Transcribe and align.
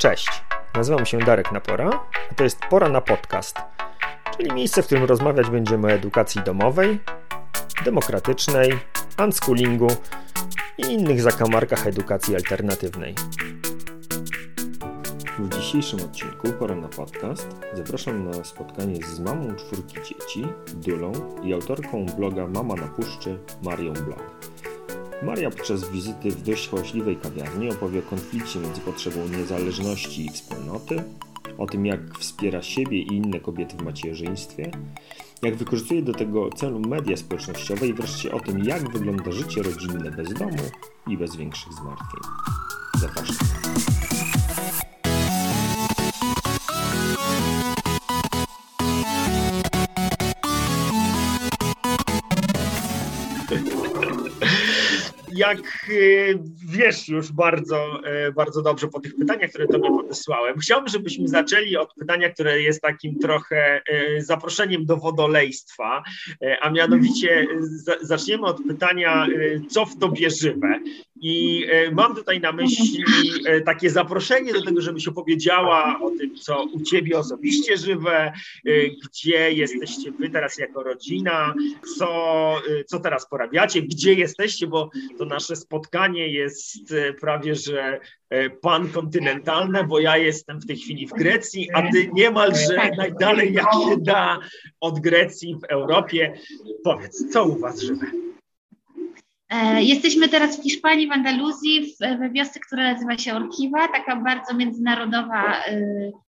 Cześć, 0.00 0.42
nazywam 0.74 1.06
się 1.06 1.18
Darek 1.18 1.52
Napora, 1.52 1.90
a 2.30 2.34
to 2.34 2.44
jest 2.44 2.60
Pora 2.70 2.88
na 2.88 3.00
Podcast, 3.00 3.56
czyli 4.36 4.52
miejsce, 4.52 4.82
w 4.82 4.86
którym 4.86 5.04
rozmawiać 5.04 5.50
będziemy 5.50 5.86
o 5.86 5.90
edukacji 5.90 6.42
domowej, 6.42 7.00
demokratycznej, 7.84 8.78
unschoolingu 9.24 9.88
i 10.78 10.82
innych 10.82 11.22
zakamarkach 11.22 11.86
edukacji 11.86 12.34
alternatywnej. 12.36 13.14
W 15.38 15.48
dzisiejszym 15.48 16.00
odcinku 16.00 16.52
Pora 16.52 16.74
na 16.74 16.88
Podcast 16.88 17.48
zapraszam 17.74 18.30
na 18.30 18.44
spotkanie 18.44 18.96
z 18.96 19.20
mamą 19.20 19.54
czwórki 19.56 19.94
dzieci, 19.94 20.46
Dulą 20.74 21.12
i 21.42 21.54
autorką 21.54 22.06
bloga 22.06 22.46
Mama 22.46 22.74
na 22.74 22.88
Puszczy, 22.88 23.38
Marią 23.62 23.92
Blog. 23.92 24.40
Maria 25.22 25.50
podczas 25.50 25.88
wizyty 25.88 26.30
w 26.30 26.42
dość 26.42 26.68
hałaśliwej 26.68 27.16
kawiarni 27.16 27.70
opowie 27.70 27.98
o 27.98 28.02
konflikcie 28.02 28.58
między 28.58 28.80
potrzebą 28.80 29.28
niezależności 29.28 30.26
i 30.26 30.30
wspólnoty, 30.30 31.02
o 31.58 31.66
tym 31.66 31.86
jak 31.86 32.18
wspiera 32.18 32.62
siebie 32.62 32.98
i 32.98 33.16
inne 33.16 33.40
kobiety 33.40 33.76
w 33.76 33.82
macierzyństwie, 33.82 34.70
jak 35.42 35.56
wykorzystuje 35.56 36.02
do 36.02 36.12
tego 36.12 36.50
celu 36.50 36.80
media 36.80 37.16
społecznościowe 37.16 37.86
i 37.86 37.94
wreszcie 37.94 38.32
o 38.32 38.40
tym 38.40 38.64
jak 38.64 38.92
wygląda 38.92 39.32
życie 39.32 39.62
rodzinne 39.62 40.10
bez 40.10 40.34
domu 40.34 40.62
i 41.06 41.16
bez 41.16 41.36
większych 41.36 41.72
zmartwień. 41.72 42.20
Zapraszam. 43.00 43.36
Jak 55.40 55.88
y, 55.88 56.38
wiesz 56.68 57.08
już 57.08 57.32
bardzo, 57.32 58.00
y, 58.28 58.32
bardzo 58.32 58.62
dobrze 58.62 58.88
po 58.88 59.00
tych 59.00 59.16
pytaniach, 59.16 59.50
które 59.50 59.66
Tobie 59.66 59.88
podesłałem, 59.88 60.58
chciałbym, 60.58 60.88
żebyśmy 60.88 61.28
zaczęli 61.28 61.76
od 61.76 61.94
pytania, 61.94 62.30
które 62.30 62.62
jest 62.62 62.82
takim 62.82 63.18
trochę 63.18 63.82
y, 63.90 64.22
zaproszeniem 64.22 64.86
do 64.86 64.96
wodolejstwa, 64.96 66.02
a 66.60 66.70
mianowicie 66.70 67.46
zaczniemy 68.00 68.46
od 68.46 68.62
pytania, 68.68 69.26
co 69.68 69.86
w 69.86 69.98
Tobie 69.98 70.30
żywe? 70.30 70.80
I 71.22 71.66
mam 71.92 72.14
tutaj 72.14 72.40
na 72.40 72.52
myśli 72.52 73.04
takie 73.64 73.90
zaproszenie 73.90 74.52
do 74.52 74.62
tego, 74.64 74.80
żebyś 74.80 75.08
opowiedziała 75.08 76.00
o 76.02 76.10
tym, 76.10 76.36
co 76.36 76.64
u 76.72 76.80
Ciebie 76.80 77.18
osobiście 77.18 77.76
żywe, 77.76 78.32
gdzie 79.04 79.52
jesteście 79.52 80.12
Wy 80.12 80.30
teraz 80.30 80.58
jako 80.58 80.82
rodzina, 80.82 81.54
co, 81.98 82.54
co 82.86 83.00
teraz 83.00 83.28
porabiacie, 83.28 83.82
gdzie 83.82 84.14
jesteście, 84.14 84.66
bo 84.66 84.90
to 85.18 85.24
nasze 85.24 85.56
spotkanie 85.56 86.28
jest 86.28 86.92
e, 86.92 87.12
prawie 87.12 87.54
że 87.54 88.00
e, 88.30 88.50
pankontynentalne, 88.50 89.84
bo 89.84 90.00
ja 90.00 90.16
jestem 90.16 90.60
w 90.60 90.66
tej 90.66 90.76
chwili 90.76 91.06
w 91.06 91.10
Grecji, 91.10 91.70
a 91.74 91.82
ty 91.92 92.10
niemalże 92.12 92.90
najdalej 92.96 93.52
jak 93.52 93.72
się 93.72 93.96
da 93.98 94.38
od 94.80 95.00
Grecji 95.00 95.56
w 95.62 95.64
Europie. 95.64 96.38
Powiedz, 96.84 97.32
co 97.32 97.44
u 97.44 97.58
was 97.58 97.80
żywe? 97.80 98.29
E, 99.50 99.82
jesteśmy 99.82 100.28
teraz 100.28 100.60
w 100.60 100.62
Hiszpanii, 100.62 101.08
w 101.08 101.12
Andaluzji, 101.12 101.94
we 102.00 102.30
wiosce, 102.30 102.60
która 102.60 102.92
nazywa 102.92 103.18
się 103.18 103.34
Orkiwa, 103.34 103.88
taka 103.88 104.16
bardzo 104.16 104.54
międzynarodowa 104.54 105.62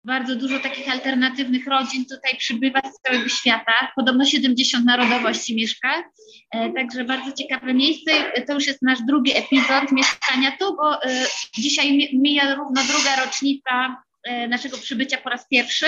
bardzo 0.06 0.36
dużo 0.36 0.60
takich 0.60 0.92
alternatywnych 0.92 1.68
rodzin 1.68 2.06
tutaj 2.06 2.38
przybywa 2.38 2.82
z 2.82 3.02
całego 3.02 3.30
świata. 3.30 3.92
Podobno 3.96 4.26
70 4.26 4.86
narodowości 4.86 5.56
mieszka, 5.56 6.04
e, 6.52 6.74
także 6.74 7.04
bardzo 7.04 7.32
ciekawe 7.32 7.74
miejsce. 7.74 8.12
To 8.48 8.54
już 8.54 8.68
jest 8.68 8.82
nasz 8.82 9.00
drugi 9.08 9.38
epizod 9.38 9.92
mieszkania 9.92 10.52
tu, 10.60 10.76
bo 10.76 11.04
e, 11.04 11.26
dzisiaj 11.58 12.10
mija 12.14 12.56
równo 12.56 12.82
druga 12.84 13.26
rocznica 13.26 14.04
e, 14.24 14.48
naszego 14.48 14.78
przybycia 14.78 15.18
po 15.18 15.30
raz 15.30 15.48
pierwszy. 15.48 15.86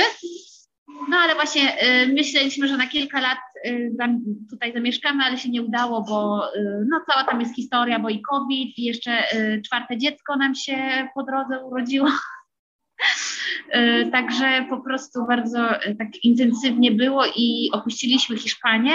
No 1.10 1.18
ale 1.18 1.36
właśnie 1.36 1.78
myśleliśmy, 2.08 2.68
że 2.68 2.78
na 2.78 2.88
kilka 2.88 3.22
lat 3.22 3.38
tutaj 4.50 4.74
zamieszkamy, 4.74 5.24
ale 5.24 5.38
się 5.38 5.50
nie 5.50 5.62
udało, 5.62 6.02
bo 6.02 6.44
no, 6.90 7.02
cała 7.12 7.24
tam 7.24 7.42
jest 7.42 7.56
historia, 7.56 8.00
bo 8.00 8.10
i 8.10 8.22
COVID, 8.22 8.78
i 8.78 8.84
jeszcze 8.84 9.24
czwarte 9.66 9.98
dziecko 9.98 10.36
nam 10.36 10.56
się 10.56 11.08
po 11.16 11.24
drodze 11.24 11.66
urodziło. 11.66 12.10
E, 13.70 14.06
także 14.16 14.66
po 14.70 14.78
prostu 14.78 15.26
bardzo 15.28 15.84
e, 15.84 15.96
tak 15.96 16.24
intensywnie 16.24 16.92
było 16.92 17.26
i 17.36 17.70
opuściliśmy 17.74 18.38
Hiszpanię. 18.38 18.94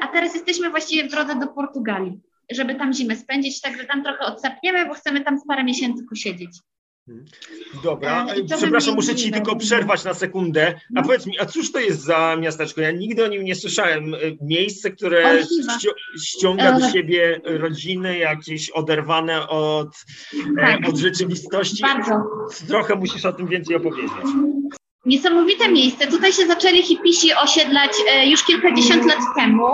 A 0.00 0.08
teraz 0.08 0.34
jesteśmy 0.34 0.70
właściwie 0.70 1.08
w 1.08 1.10
drodze 1.10 1.34
do 1.34 1.46
Portugalii, 1.46 2.20
żeby 2.50 2.74
tam 2.74 2.92
zimę 2.92 3.16
spędzić, 3.16 3.60
także 3.60 3.84
tam 3.84 4.02
trochę 4.02 4.18
odsapniemy, 4.18 4.86
bo 4.86 4.94
chcemy 4.94 5.20
tam 5.20 5.38
parę 5.48 5.64
miesięcy 5.64 6.04
posiedzieć. 6.10 6.50
Dobra, 7.84 8.26
e, 8.26 8.56
przepraszam, 8.56 8.94
muszę 8.94 9.14
ci 9.14 9.32
tylko 9.32 9.56
przerwać 9.56 10.04
na 10.04 10.14
sekundę. 10.14 10.80
A 10.96 11.02
powiedz 11.02 11.26
mi, 11.26 11.40
a 11.40 11.46
cóż 11.46 11.72
to 11.72 11.80
jest 11.80 12.00
za 12.00 12.36
miasteczko? 12.36 12.80
Ja 12.80 12.90
nigdy 12.90 13.24
o 13.24 13.28
nim 13.28 13.44
nie 13.44 13.54
słyszałem. 13.54 14.14
E, 14.14 14.18
miejsce, 14.40 14.90
które 14.90 15.42
ściąga 16.22 16.72
do 16.72 16.86
e. 16.86 16.92
siebie 16.92 17.40
rodziny 17.44 18.18
jakieś 18.18 18.70
oderwane 18.70 19.48
od, 19.48 19.88
tak. 20.56 20.88
od 20.88 20.96
rzeczywistości. 20.96 21.82
Bardzo. 21.82 22.22
Trochę 22.68 22.94
musisz 22.94 23.24
o 23.24 23.32
tym 23.32 23.46
więcej 23.46 23.76
opowiedzieć. 23.76 24.10
Niesamowite 25.06 25.68
miejsce. 25.68 26.06
Tutaj 26.06 26.32
się 26.32 26.46
zaczęli 26.46 26.82
hipisi 26.82 27.34
osiedlać 27.34 27.90
już 28.26 28.44
kilkadziesiąt 28.44 29.06
lat 29.06 29.18
temu 29.36 29.66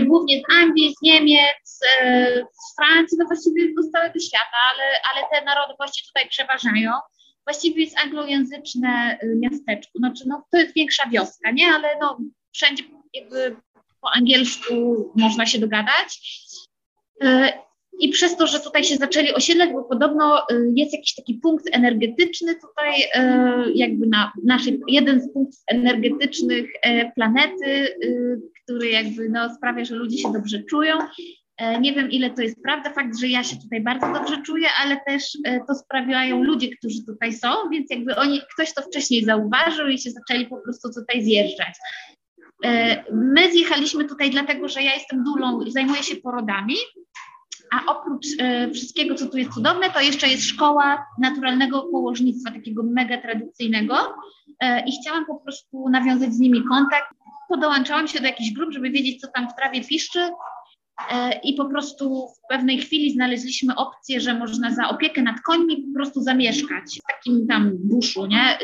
głównie 0.00 0.40
z 0.40 0.54
Anglii, 0.62 0.94
z 0.98 1.02
Niemiec, 1.02 1.80
e, 2.00 2.44
z 2.52 2.76
Francji, 2.76 3.18
no 3.18 3.26
właściwie 3.26 3.62
z 3.82 3.90
całego 3.90 4.20
świata, 4.20 4.56
ale, 4.72 4.84
ale 5.12 5.28
te 5.32 5.44
narodowości 5.44 6.06
tutaj 6.06 6.28
przeważają. 6.28 6.92
Właściwie 7.46 7.84
jest 7.84 7.98
anglojęzyczne 7.98 9.18
e, 9.20 9.26
miasteczko, 9.26 9.98
znaczy 9.98 10.24
no, 10.26 10.46
to 10.50 10.58
jest 10.58 10.74
większa 10.74 11.08
wioska, 11.08 11.50
nie, 11.50 11.66
ale 11.66 11.98
no, 12.00 12.18
wszędzie 12.52 12.84
jakby 13.14 13.56
po 14.00 14.10
angielsku 14.10 15.12
można 15.16 15.46
się 15.46 15.58
dogadać. 15.58 16.20
E, 17.92 17.96
I 18.00 18.08
przez 18.08 18.36
to, 18.36 18.46
że 18.46 18.60
tutaj 18.60 18.84
się 18.84 18.96
zaczęli 18.96 19.32
osiedlać, 19.32 19.70
bo 19.72 19.84
podobno 19.84 20.46
jest 20.74 20.92
jakiś 20.92 21.14
taki 21.14 21.34
punkt 21.34 21.66
energetyczny 21.72 22.54
tutaj, 22.54 22.94
jakby 23.74 24.06
na 24.06 24.32
naszej, 24.44 24.80
jeden 24.88 25.20
z 25.20 25.32
punktów 25.32 25.60
energetycznych 25.68 26.70
planety, 27.14 27.88
który 28.62 28.90
jakby 28.90 29.28
no, 29.28 29.54
sprawia, 29.54 29.84
że 29.84 29.94
ludzie 29.94 30.18
się 30.18 30.32
dobrze 30.32 30.62
czują. 30.62 30.98
E, 31.62 31.80
nie 31.80 31.92
wiem, 31.92 32.10
ile 32.10 32.30
to 32.30 32.42
jest 32.42 32.62
prawda, 32.62 32.92
fakt, 32.92 33.18
że 33.18 33.28
ja 33.28 33.44
się 33.44 33.56
tutaj 33.56 33.80
bardzo 33.80 34.12
dobrze 34.12 34.42
czuję, 34.42 34.68
ale 34.82 35.00
też 35.06 35.38
e, 35.44 35.60
to 35.66 35.74
sprawiają 35.74 36.42
ludzie, 36.42 36.76
którzy 36.76 37.04
tutaj 37.06 37.32
są, 37.32 37.48
więc 37.70 37.90
jakby 37.90 38.16
oni, 38.16 38.40
ktoś 38.54 38.74
to 38.74 38.82
wcześniej 38.82 39.24
zauważył 39.24 39.88
i 39.88 39.98
się 39.98 40.10
zaczęli 40.10 40.46
po 40.46 40.56
prostu 40.56 40.88
tutaj 41.00 41.24
zjeżdżać. 41.24 41.74
E, 42.64 43.04
my 43.12 43.52
zjechaliśmy 43.52 44.04
tutaj 44.04 44.30
dlatego, 44.30 44.68
że 44.68 44.82
ja 44.82 44.94
jestem 44.94 45.24
dulą 45.24 45.60
zajmuję 45.66 46.02
się 46.02 46.16
porodami, 46.16 46.74
a 47.72 47.92
oprócz 47.92 48.26
wszystkiego, 48.74 49.14
co 49.14 49.26
tu 49.26 49.38
jest 49.38 49.52
cudowne, 49.52 49.90
to 49.90 50.00
jeszcze 50.00 50.28
jest 50.28 50.44
szkoła 50.44 51.06
naturalnego 51.18 51.82
położnictwa, 51.82 52.52
takiego 52.52 52.82
mega 52.82 53.22
tradycyjnego 53.22 53.96
i 54.86 54.92
chciałam 55.00 55.26
po 55.26 55.36
prostu 55.36 55.88
nawiązać 55.88 56.34
z 56.34 56.38
nimi 56.38 56.64
kontakt 56.68 57.14
podołączałam 57.52 58.08
się 58.08 58.20
do 58.20 58.26
jakichś 58.26 58.50
grup, 58.52 58.72
żeby 58.72 58.90
wiedzieć, 58.90 59.20
co 59.20 59.28
tam 59.28 59.48
w 59.48 59.54
trawie 59.54 59.84
piszczy. 59.84 60.20
E, 61.10 61.40
I 61.44 61.54
po 61.54 61.64
prostu 61.64 62.28
w 62.28 62.48
pewnej 62.48 62.78
chwili 62.78 63.12
znaleźliśmy 63.12 63.76
opcję, 63.76 64.20
że 64.20 64.34
można 64.34 64.74
za 64.74 64.88
opiekę 64.88 65.22
nad 65.22 65.40
końmi 65.40 65.76
po 65.76 65.94
prostu 65.94 66.20
zamieszkać 66.20 66.98
w 67.02 67.12
takim 67.12 67.46
tam 67.46 67.70
buszu, 67.78 68.26
nie? 68.26 68.58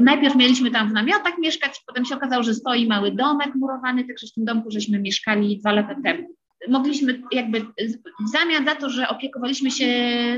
Najpierw 0.00 0.36
mieliśmy 0.36 0.70
tam 0.70 0.88
w 0.88 0.92
namiotach 0.92 1.38
mieszkać, 1.38 1.82
potem 1.86 2.04
się 2.04 2.14
okazało, 2.14 2.42
że 2.42 2.54
stoi 2.54 2.86
mały 2.86 3.12
domek 3.12 3.54
murowany, 3.54 4.04
także 4.04 4.26
w 4.26 4.32
tym 4.32 4.44
domku 4.44 4.70
żeśmy 4.70 5.00
mieszkali 5.00 5.58
dwa 5.58 5.72
lata 5.72 5.94
temu. 6.04 6.39
Mogliśmy 6.68 7.22
jakby 7.32 7.60
w 7.60 8.28
zamian 8.32 8.64
za 8.64 8.74
to, 8.74 8.90
że 8.90 9.08
opiekowaliśmy 9.08 9.70
się 9.70 9.86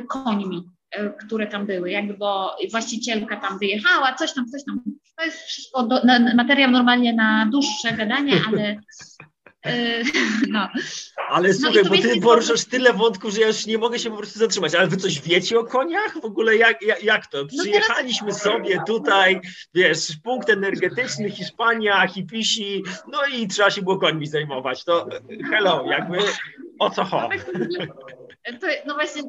końmi, 0.09 0.65
E, 0.93 1.11
które 1.11 1.47
tam 1.47 1.67
były, 1.67 1.91
jakby, 1.91 2.15
bo 2.15 2.57
właścicielka 2.71 3.37
tam 3.37 3.59
wyjechała, 3.59 4.15
coś 4.15 4.33
tam, 4.33 4.47
coś 4.47 4.65
tam. 4.65 4.81
To 5.17 5.25
jest 5.25 5.39
wszystko 5.43 5.83
do, 5.83 6.05
na, 6.05 6.35
materiał 6.35 6.71
normalnie 6.71 7.13
na 7.13 7.49
dłuższe 7.53 7.93
gadanie, 7.93 8.33
ale 8.49 8.77
no. 10.49 10.69
Ale 11.29 11.49
no 11.49 11.55
słuchaj, 11.55 11.83
no 11.85 11.91
bo 11.91 11.97
ty 11.97 12.21
poruszasz 12.21 12.65
tyle 12.65 12.93
wątków, 12.93 13.35
że 13.35 13.41
ja 13.41 13.47
już 13.47 13.67
nie 13.67 13.79
mogę 13.79 13.99
się 13.99 14.11
po 14.11 14.17
prostu 14.17 14.39
zatrzymać. 14.39 14.75
Ale 14.75 14.87
wy 14.87 14.97
coś 14.97 15.21
wiecie 15.21 15.59
o 15.59 15.65
koniach? 15.65 16.21
W 16.21 16.25
ogóle 16.25 16.57
jak, 16.57 16.83
jak, 16.83 17.05
jak 17.05 17.27
to? 17.27 17.39
No 17.39 17.49
Przyjechaliśmy 17.63 18.29
no 18.29 18.35
sobie 18.35 18.83
tutaj, 18.87 19.41
wiesz, 19.75 20.17
punkt 20.25 20.51
energetyczny, 20.51 21.31
Hiszpania, 21.31 22.09
hipisi, 22.09 22.83
no 23.09 23.19
i 23.27 23.49
trzeba 23.49 23.71
się 23.71 23.83
było 23.83 23.99
końmi 23.99 24.27
zajmować. 24.27 24.85
To 24.85 25.09
hello, 25.51 25.85
jakby 25.87 26.19
o 26.79 26.91
co 26.91 27.05
chodzi? 27.05 27.39
No 28.87 28.95
właśnie, 28.95 29.23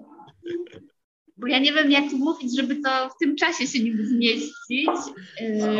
bo 1.37 1.47
ja 1.47 1.59
nie 1.59 1.73
wiem, 1.73 1.91
jak 1.91 2.11
mówić, 2.11 2.55
żeby 2.55 2.75
to 2.75 3.09
w 3.09 3.17
tym 3.19 3.35
czasie 3.35 3.67
się 3.67 3.79
nim 3.79 4.05
zmieścić. 4.05 4.89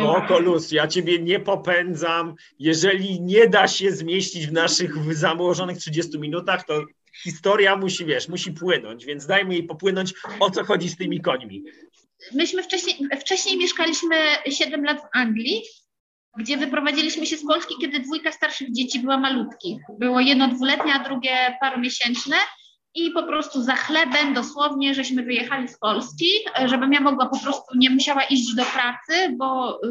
O, 0.02 0.22
Kolus, 0.28 0.72
ja 0.72 0.88
ciebie 0.88 1.18
nie 1.18 1.40
popędzam. 1.40 2.34
Jeżeli 2.58 3.20
nie 3.20 3.48
da 3.48 3.68
się 3.68 3.92
zmieścić 3.92 4.46
w 4.46 4.52
naszych 4.52 5.14
założonych 5.14 5.78
30 5.78 6.18
minutach, 6.18 6.66
to 6.66 6.84
historia 7.22 7.76
musi, 7.76 8.04
wiesz, 8.04 8.28
musi 8.28 8.52
płynąć, 8.52 9.04
więc 9.04 9.26
dajmy 9.26 9.54
jej 9.54 9.62
popłynąć, 9.62 10.12
o 10.40 10.50
co 10.50 10.64
chodzi 10.64 10.88
z 10.88 10.96
tymi 10.96 11.20
końmi. 11.20 11.64
Myśmy 12.32 12.62
wcześniej, 12.62 12.96
wcześniej 13.20 13.58
mieszkaliśmy 13.58 14.16
7 14.50 14.84
lat 14.84 15.00
w 15.00 15.18
Anglii, 15.18 15.62
gdzie 16.38 16.56
wyprowadziliśmy 16.56 17.26
się 17.26 17.36
z 17.36 17.46
Polski, 17.46 17.74
kiedy 17.80 18.00
dwójka 18.00 18.32
starszych 18.32 18.72
dzieci 18.72 19.00
była 19.00 19.18
malutkich. 19.18 19.82
Było 19.98 20.20
jedno 20.20 20.48
dwuletnie, 20.48 20.94
a 20.94 21.08
drugie 21.08 21.56
paromiesięczne 21.60 22.36
i 22.94 23.10
po 23.10 23.22
prostu 23.22 23.62
za 23.62 23.76
chlebem 23.76 24.34
dosłownie, 24.34 24.94
żeśmy 24.94 25.22
wyjechali 25.22 25.68
z 25.68 25.78
Polski, 25.78 26.26
żebym 26.64 26.92
ja 26.92 27.00
mogła 27.00 27.26
po 27.26 27.40
prostu 27.40 27.78
nie 27.78 27.90
musiała 27.90 28.22
iść 28.22 28.54
do 28.54 28.64
pracy, 28.64 29.36
bo 29.36 29.80
y, 29.84 29.88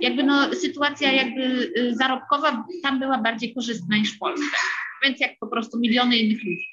jakby 0.00 0.22
no 0.22 0.54
sytuacja 0.54 1.12
jakby 1.12 1.42
y, 1.76 1.94
zarobkowa 1.94 2.64
tam 2.82 2.98
była 2.98 3.18
bardziej 3.18 3.54
korzystna 3.54 3.96
niż 3.96 4.16
w 4.16 4.18
Polsce. 4.18 4.56
Więc 5.04 5.20
jak 5.20 5.30
po 5.40 5.46
prostu 5.46 5.78
miliony 5.78 6.18
innych 6.18 6.44
ludzi. 6.44 6.66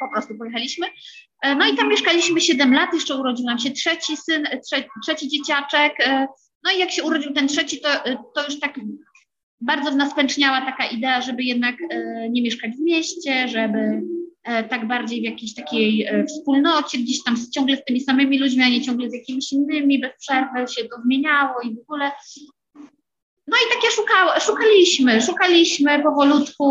Po 0.00 0.08
prostu 0.12 0.34
pojechaliśmy. 0.38 0.86
E, 1.42 1.54
no 1.54 1.72
i 1.72 1.76
tam 1.76 1.88
mieszkaliśmy 1.88 2.40
7 2.40 2.74
lat, 2.74 2.94
jeszcze 2.94 3.16
urodził 3.16 3.46
nam 3.46 3.58
się 3.58 3.70
trzeci 3.70 4.16
syn, 4.16 4.46
trze, 4.66 4.84
trzeci 5.04 5.28
dzieciaczek. 5.28 5.92
E, 6.00 6.26
no 6.64 6.72
i 6.72 6.78
jak 6.78 6.90
się 6.90 7.02
urodził 7.02 7.32
ten 7.32 7.48
trzeci, 7.48 7.80
to, 7.80 8.04
e, 8.04 8.16
to 8.34 8.44
już 8.44 8.60
tak 8.60 8.80
bardzo 9.60 9.90
w 9.90 9.96
nas 9.96 10.14
pęczniała 10.14 10.60
taka 10.60 10.86
idea, 10.86 11.20
żeby 11.20 11.42
jednak 11.42 11.76
nie 12.30 12.42
mieszkać 12.42 12.70
w 12.72 12.80
mieście, 12.80 13.48
żeby 13.48 13.78
E, 13.78 14.21
tak 14.44 14.88
bardziej 14.88 15.20
w 15.20 15.24
jakiejś 15.24 15.54
takiej 15.54 16.06
e, 16.06 16.24
wspólnocie, 16.24 16.98
gdzieś 16.98 17.22
tam 17.22 17.36
ciągle 17.54 17.76
z 17.76 17.84
tymi 17.84 18.00
samymi 18.00 18.38
ludźmi, 18.38 18.62
a 18.62 18.68
nie 18.68 18.82
ciągle 18.82 19.10
z 19.10 19.14
jakimiś 19.14 19.52
innymi, 19.52 19.98
bez 19.98 20.10
przerwy 20.20 20.72
się 20.72 20.84
to 20.84 21.02
zmieniało 21.04 21.60
i 21.60 21.74
w 21.74 21.78
ogóle. 21.78 22.10
No 23.46 23.56
i 23.56 23.74
takie 23.74 23.90
szukało, 23.90 24.40
szukaliśmy, 24.40 25.22
szukaliśmy 25.22 26.02
powolutku. 26.02 26.66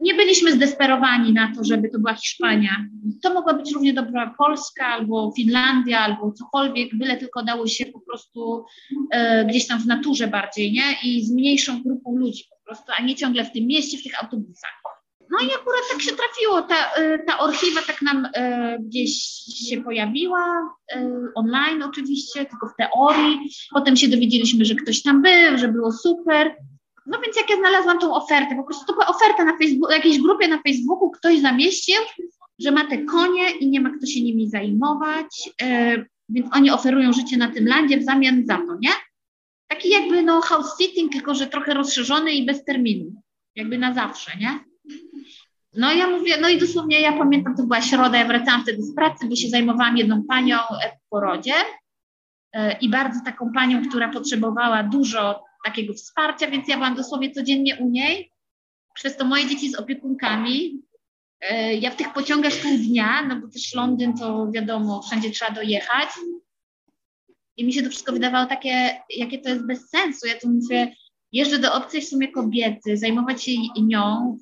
Nie 0.00 0.14
byliśmy 0.14 0.52
zdesperowani 0.52 1.32
na 1.32 1.52
to, 1.56 1.64
żeby 1.64 1.88
to 1.88 1.98
była 1.98 2.14
Hiszpania. 2.14 2.86
To 3.22 3.34
mogła 3.34 3.54
być 3.54 3.72
równie 3.72 3.92
dobra 3.94 4.34
Polska 4.38 4.86
albo 4.86 5.32
Finlandia, 5.36 6.00
albo 6.00 6.32
cokolwiek, 6.32 6.94
byle 6.94 7.16
tylko 7.16 7.44
dało 7.44 7.66
się 7.66 7.86
po 7.86 8.00
prostu 8.00 8.64
e, 9.10 9.44
gdzieś 9.44 9.66
tam 9.66 9.80
w 9.80 9.86
naturze 9.86 10.28
bardziej, 10.28 10.72
nie? 10.72 10.96
I 11.02 11.26
z 11.26 11.32
mniejszą 11.32 11.82
grupą 11.82 12.16
ludzi 12.16 12.44
po 12.50 12.56
prostu, 12.64 12.92
a 12.98 13.02
nie 13.02 13.14
ciągle 13.14 13.44
w 13.44 13.52
tym 13.52 13.66
mieście, 13.66 13.98
w 13.98 14.02
tych 14.02 14.22
autobusach. 14.22 14.85
No 15.30 15.38
i 15.38 15.54
akurat 15.54 15.82
tak 15.92 16.02
się 16.02 16.12
trafiło, 16.12 16.62
ta, 16.62 17.00
y, 17.02 17.24
ta 17.26 17.38
orchiwa 17.38 17.80
tak 17.86 18.02
nam 18.02 18.24
y, 18.24 18.30
gdzieś 18.80 19.12
się 19.68 19.82
pojawiła, 19.82 20.76
y, 20.96 20.98
online 21.34 21.82
oczywiście, 21.82 22.44
tylko 22.44 22.68
w 22.68 22.76
teorii. 22.78 23.38
Potem 23.74 23.96
się 23.96 24.08
dowiedzieliśmy, 24.08 24.64
że 24.64 24.74
ktoś 24.74 25.02
tam 25.02 25.22
był, 25.22 25.58
że 25.58 25.68
było 25.68 25.92
super. 25.92 26.56
No 27.06 27.18
więc 27.20 27.36
jak 27.36 27.50
ja 27.50 27.56
znalazłam 27.56 27.98
tą 27.98 28.14
ofertę, 28.14 28.56
po 28.56 28.64
prostu 28.64 28.86
to 28.86 28.92
była 28.92 29.06
oferta 29.06 29.44
na 29.44 29.58
Facebooku, 29.58 29.94
jakiejś 29.94 30.20
grupie 30.22 30.48
na 30.48 30.62
Facebooku, 30.62 31.10
ktoś 31.10 31.40
zamieścił, 31.40 31.96
że 32.58 32.70
ma 32.70 32.88
te 32.88 33.04
konie 33.04 33.50
i 33.50 33.68
nie 33.68 33.80
ma 33.80 33.90
kto 33.90 34.06
się 34.06 34.22
nimi 34.22 34.50
zajmować, 34.50 35.50
więc 36.28 36.46
oni 36.52 36.70
oferują 36.70 37.12
życie 37.12 37.36
na 37.36 37.50
tym 37.50 37.66
landzie 37.66 37.98
w 37.98 38.04
zamian 38.04 38.46
za 38.46 38.56
to, 38.56 38.76
nie? 38.80 38.90
Taki 39.68 39.90
jakby 39.90 40.22
no 40.22 40.40
house 40.40 40.78
sitting, 40.78 41.12
tylko 41.12 41.34
że 41.34 41.46
trochę 41.46 41.74
rozszerzony 41.74 42.32
i 42.32 42.46
bez 42.46 42.64
terminu, 42.64 43.22
jakby 43.54 43.78
na 43.78 43.94
zawsze, 43.94 44.32
nie? 44.40 44.58
No 45.76 45.92
ja 45.92 46.10
mówię, 46.10 46.36
no 46.40 46.48
i 46.48 46.58
dosłownie 46.58 47.00
ja 47.00 47.12
pamiętam, 47.12 47.56
to 47.56 47.62
była 47.62 47.82
środa, 47.82 48.18
ja 48.18 48.24
wracałam 48.24 48.62
wtedy 48.62 48.82
z 48.82 48.94
pracy, 48.94 49.28
bo 49.28 49.36
się 49.36 49.48
zajmowałam 49.48 49.96
jedną 49.96 50.24
panią 50.24 50.58
w 51.06 51.08
porodzie 51.10 51.54
e, 52.52 52.78
i 52.78 52.88
bardzo 52.88 53.20
taką 53.24 53.52
panią, 53.52 53.88
która 53.88 54.08
potrzebowała 54.08 54.82
dużo 54.82 55.44
takiego 55.64 55.94
wsparcia, 55.94 56.50
więc 56.50 56.68
ja 56.68 56.76
byłam 56.76 56.94
dosłownie 56.94 57.30
codziennie 57.30 57.76
u 57.76 57.88
niej. 57.88 58.30
Przez 58.94 59.16
to 59.16 59.24
moje 59.24 59.46
dzieci 59.46 59.70
z 59.70 59.74
opiekunkami. 59.74 60.82
E, 61.40 61.74
ja 61.74 61.90
w 61.90 61.96
tych 61.96 62.12
pociągach 62.12 62.52
pół 62.62 62.78
dnia, 62.78 63.22
no 63.22 63.40
bo 63.40 63.48
też 63.48 63.74
Londyn 63.74 64.14
to 64.14 64.50
wiadomo, 64.50 65.02
wszędzie 65.02 65.30
trzeba 65.30 65.50
dojechać. 65.50 66.08
I 67.56 67.64
mi 67.64 67.72
się 67.72 67.82
to 67.82 67.90
wszystko 67.90 68.12
wydawało 68.12 68.46
takie, 68.46 69.00
jakie 69.16 69.38
to 69.38 69.48
jest 69.48 69.66
bez 69.66 69.88
sensu. 69.90 70.26
Ja 70.26 70.40
tu 70.40 70.48
mówię, 70.48 70.94
jeżdżę 71.32 71.58
do 71.58 71.74
obcej 71.74 72.00
w 72.00 72.08
sumie 72.08 72.32
kobiety, 72.32 72.96
zajmować 72.96 73.44
się 73.44 73.52
nią, 73.82 74.38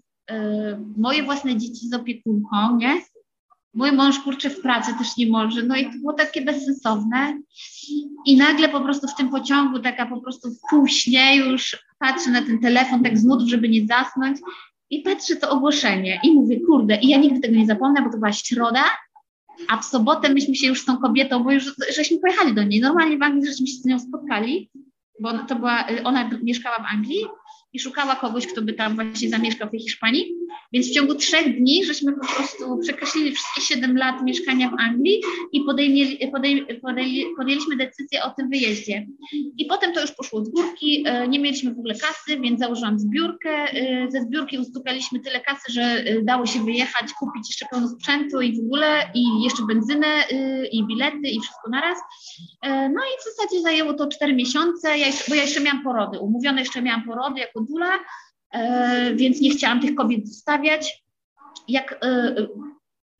moje 0.96 1.22
własne 1.22 1.56
dzieci 1.56 1.88
z 1.88 1.94
opiekunką, 1.94 2.76
nie? 2.76 3.00
Mój 3.74 3.92
mąż 3.92 4.18
kurczę 4.18 4.50
w 4.50 4.60
pracy 4.60 4.94
też 4.98 5.16
nie 5.16 5.26
może, 5.26 5.62
no 5.62 5.76
i 5.76 5.84
to 5.84 5.98
było 5.98 6.12
takie 6.12 6.42
bezsensowne. 6.42 7.40
I 8.26 8.36
nagle 8.36 8.68
po 8.68 8.80
prostu 8.80 9.08
w 9.08 9.14
tym 9.14 9.28
pociągu, 9.28 9.78
taka 9.78 10.06
po 10.06 10.20
prostu 10.20 10.50
w 10.50 10.58
pół 10.70 10.86
śnie 10.86 11.36
już 11.36 11.84
patrzę 11.98 12.30
na 12.30 12.42
ten 12.42 12.58
telefon 12.58 13.02
tak 13.02 13.18
z 13.18 13.48
żeby 13.48 13.68
nie 13.68 13.86
zasnąć 13.86 14.38
i 14.90 15.02
patrzę 15.02 15.36
to 15.36 15.50
ogłoszenie 15.50 16.20
i 16.24 16.32
mówię, 16.32 16.60
kurde, 16.66 16.96
i 16.96 17.08
ja 17.08 17.18
nigdy 17.18 17.40
tego 17.40 17.56
nie 17.56 17.66
zapomnę, 17.66 18.02
bo 18.02 18.10
to 18.10 18.18
była 18.18 18.32
środa, 18.32 18.84
a 19.68 19.76
w 19.76 19.84
sobotę 19.84 20.28
myśmy 20.28 20.54
się 20.54 20.66
już 20.66 20.80
z 20.80 20.84
tą 20.84 20.96
kobietą, 20.96 21.44
bo 21.44 21.52
już 21.52 21.74
żeśmy 21.96 22.18
pojechali 22.18 22.54
do 22.54 22.62
niej, 22.62 22.80
normalnie 22.80 23.18
w 23.18 23.22
Anglii 23.22 23.46
żeśmy 23.46 23.66
się 23.66 23.74
z 23.74 23.84
nią 23.84 23.98
spotkali, 23.98 24.70
bo 25.20 25.38
to 25.38 25.56
była, 25.56 25.84
ona 26.04 26.30
mieszkała 26.42 26.78
w 26.78 26.92
Anglii 26.92 27.26
i 27.72 27.80
szukała 27.80 28.16
kogoś, 28.16 28.46
kto 28.46 28.62
by 28.62 28.72
tam 28.72 28.94
właśnie 28.94 29.28
zamieszkał 29.28 29.68
w 29.68 29.70
tej 29.70 29.80
Hiszpanii. 29.80 30.34
Więc 30.74 30.88
w 30.88 30.94
ciągu 30.94 31.14
trzech 31.14 31.58
dni 31.58 31.84
żeśmy 31.84 32.12
po 32.12 32.26
prostu 32.26 32.78
przekreślili 32.78 33.32
wszystkie 33.32 33.60
siedem 33.60 33.96
lat 33.96 34.22
mieszkania 34.22 34.70
w 34.70 34.80
Anglii 34.80 35.22
i 35.52 35.60
podejmieli, 35.60 36.28
podej, 36.32 36.80
podej, 36.82 37.26
podjęliśmy 37.36 37.76
decyzję 37.76 38.22
o 38.22 38.30
tym 38.30 38.50
wyjeździe. 38.50 39.06
I 39.58 39.66
potem 39.66 39.92
to 39.92 40.00
już 40.00 40.12
poszło 40.12 40.44
z 40.44 40.48
górki, 40.48 41.04
e, 41.06 41.28
nie 41.28 41.38
mieliśmy 41.38 41.74
w 41.74 41.78
ogóle 41.78 41.94
kasy, 41.94 42.40
więc 42.40 42.60
założyłam 42.60 42.98
zbiórkę. 42.98 43.50
E, 43.50 44.10
ze 44.10 44.22
zbiórki 44.22 44.58
ustukaliśmy 44.58 45.20
tyle 45.20 45.40
kasy, 45.40 45.72
że 45.72 45.82
e, 45.82 46.22
dało 46.22 46.46
się 46.46 46.64
wyjechać, 46.64 47.12
kupić 47.18 47.48
jeszcze 47.48 47.66
pełno 47.70 47.88
sprzętu 47.88 48.40
i 48.40 48.56
w 48.56 48.64
ogóle, 48.64 49.10
i 49.14 49.42
jeszcze 49.44 49.62
benzynę, 49.66 50.24
i 50.72 50.86
bilety, 50.86 51.28
i 51.28 51.40
wszystko 51.40 51.70
naraz. 51.70 51.98
No 52.64 53.00
i 53.00 53.20
w 53.20 53.24
zasadzie 53.24 53.62
zajęło 53.62 53.94
to 53.94 54.06
cztery 54.06 54.34
miesiące, 54.34 54.88
bo 55.28 55.34
ja 55.34 55.42
jeszcze 55.42 55.60
miałam 55.60 55.82
porody, 55.82 56.18
umówione 56.18 56.60
jeszcze 56.60 56.82
miałam 56.82 57.04
porody 57.04 57.40
jako 57.40 57.60
dula, 57.60 57.98
więc 59.14 59.40
nie 59.40 59.50
chciałam 59.50 59.80
tych 59.80 59.94
kobiet 59.94 60.28
zostawiać. 60.28 61.04
Jak 61.68 61.98
e, 62.04 62.34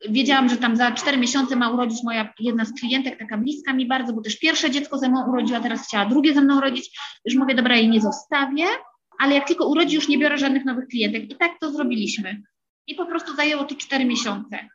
wiedziałam, 0.08 0.48
że 0.48 0.56
tam 0.56 0.76
za 0.76 0.92
cztery 0.92 1.16
miesiące 1.16 1.56
ma 1.56 1.70
urodzić 1.70 2.02
moja 2.04 2.34
jedna 2.40 2.64
z 2.64 2.72
klientek, 2.80 3.18
taka 3.18 3.38
bliska 3.38 3.72
mi 3.72 3.86
bardzo, 3.86 4.12
bo 4.12 4.22
też 4.22 4.38
pierwsze 4.38 4.70
dziecko 4.70 4.98
ze 4.98 5.08
mną 5.08 5.28
urodziła, 5.28 5.60
teraz 5.60 5.86
chciała 5.86 6.06
drugie 6.06 6.34
ze 6.34 6.40
mną 6.40 6.58
urodzić. 6.58 6.98
Już 7.24 7.34
mówię, 7.34 7.54
dobra, 7.54 7.76
jej 7.76 7.88
nie 7.88 8.00
zostawię, 8.00 8.66
ale 9.18 9.34
jak 9.34 9.46
tylko 9.46 9.68
urodzi, 9.68 9.94
już 9.94 10.08
nie 10.08 10.18
biorę 10.18 10.38
żadnych 10.38 10.64
nowych 10.64 10.88
klientek. 10.88 11.30
I 11.30 11.36
tak 11.36 11.52
to 11.60 11.72
zrobiliśmy. 11.72 12.42
I 12.86 12.94
po 12.94 13.06
prostu 13.06 13.36
zajęło 13.36 13.64
to 13.64 13.74
cztery 13.74 14.04
miesiące. 14.04 14.68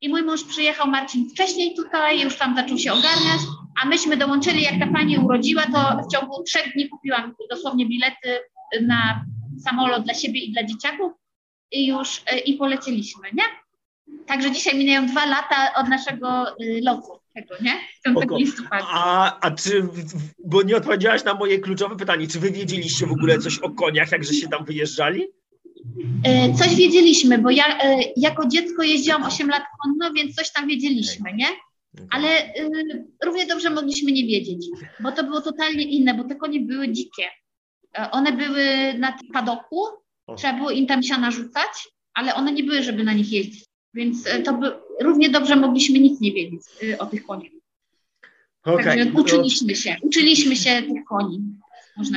I 0.00 0.08
mój 0.08 0.22
mąż 0.22 0.44
przyjechał, 0.44 0.90
Marcin, 0.90 1.30
wcześniej 1.30 1.74
tutaj, 1.74 2.20
już 2.20 2.36
tam 2.36 2.56
zaczął 2.56 2.78
się 2.78 2.92
ogarniać, 2.92 3.40
a 3.82 3.88
myśmy 3.88 4.16
dołączyli, 4.16 4.62
jak 4.62 4.78
ta 4.80 4.86
pani 4.86 5.18
urodziła, 5.18 5.62
to 5.62 6.02
w 6.08 6.12
ciągu 6.12 6.42
trzech 6.42 6.72
dni 6.74 6.88
kupiłam 6.88 7.34
dosłownie 7.50 7.86
bilety 7.86 8.38
na 8.82 9.24
samolot 9.64 10.04
dla 10.04 10.14
siebie 10.14 10.40
i 10.40 10.52
dla 10.52 10.64
dzieciaków 10.64 11.12
i 11.72 11.86
już 11.86 12.22
e, 12.26 12.38
i 12.38 12.54
polecieliśmy, 12.54 13.28
nie? 13.32 13.42
Także 14.26 14.52
dzisiaj 14.52 14.78
minęją 14.78 15.06
dwa 15.06 15.26
lata 15.26 15.74
od 15.76 15.88
naszego 15.88 16.58
y, 16.60 16.80
lotu 16.82 17.12
tego, 17.34 17.54
nie? 17.62 17.72
A, 18.70 19.40
a 19.40 19.50
czy, 19.50 19.88
bo 20.44 20.62
nie 20.62 20.76
odpowiedziałaś 20.76 21.24
na 21.24 21.34
moje 21.34 21.58
kluczowe 21.58 21.96
pytanie, 21.96 22.28
czy 22.28 22.40
wy 22.40 22.50
wiedzieliście 22.50 23.06
w 23.06 23.12
ogóle 23.12 23.38
coś 23.38 23.58
o 23.58 23.70
koniach, 23.70 24.12
jak 24.12 24.24
się 24.24 24.48
tam 24.48 24.64
wyjeżdżali? 24.64 25.26
E, 26.24 26.54
coś 26.54 26.74
wiedzieliśmy, 26.74 27.38
bo 27.38 27.50
ja 27.50 27.78
e, 27.78 27.98
jako 28.16 28.48
dziecko 28.48 28.82
jeździłam 28.82 29.22
8 29.22 29.48
lat 29.48 29.62
konno, 29.82 30.12
więc 30.14 30.34
coś 30.34 30.52
tam 30.52 30.68
wiedzieliśmy, 30.68 31.32
nie? 31.32 31.46
Ale 32.10 32.54
y, 32.54 33.04
równie 33.24 33.46
dobrze 33.46 33.70
mogliśmy 33.70 34.12
nie 34.12 34.26
wiedzieć, 34.26 34.66
bo 35.00 35.12
to 35.12 35.24
było 35.24 35.40
totalnie 35.40 35.82
inne, 35.82 36.14
bo 36.14 36.24
te 36.24 36.36
konie 36.36 36.60
były 36.60 36.92
dzikie. 36.92 37.22
E, 37.98 38.10
one 38.10 38.32
były 38.32 38.94
na 38.98 39.18
padoku, 39.32 39.86
trzeba 40.36 40.52
było 40.52 40.70
im 40.70 40.86
tam 40.86 41.02
siana 41.02 41.30
rzucać, 41.30 41.88
ale 42.14 42.34
one 42.34 42.52
nie 42.52 42.64
były, 42.64 42.82
żeby 42.82 43.04
na 43.04 43.12
nich 43.12 43.32
jeździć. 43.32 43.64
Więc 43.94 44.26
e, 44.26 44.42
to 44.42 44.52
by, 44.54 44.72
równie 45.00 45.30
dobrze 45.30 45.56
mogliśmy 45.56 45.98
nic 45.98 46.20
nie 46.20 46.32
wiedzieć 46.32 46.60
e, 46.92 46.98
o 46.98 47.06
tych 47.06 47.26
koniach. 47.26 47.52
Okay. 48.62 48.84
Także 48.84 49.20
uczyliśmy 49.20 49.76
się, 49.76 49.96
uczyliśmy 50.02 50.56
się 50.56 50.82
tych 50.82 51.04
koni. 51.04 51.40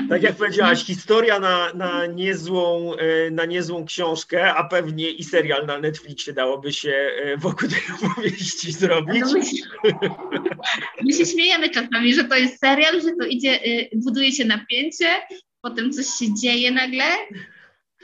tak 0.09 0.23
jak 0.23 0.35
powiedziałaś, 0.35 0.83
historia 0.83 1.39
na, 1.39 1.73
na, 1.73 2.05
niezłą, 2.05 2.91
na 3.31 3.45
niezłą 3.45 3.85
książkę, 3.85 4.53
a 4.53 4.63
pewnie 4.63 5.09
i 5.11 5.23
serial 5.23 5.65
na 5.65 5.79
Netflixie 5.79 6.33
dałoby 6.33 6.73
się 6.73 7.11
wokół 7.37 7.69
tej 7.69 7.79
opowieści 7.95 8.71
zrobić. 8.71 9.21
No 9.21 9.33
my, 9.33 10.49
my, 11.03 11.13
się 11.13 11.25
śmiejemy 11.25 11.69
czasami, 11.69 12.13
że 12.13 12.23
to 12.23 12.35
jest 12.35 12.59
serial, 12.59 13.01
że 13.01 13.11
to 13.19 13.25
idzie, 13.25 13.59
buduje 13.95 14.31
się 14.31 14.45
napięcie, 14.45 15.07
potem 15.61 15.91
coś 15.91 16.05
się 16.05 16.33
dzieje 16.33 16.71
nagle 16.71 17.05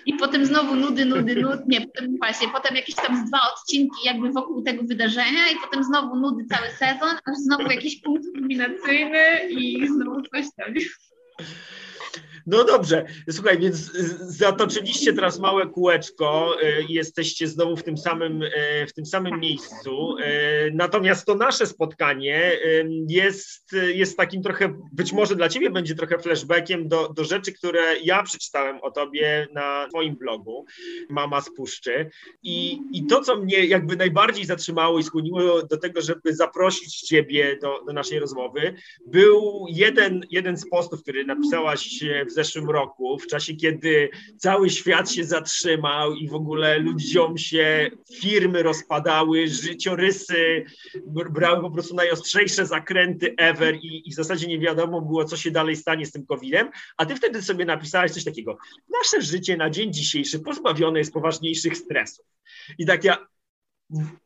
i 0.05 0.13
potem 0.13 0.45
znowu 0.45 0.75
nudy, 0.75 1.05
nudy, 1.05 1.35
nudy, 1.35 1.63
nie, 1.67 1.81
potem 1.81 2.17
właśnie, 2.17 2.47
potem 2.47 2.75
jakieś 2.75 2.95
tam 2.95 3.25
dwa 3.27 3.39
odcinki 3.53 4.05
jakby 4.05 4.31
wokół 4.31 4.63
tego 4.63 4.83
wydarzenia 4.83 5.49
i 5.51 5.55
potem 5.63 5.83
znowu 5.83 6.15
nudy 6.15 6.45
cały 6.45 6.69
sezon, 6.69 7.09
aż 7.25 7.37
znowu 7.37 7.71
jakiś 7.71 8.01
punkt 8.01 8.25
kulminacyjny 8.33 9.49
i 9.49 9.87
znowu 9.87 10.21
coś 10.21 10.45
tam. 10.57 10.73
No 12.45 12.63
dobrze, 12.63 13.05
słuchaj, 13.31 13.59
więc 13.59 13.91
zatoczyliście 14.19 15.13
teraz 15.13 15.39
małe 15.39 15.67
kółeczko 15.67 16.57
i 16.89 16.93
jesteście 16.93 17.47
znowu 17.47 17.77
w 17.77 17.83
tym 17.83 17.97
samym, 17.97 18.43
e, 18.43 18.87
w 18.87 18.93
tym 18.93 19.05
samym 19.05 19.39
miejscu. 19.39 20.15
E, 20.23 20.71
natomiast 20.71 21.25
to 21.25 21.35
nasze 21.35 21.67
spotkanie 21.67 22.51
jest, 23.07 23.71
jest 23.93 24.17
takim 24.17 24.43
trochę, 24.43 24.81
być 24.93 25.13
może 25.13 25.35
dla 25.35 25.49
ciebie 25.49 25.69
będzie 25.69 25.95
trochę 25.95 26.19
flashbackiem 26.19 26.87
do, 26.87 27.09
do 27.09 27.23
rzeczy, 27.23 27.51
które 27.51 27.81
ja 28.03 28.23
przeczytałem 28.23 28.79
o 28.81 28.91
tobie 28.91 29.47
na 29.53 29.87
twoim 29.89 30.15
blogu, 30.15 30.65
Mama 31.09 31.41
z 31.41 31.49
Puszczy. 31.55 32.09
I, 32.43 32.79
I 32.91 33.05
to, 33.05 33.21
co 33.21 33.37
mnie 33.37 33.65
jakby 33.65 33.95
najbardziej 33.95 34.45
zatrzymało 34.45 34.99
i 34.99 35.03
skłoniło 35.03 35.63
do 35.63 35.77
tego, 35.77 36.01
żeby 36.01 36.35
zaprosić 36.35 36.99
ciebie 36.99 37.57
do, 37.61 37.83
do 37.87 37.93
naszej 37.93 38.19
rozmowy, 38.19 38.75
był 39.07 39.65
jeden, 39.69 40.21
jeden 40.31 40.57
z 40.57 40.69
postów, 40.69 41.01
który 41.01 41.25
napisałaś 41.25 42.03
w 42.29 42.34
zeszłym 42.35 42.69
roku, 42.69 43.19
w 43.19 43.27
czasie, 43.27 43.55
kiedy 43.55 44.09
cały 44.37 44.69
świat 44.69 45.11
się 45.11 45.23
zatrzymał 45.23 46.13
i 46.13 46.27
w 46.27 46.33
ogóle 46.33 46.79
ludziom 46.79 47.37
się 47.37 47.91
firmy 48.21 48.63
rozpadały, 48.63 49.47
życiorysy 49.47 50.65
brały 51.29 51.61
po 51.61 51.71
prostu 51.71 51.95
najostrzejsze 51.95 52.65
zakręty 52.65 53.33
ever 53.37 53.75
i, 53.75 54.09
i 54.09 54.11
w 54.11 54.15
zasadzie 54.15 54.47
nie 54.47 54.59
wiadomo 54.59 55.01
było, 55.01 55.25
co 55.25 55.37
się 55.37 55.51
dalej 55.51 55.75
stanie 55.75 56.05
z 56.05 56.11
tym 56.11 56.25
COVID-em, 56.25 56.69
a 56.97 57.05
ty 57.05 57.15
wtedy 57.15 57.41
sobie 57.41 57.65
napisałeś 57.65 58.11
coś 58.11 58.23
takiego, 58.23 58.57
nasze 58.89 59.21
życie 59.21 59.57
na 59.57 59.69
dzień 59.69 59.93
dzisiejszy 59.93 60.39
pozbawione 60.39 60.99
jest 60.99 61.13
poważniejszych 61.13 61.77
stresów. 61.77 62.25
I 62.77 62.85
tak 62.85 63.03
ja, 63.03 63.27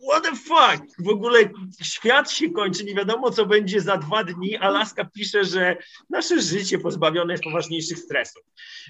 What 0.10 0.24
the 0.24 0.36
fuck? 0.36 0.86
W 1.00 1.10
ogóle 1.10 1.40
świat 1.82 2.32
się 2.32 2.50
kończy, 2.50 2.84
nie 2.84 2.96
wiadomo 2.96 3.32
co 3.32 3.46
będzie 3.46 3.82
za 3.82 3.98
dwa 3.98 4.24
dni. 4.24 4.58
Alaska 4.58 5.06
pisze, 5.06 5.46
że 5.46 5.78
nasze 6.10 6.42
życie 6.42 6.80
pozbawione 6.80 7.34
jest 7.34 7.44
poważniejszych 7.44 8.00
stresów. 8.00 8.44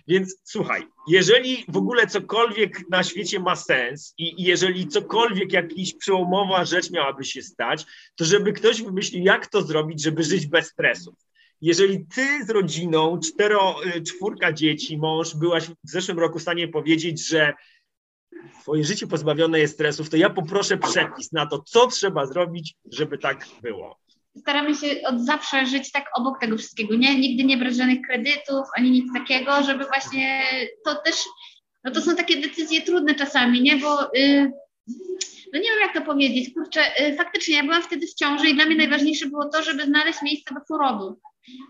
Więc 0.07 0.35
słuchaj, 0.43 0.87
jeżeli 1.07 1.65
w 1.67 1.77
ogóle 1.77 2.07
cokolwiek 2.07 2.89
na 2.89 3.03
świecie 3.03 3.39
ma 3.39 3.55
sens 3.55 4.13
i 4.17 4.43
jeżeli 4.43 4.87
cokolwiek 4.87 5.53
jakaś 5.53 5.93
przełomowa 5.93 6.65
rzecz 6.65 6.91
miałaby 6.91 7.25
się 7.25 7.41
stać, 7.41 7.85
to 8.15 8.25
żeby 8.25 8.53
ktoś 8.53 8.81
wymyślił, 8.81 9.23
jak 9.23 9.47
to 9.47 9.61
zrobić, 9.61 10.03
żeby 10.03 10.23
żyć 10.23 10.47
bez 10.47 10.67
stresów. 10.67 11.15
Jeżeli 11.61 12.05
ty 12.05 12.45
z 12.45 12.49
rodziną, 12.49 13.19
cztero, 13.19 13.75
y, 13.95 14.01
czwórka 14.01 14.53
dzieci, 14.53 14.97
mąż, 14.97 15.35
byłaś 15.35 15.67
w 15.67 15.75
zeszłym 15.83 16.19
roku 16.19 16.39
w 16.39 16.41
stanie 16.41 16.67
powiedzieć, 16.67 17.27
że 17.27 17.53
twoje 18.61 18.83
życie 18.83 19.07
pozbawione 19.07 19.59
jest 19.59 19.73
stresów, 19.73 20.09
to 20.09 20.17
ja 20.17 20.29
poproszę 20.29 20.77
przepis 20.77 21.31
na 21.31 21.45
to, 21.45 21.59
co 21.59 21.87
trzeba 21.87 22.25
zrobić, 22.25 22.75
żeby 22.91 23.17
tak 23.17 23.45
było. 23.61 23.99
Staramy 24.37 24.75
się 24.75 24.87
od 25.07 25.25
zawsze 25.25 25.65
żyć 25.65 25.91
tak 25.91 26.05
obok 26.15 26.39
tego 26.39 26.57
wszystkiego, 26.57 26.95
nie? 26.95 27.19
Nigdy 27.19 27.43
nie 27.43 27.57
brać 27.57 27.75
żadnych 27.75 28.01
kredytów, 28.07 28.67
ani 28.77 28.91
nic 28.91 29.13
takiego, 29.13 29.63
żeby 29.63 29.85
właśnie 29.85 30.43
to 30.85 30.95
też, 30.95 31.15
no 31.83 31.91
to 31.91 32.01
są 32.01 32.15
takie 32.15 32.41
decyzje 32.41 32.81
trudne 32.81 33.15
czasami, 33.15 33.61
nie? 33.61 33.75
Bo 33.75 34.09
yy, 34.13 34.51
no 35.53 35.59
nie 35.59 35.69
wiem 35.69 35.79
jak 35.81 35.93
to 35.93 36.01
powiedzieć, 36.01 36.53
kurczę, 36.53 36.81
yy, 36.99 37.15
faktycznie 37.15 37.55
ja 37.55 37.63
byłam 37.63 37.83
wtedy 37.83 38.07
w 38.07 38.13
ciąży 38.13 38.49
i 38.49 38.55
dla 38.55 38.65
mnie 38.65 38.75
najważniejsze 38.75 39.25
było 39.25 39.49
to, 39.49 39.63
żeby 39.63 39.85
znaleźć 39.85 40.21
miejsce 40.21 40.53
do 40.53 40.61
porodu. 40.67 41.19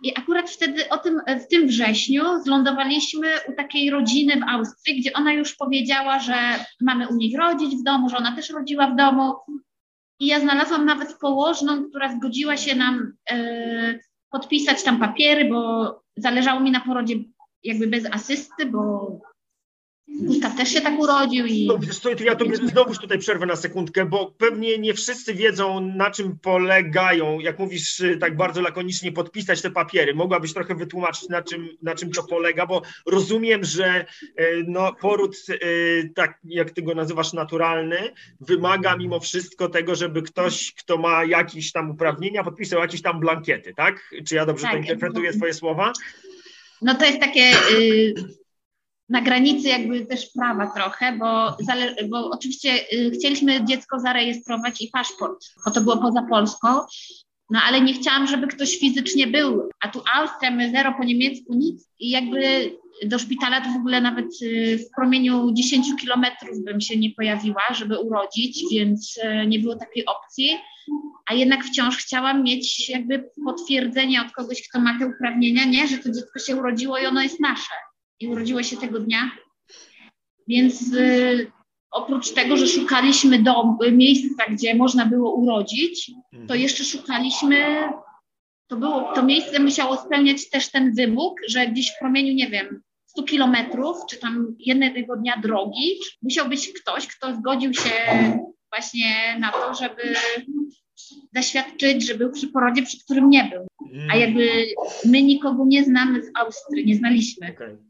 I 0.03 0.13
akurat 0.17 0.49
wtedy 0.49 0.89
o 0.89 0.97
tym, 0.97 1.21
w 1.27 1.47
tym 1.47 1.67
wrześniu 1.67 2.23
zlądowaliśmy 2.43 3.27
u 3.47 3.55
takiej 3.55 3.89
rodziny 3.89 4.39
w 4.39 4.49
Austrii, 4.49 5.01
gdzie 5.01 5.13
ona 5.13 5.33
już 5.33 5.55
powiedziała, 5.55 6.19
że 6.19 6.35
mamy 6.81 7.07
u 7.07 7.15
nich 7.15 7.37
rodzić 7.37 7.75
w 7.75 7.83
domu, 7.83 8.09
że 8.09 8.17
ona 8.17 8.35
też 8.35 8.49
rodziła 8.49 8.87
w 8.87 8.95
domu. 8.95 9.33
I 10.19 10.27
ja 10.27 10.39
znalazłam 10.39 10.85
nawet 10.85 11.17
położną, 11.17 11.89
która 11.89 12.11
zgodziła 12.11 12.57
się 12.57 12.75
nam 12.75 13.13
e, 13.31 13.99
podpisać 14.31 14.83
tam 14.83 14.99
papiery, 14.99 15.49
bo 15.49 16.01
zależało 16.17 16.59
mi 16.59 16.71
na 16.71 16.79
porodzie 16.79 17.15
jakby 17.63 17.87
bez 17.87 18.05
asysty, 18.05 18.65
bo 18.65 19.07
Gustaw 20.21 20.55
też 20.55 20.69
się 20.69 20.81
tak 20.81 20.99
urodził 20.99 21.45
i... 21.45 21.67
No, 21.67 21.77
wiesz 21.77 21.99
co, 21.99 22.09
ja 22.09 22.35
tobie 22.35 22.55
znowuż 22.55 22.97
tutaj 22.97 23.19
przerwę 23.19 23.45
na 23.45 23.55
sekundkę, 23.55 24.05
bo 24.05 24.31
pewnie 24.37 24.77
nie 24.77 24.93
wszyscy 24.93 25.33
wiedzą, 25.33 25.81
na 25.81 26.11
czym 26.11 26.39
polegają, 26.39 27.39
jak 27.39 27.59
mówisz 27.59 28.03
tak 28.19 28.37
bardzo 28.37 28.61
lakonicznie, 28.61 29.11
podpisać 29.11 29.61
te 29.61 29.71
papiery. 29.71 30.13
Mogłabyś 30.13 30.53
trochę 30.53 30.75
wytłumaczyć, 30.75 31.29
na 31.29 31.41
czym, 31.41 31.69
na 31.81 31.95
czym 31.95 32.11
to 32.11 32.23
polega, 32.23 32.65
bo 32.65 32.81
rozumiem, 33.05 33.63
że 33.63 33.85
e, 33.85 34.05
no, 34.67 34.93
poród, 35.01 35.35
e, 35.49 35.55
tak 36.15 36.39
jak 36.43 36.71
ty 36.71 36.81
go 36.81 36.95
nazywasz, 36.95 37.33
naturalny, 37.33 38.13
wymaga 38.39 38.97
mimo 38.97 39.19
wszystko 39.19 39.69
tego, 39.69 39.95
żeby 39.95 40.21
ktoś, 40.21 40.73
kto 40.73 40.97
ma 40.97 41.25
jakieś 41.25 41.71
tam 41.71 41.91
uprawnienia, 41.91 42.43
podpisał 42.43 42.79
jakieś 42.79 43.01
tam 43.01 43.19
blankiety, 43.19 43.73
tak? 43.73 44.09
Czy 44.27 44.35
ja 44.35 44.45
dobrze 44.45 44.63
tak, 44.63 44.71
to 44.71 44.77
interpretuję 44.77 45.33
twoje 45.33 45.53
słowa? 45.53 45.93
No 46.81 46.95
to 46.95 47.05
jest 47.05 47.19
takie... 47.19 47.51
Y 47.79 48.39
na 49.09 49.21
granicy 49.21 49.67
jakby 49.67 50.05
też 50.05 50.29
prawa 50.35 50.67
trochę, 50.67 51.17
bo, 51.17 51.57
bo 52.09 52.29
oczywiście 52.29 52.93
y, 52.93 53.11
chcieliśmy 53.11 53.65
dziecko 53.65 53.99
zarejestrować 53.99 54.81
i 54.81 54.87
paszport, 54.87 55.45
bo 55.65 55.71
to 55.71 55.81
było 55.81 55.97
poza 55.97 56.21
Polską, 56.21 56.67
no 57.49 57.59
ale 57.67 57.81
nie 57.81 57.93
chciałam, 57.93 58.27
żeby 58.27 58.47
ktoś 58.47 58.79
fizycznie 58.79 59.27
był, 59.27 59.69
a 59.81 59.87
tu 59.87 60.01
Austria, 60.15 60.51
my 60.51 60.71
zero 60.71 60.93
po 60.97 61.03
niemiecku, 61.03 61.53
nic 61.53 61.89
i 61.99 62.09
jakby 62.09 62.71
do 63.05 63.19
szpitala 63.19 63.61
to 63.61 63.69
w 63.69 63.75
ogóle 63.75 64.01
nawet 64.01 64.25
y, 64.41 64.77
w 64.77 64.95
promieniu 64.95 65.51
10 65.53 65.87
kilometrów 66.01 66.63
bym 66.63 66.81
się 66.81 66.97
nie 66.97 67.11
pojawiła, 67.11 67.61
żeby 67.73 67.99
urodzić, 67.99 68.63
więc 68.71 69.17
y, 69.17 69.47
nie 69.47 69.59
było 69.59 69.75
takiej 69.75 70.05
opcji, 70.05 70.57
a 71.29 71.33
jednak 71.33 71.65
wciąż 71.65 71.97
chciałam 71.97 72.43
mieć 72.43 72.89
jakby 72.89 73.29
potwierdzenie 73.45 74.21
od 74.21 74.31
kogoś, 74.31 74.67
kto 74.69 74.79
ma 74.79 74.99
te 74.99 75.07
uprawnienia, 75.07 75.65
nie, 75.65 75.87
że 75.87 75.97
to 75.97 76.11
dziecko 76.11 76.39
się 76.39 76.55
urodziło 76.55 76.97
i 76.97 77.05
ono 77.05 77.21
jest 77.21 77.39
nasze 77.39 77.73
i 78.19 78.27
urodziła 78.27 78.63
się 78.63 78.77
tego 78.77 78.99
dnia. 78.99 79.31
Więc 80.47 80.93
y, 80.93 81.51
oprócz 81.91 82.31
tego, 82.31 82.57
że 82.57 82.67
szukaliśmy 82.67 83.39
dom, 83.39 83.77
miejsca, 83.91 84.43
gdzie 84.49 84.75
można 84.75 85.05
było 85.05 85.33
urodzić, 85.33 86.11
to 86.31 86.37
mhm. 86.37 86.59
jeszcze 86.59 86.83
szukaliśmy, 86.83 87.89
to, 88.67 88.77
było, 88.77 89.13
to 89.15 89.23
miejsce 89.23 89.59
musiało 89.59 89.97
spełniać 89.97 90.49
też 90.49 90.71
ten 90.71 90.93
wymóg, 90.93 91.41
że 91.47 91.67
gdzieś 91.67 91.91
w 91.91 91.99
promieniu, 91.99 92.33
nie 92.33 92.49
wiem, 92.49 92.81
100 93.05 93.23
kilometrów, 93.23 93.97
czy 94.09 94.17
tam 94.17 94.55
jednego 94.59 95.15
dnia 95.15 95.37
drogi, 95.43 95.99
musiał 96.21 96.49
być 96.49 96.73
ktoś, 96.73 97.07
kto 97.07 97.35
zgodził 97.35 97.73
się 97.73 97.91
właśnie 98.75 99.37
na 99.39 99.51
to, 99.51 99.73
żeby 99.73 100.15
zaświadczyć, 101.35 102.07
że 102.07 102.15
był 102.15 102.31
przy 102.31 102.47
porodzie, 102.47 102.83
przy 102.83 102.99
którym 102.99 103.29
nie 103.29 103.43
był. 103.43 103.67
A 104.09 104.13
mm. 104.13 104.19
jakby 104.19 104.65
my 105.05 105.21
nikogo 105.21 105.65
nie 105.65 105.83
znamy 105.83 106.21
w 106.21 106.29
Austrii, 106.35 106.85
nie 106.85 106.95
znaliśmy. 106.95 107.51
Okay 107.51 107.88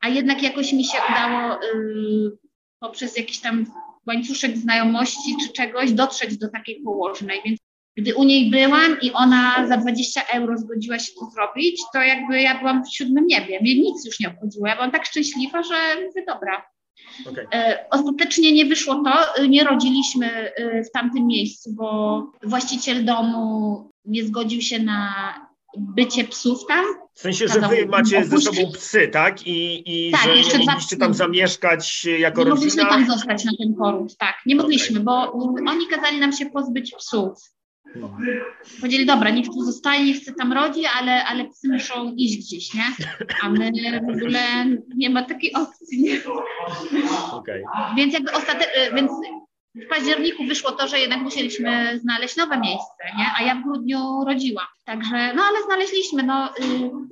a 0.00 0.08
jednak 0.08 0.42
jakoś 0.42 0.72
mi 0.72 0.84
się 0.84 0.98
udało 1.10 1.62
y, 1.62 2.38
poprzez 2.80 3.16
jakiś 3.16 3.38
tam 3.38 3.66
łańcuszek 4.06 4.56
znajomości 4.56 5.36
czy 5.42 5.52
czegoś 5.52 5.92
dotrzeć 5.92 6.38
do 6.38 6.48
takiej 6.48 6.80
położnej, 6.84 7.40
więc 7.44 7.58
gdy 7.96 8.14
u 8.14 8.24
niej 8.24 8.50
byłam 8.50 9.00
i 9.02 9.12
ona 9.12 9.66
za 9.68 9.76
20 9.76 10.22
euro 10.32 10.58
zgodziła 10.58 10.98
się 10.98 11.12
to 11.20 11.30
zrobić, 11.30 11.82
to 11.92 12.02
jakby 12.02 12.42
ja 12.42 12.58
byłam 12.58 12.84
w 12.84 12.94
siódmym 12.94 13.26
niebie, 13.26 13.60
mnie 13.60 13.74
nic 13.74 14.06
już 14.06 14.20
nie 14.20 14.28
obchodziło, 14.28 14.66
ja 14.66 14.74
byłam 14.74 14.90
tak 14.90 15.06
szczęśliwa, 15.06 15.62
że 15.62 15.74
mówię, 16.06 16.24
dobra. 16.26 16.64
Okay. 17.30 17.46
Ostatecznie 17.90 18.52
nie 18.52 18.66
wyszło 18.66 19.02
to, 19.04 19.42
nie 19.48 19.64
rodziliśmy 19.64 20.52
y, 20.58 20.84
w 20.84 20.90
tamtym 20.90 21.26
miejscu, 21.26 21.72
bo 21.72 22.22
właściciel 22.42 23.04
domu 23.04 23.90
nie 24.04 24.24
zgodził 24.24 24.60
się 24.60 24.78
na 24.78 25.34
bycie 25.78 26.24
psów 26.24 26.66
tam. 26.68 26.84
W 27.14 27.20
sensie, 27.20 27.48
że 27.48 27.60
wy 27.60 27.86
macie 27.86 28.18
opuścić. 28.18 28.44
ze 28.44 28.52
sobą 28.52 28.72
psy, 28.72 29.08
tak? 29.12 29.46
I, 29.46 29.82
i 29.86 30.12
tak, 30.12 30.22
że 30.22 30.36
jeszcze 30.36 30.58
nie 30.58 30.66
mogliście 30.66 30.96
tam 30.96 31.14
zamieszkać 31.14 32.04
jako 32.04 32.44
nie 32.44 32.50
rodzina? 32.50 32.66
Nie 32.74 32.84
mogliśmy 32.84 32.86
tam 32.86 33.06
zostać 33.06 33.44
na 33.44 33.52
ten 33.58 33.74
poród, 33.74 34.16
tak. 34.16 34.34
Nie 34.46 34.56
mogliśmy, 34.56 35.00
okay. 35.00 35.04
bo 35.04 35.32
oni 35.70 35.86
kazali 35.86 36.18
nam 36.20 36.32
się 36.32 36.46
pozbyć 36.46 36.94
psów. 36.98 37.38
Hmm. 37.94 38.40
Powiedzieli, 38.80 39.06
dobra, 39.06 39.30
niech 39.30 39.46
tu 39.46 39.64
zostaje, 39.64 40.04
nie 40.04 40.14
chce 40.14 40.32
tam 40.32 40.52
rodzi, 40.52 40.86
ale, 40.86 41.24
ale 41.24 41.48
psy 41.48 41.68
muszą 41.68 42.14
iść 42.16 42.38
gdzieś, 42.38 42.74
nie? 42.74 42.84
A 43.42 43.48
my 43.48 43.72
w 44.06 44.16
ogóle 44.16 44.40
nie 44.96 45.10
ma 45.10 45.22
takiej 45.22 45.52
opcji, 45.52 46.02
nie? 46.02 46.20
Okay. 47.32 47.62
Więc 47.96 48.14
jakby 48.14 48.32
ostatecznie, 48.32 48.90
więc 48.94 49.10
w 49.84 49.88
październiku 49.88 50.44
wyszło 50.44 50.72
to, 50.72 50.88
że 50.88 50.98
jednak 50.98 51.20
musieliśmy 51.20 51.98
znaleźć 51.98 52.36
nowe 52.36 52.58
miejsce, 52.60 53.04
nie? 53.18 53.26
a 53.38 53.42
ja 53.42 53.54
w 53.54 53.62
grudniu 53.62 54.24
rodziłam. 54.26 54.66
Także, 54.84 55.34
no 55.34 55.42
ale 55.42 55.62
znaleźliśmy, 55.66 56.22
no 56.22 56.48
y, 56.48 56.62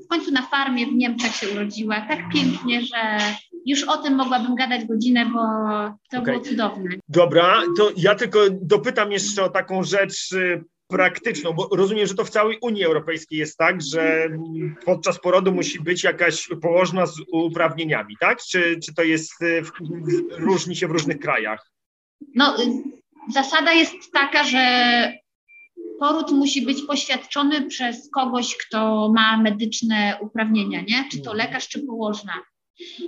w 0.05 0.09
końcu 0.09 0.31
na 0.31 0.43
farmie 0.43 0.87
w 0.87 0.93
Niemczech 0.93 1.35
się 1.35 1.49
urodziła, 1.49 2.01
tak 2.01 2.19
pięknie, 2.33 2.83
że 2.83 3.19
już 3.67 3.83
o 3.83 3.97
tym 3.97 4.15
mogłabym 4.15 4.55
gadać 4.55 4.85
godzinę, 4.85 5.27
bo 5.27 5.41
to 6.11 6.19
okay. 6.19 6.35
było 6.35 6.45
cudowne. 6.45 6.91
Dobra, 7.09 7.63
to 7.77 7.91
ja 7.97 8.15
tylko 8.15 8.41
dopytam 8.51 9.13
jeszcze 9.13 9.45
o 9.45 9.49
taką 9.49 9.83
rzecz 9.83 10.33
y, 10.33 10.65
praktyczną, 10.89 11.53
bo 11.53 11.69
rozumiem, 11.73 12.07
że 12.07 12.15
to 12.15 12.25
w 12.25 12.31
całej 12.31 12.59
Unii 12.63 12.85
Europejskiej 12.85 13.39
jest 13.39 13.59
tak, 13.59 13.83
że 13.83 14.29
podczas 14.85 15.21
porodu 15.21 15.53
musi 15.53 15.81
być 15.81 16.05
jakaś 16.05 16.49
położna 16.63 17.07
z 17.07 17.21
uprawnieniami, 17.33 18.17
tak? 18.21 18.39
Czy, 18.43 18.79
czy 18.85 18.95
to 18.95 19.03
jest, 19.03 19.43
y, 19.43 19.63
różni 20.31 20.77
się 20.77 20.89
w 20.89 20.91
różnych 20.91 21.19
krajach? 21.19 21.76
No, 22.35 22.57
zasada 23.33 23.73
jest 23.73 23.95
taka, 24.13 24.45
że 24.45 25.13
poród 25.99 26.31
musi 26.33 26.63
być 26.63 26.83
poświadczony 26.83 27.67
przez 27.67 28.11
kogoś, 28.11 28.57
kto 28.57 29.13
ma 29.15 29.37
medyczne 29.37 30.19
uprawnienia, 30.21 30.81
nie? 30.81 31.09
Czy 31.11 31.21
to 31.21 31.35
lekarz, 31.35 31.69
czy 31.69 31.87
położna. 31.87 32.33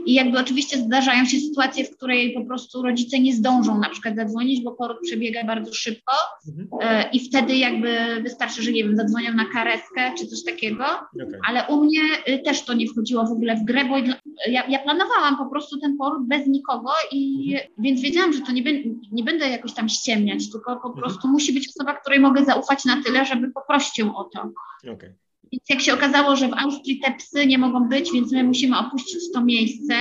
I 0.07 0.15
jakby 0.15 0.39
oczywiście 0.39 0.79
zdarzają 0.79 1.25
się 1.25 1.39
sytuacje, 1.41 1.85
w 1.85 1.97
której 1.97 2.35
po 2.35 2.45
prostu 2.45 2.83
rodzice 2.83 3.21
nie 3.21 3.35
zdążą 3.35 3.79
na 3.79 3.91
przykład 3.91 4.17
zadzwonić, 4.17 4.65
bo 4.65 4.73
poród 4.73 4.99
przebiega 5.03 5.45
bardzo 5.45 5.75
szybko 5.75 6.13
mhm. 6.49 6.69
E, 6.81 7.11
i 7.11 7.21
wtedy 7.21 7.57
jakby 7.57 8.23
wystarczy, 8.23 8.63
że 8.63 8.73
nie 8.73 8.85
wiem, 8.85 8.97
zadzwonią 8.97 9.35
na 9.35 9.45
karetkę 9.45 10.13
czy 10.19 10.27
coś 10.27 10.45
takiego, 10.45 10.85
okay. 10.85 11.41
ale 11.49 11.67
u 11.69 11.85
mnie 11.85 12.01
y, 12.29 12.39
też 12.39 12.63
to 12.63 12.75
nie 12.75 12.87
wchodziło 12.87 13.27
w 13.27 13.33
ogóle 13.33 13.57
w 13.57 13.65
grę, 13.65 13.85
bo 13.85 13.97
ja, 14.47 14.67
ja 14.69 14.79
planowałam 14.79 15.37
po 15.37 15.47
prostu 15.47 15.81
ten 15.81 15.97
poród 15.97 16.29
bez 16.29 16.47
nikogo 16.47 16.91
i 17.13 17.53
mhm. 17.53 17.73
więc 17.79 18.01
wiedziałam, 18.01 18.33
że 18.33 18.41
to 18.41 18.53
nie, 18.53 18.63
nie 19.13 19.25
będę 19.25 19.49
jakoś 19.49 19.75
tam 19.75 19.89
ściemniać, 19.89 20.51
tylko 20.51 20.77
po 20.77 20.89
mhm. 20.89 21.03
prostu 21.03 21.29
musi 21.29 21.53
być 21.53 21.69
osoba, 21.69 21.95
której 21.95 22.21
mogę 22.21 22.45
zaufać 22.45 22.85
na 22.85 23.03
tyle, 23.03 23.25
żeby 23.25 23.51
poprosić 23.51 23.99
ją 23.99 24.17
o 24.17 24.25
to. 24.25 24.51
Okay. 24.93 25.15
Więc 25.53 25.65
jak 25.69 25.81
się 25.81 25.95
okazało, 25.95 26.37
że 26.37 26.49
w 26.49 26.55
Austrii 26.55 27.01
te 27.01 27.15
psy 27.15 27.47
nie 27.47 27.59
mogą 27.59 27.89
być, 27.89 28.13
więc 28.13 28.33
my 28.33 28.45
musimy 28.45 28.79
opuścić 28.79 29.21
to 29.35 29.45
miejsce, 29.45 29.95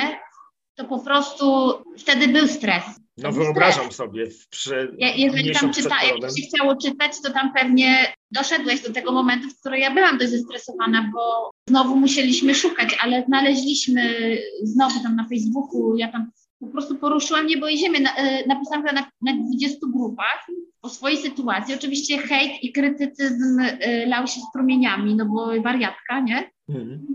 to 0.76 0.86
po 0.86 1.00
prostu 1.00 1.74
wtedy 1.98 2.28
był 2.28 2.48
stres. 2.48 2.84
No 3.18 3.32
wyobrażam 3.32 3.84
stres. 3.84 3.96
sobie. 3.96 4.28
Przy, 4.50 4.96
ja, 4.98 5.16
jeżeli 5.16 5.52
tam 5.52 5.74
czyta, 5.74 5.96
jak 6.04 6.32
się 6.38 6.48
chciało 6.48 6.76
czytać, 6.76 7.12
to 7.24 7.32
tam 7.34 7.54
pewnie 7.54 8.14
doszedłeś 8.32 8.82
do 8.82 8.94
tego 8.94 9.12
momentu, 9.12 9.50
w 9.50 9.60
którym 9.60 9.80
ja 9.80 9.92
byłam 9.94 10.18
dość 10.18 10.32
zestresowana, 10.32 11.12
bo 11.14 11.52
znowu 11.70 11.96
musieliśmy 11.96 12.56
szukać, 12.56 12.98
ale 13.00 13.24
znaleźliśmy 13.28 14.38
znowu 14.64 15.04
tam 15.04 15.16
na 15.16 15.28
Facebooku, 15.28 15.96
ja 15.96 16.12
tam 16.12 16.32
po 16.60 16.68
prostu 16.68 16.96
poruszyłam 16.96 17.48
niebo 17.48 17.68
i 17.68 17.78
ziemię. 17.78 18.00
E, 18.18 18.48
napisałam 18.48 18.84
na, 18.86 19.12
na 19.22 19.44
20 19.46 19.78
grupach 19.94 20.48
o 20.82 20.90
swojej 20.90 21.18
sytuacji. 21.18 21.76
Oczywiście 21.76 22.18
hejt 22.18 22.64
i 22.64 22.72
krytycyzm 22.72 23.60
e, 23.60 24.06
lał 24.06 24.28
się 24.28 24.42
strumieniami, 24.50 25.16
no 25.16 25.26
bo 25.26 25.62
wariatka, 25.62 26.20
nie? 26.20 26.52
Mhm. 26.70 27.08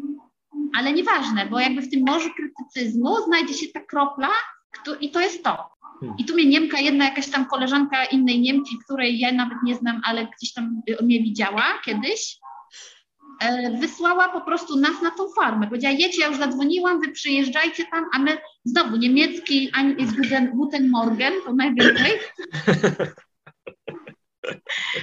Ale 0.76 0.92
nieważne, 0.92 1.46
bo 1.46 1.60
jakby 1.60 1.82
w 1.82 1.90
tym 1.90 2.04
morzu 2.06 2.28
krytycyzmu 2.36 3.16
znajdzie 3.26 3.54
się 3.54 3.66
ta 3.74 3.80
kropla 3.80 4.28
i 5.00 5.10
to 5.10 5.20
jest 5.20 5.44
to. 5.44 5.70
Mhm. 6.02 6.18
I 6.18 6.24
tu 6.24 6.34
mnie 6.34 6.46
Niemka, 6.46 6.80
jedna 6.80 7.04
jakaś 7.04 7.30
tam 7.30 7.46
koleżanka 7.46 8.04
innej 8.04 8.40
Niemki, 8.40 8.76
której 8.84 9.18
ja 9.18 9.32
nawet 9.32 9.58
nie 9.64 9.74
znam, 9.74 10.00
ale 10.04 10.26
gdzieś 10.36 10.52
tam 10.52 10.82
mnie 11.02 11.22
widziała 11.22 11.64
kiedyś, 11.84 12.38
wysłała 13.80 14.28
po 14.28 14.40
prostu 14.40 14.76
nas 14.76 15.02
na 15.02 15.10
tą 15.10 15.28
farmę. 15.28 15.66
Powiedziała, 15.66 15.94
jedź, 15.98 16.18
ja 16.18 16.26
już 16.26 16.38
zadzwoniłam, 16.38 17.00
wy 17.00 17.08
przyjeżdżajcie 17.08 17.84
tam, 17.90 18.04
a 18.12 18.18
my 18.18 18.36
znowu 18.64 18.96
niemiecki, 18.96 19.70
ani 19.72 19.96
Guten 20.54 20.90
Morgen, 20.90 21.32
to 21.44 21.54
najwięcej. 21.54 22.12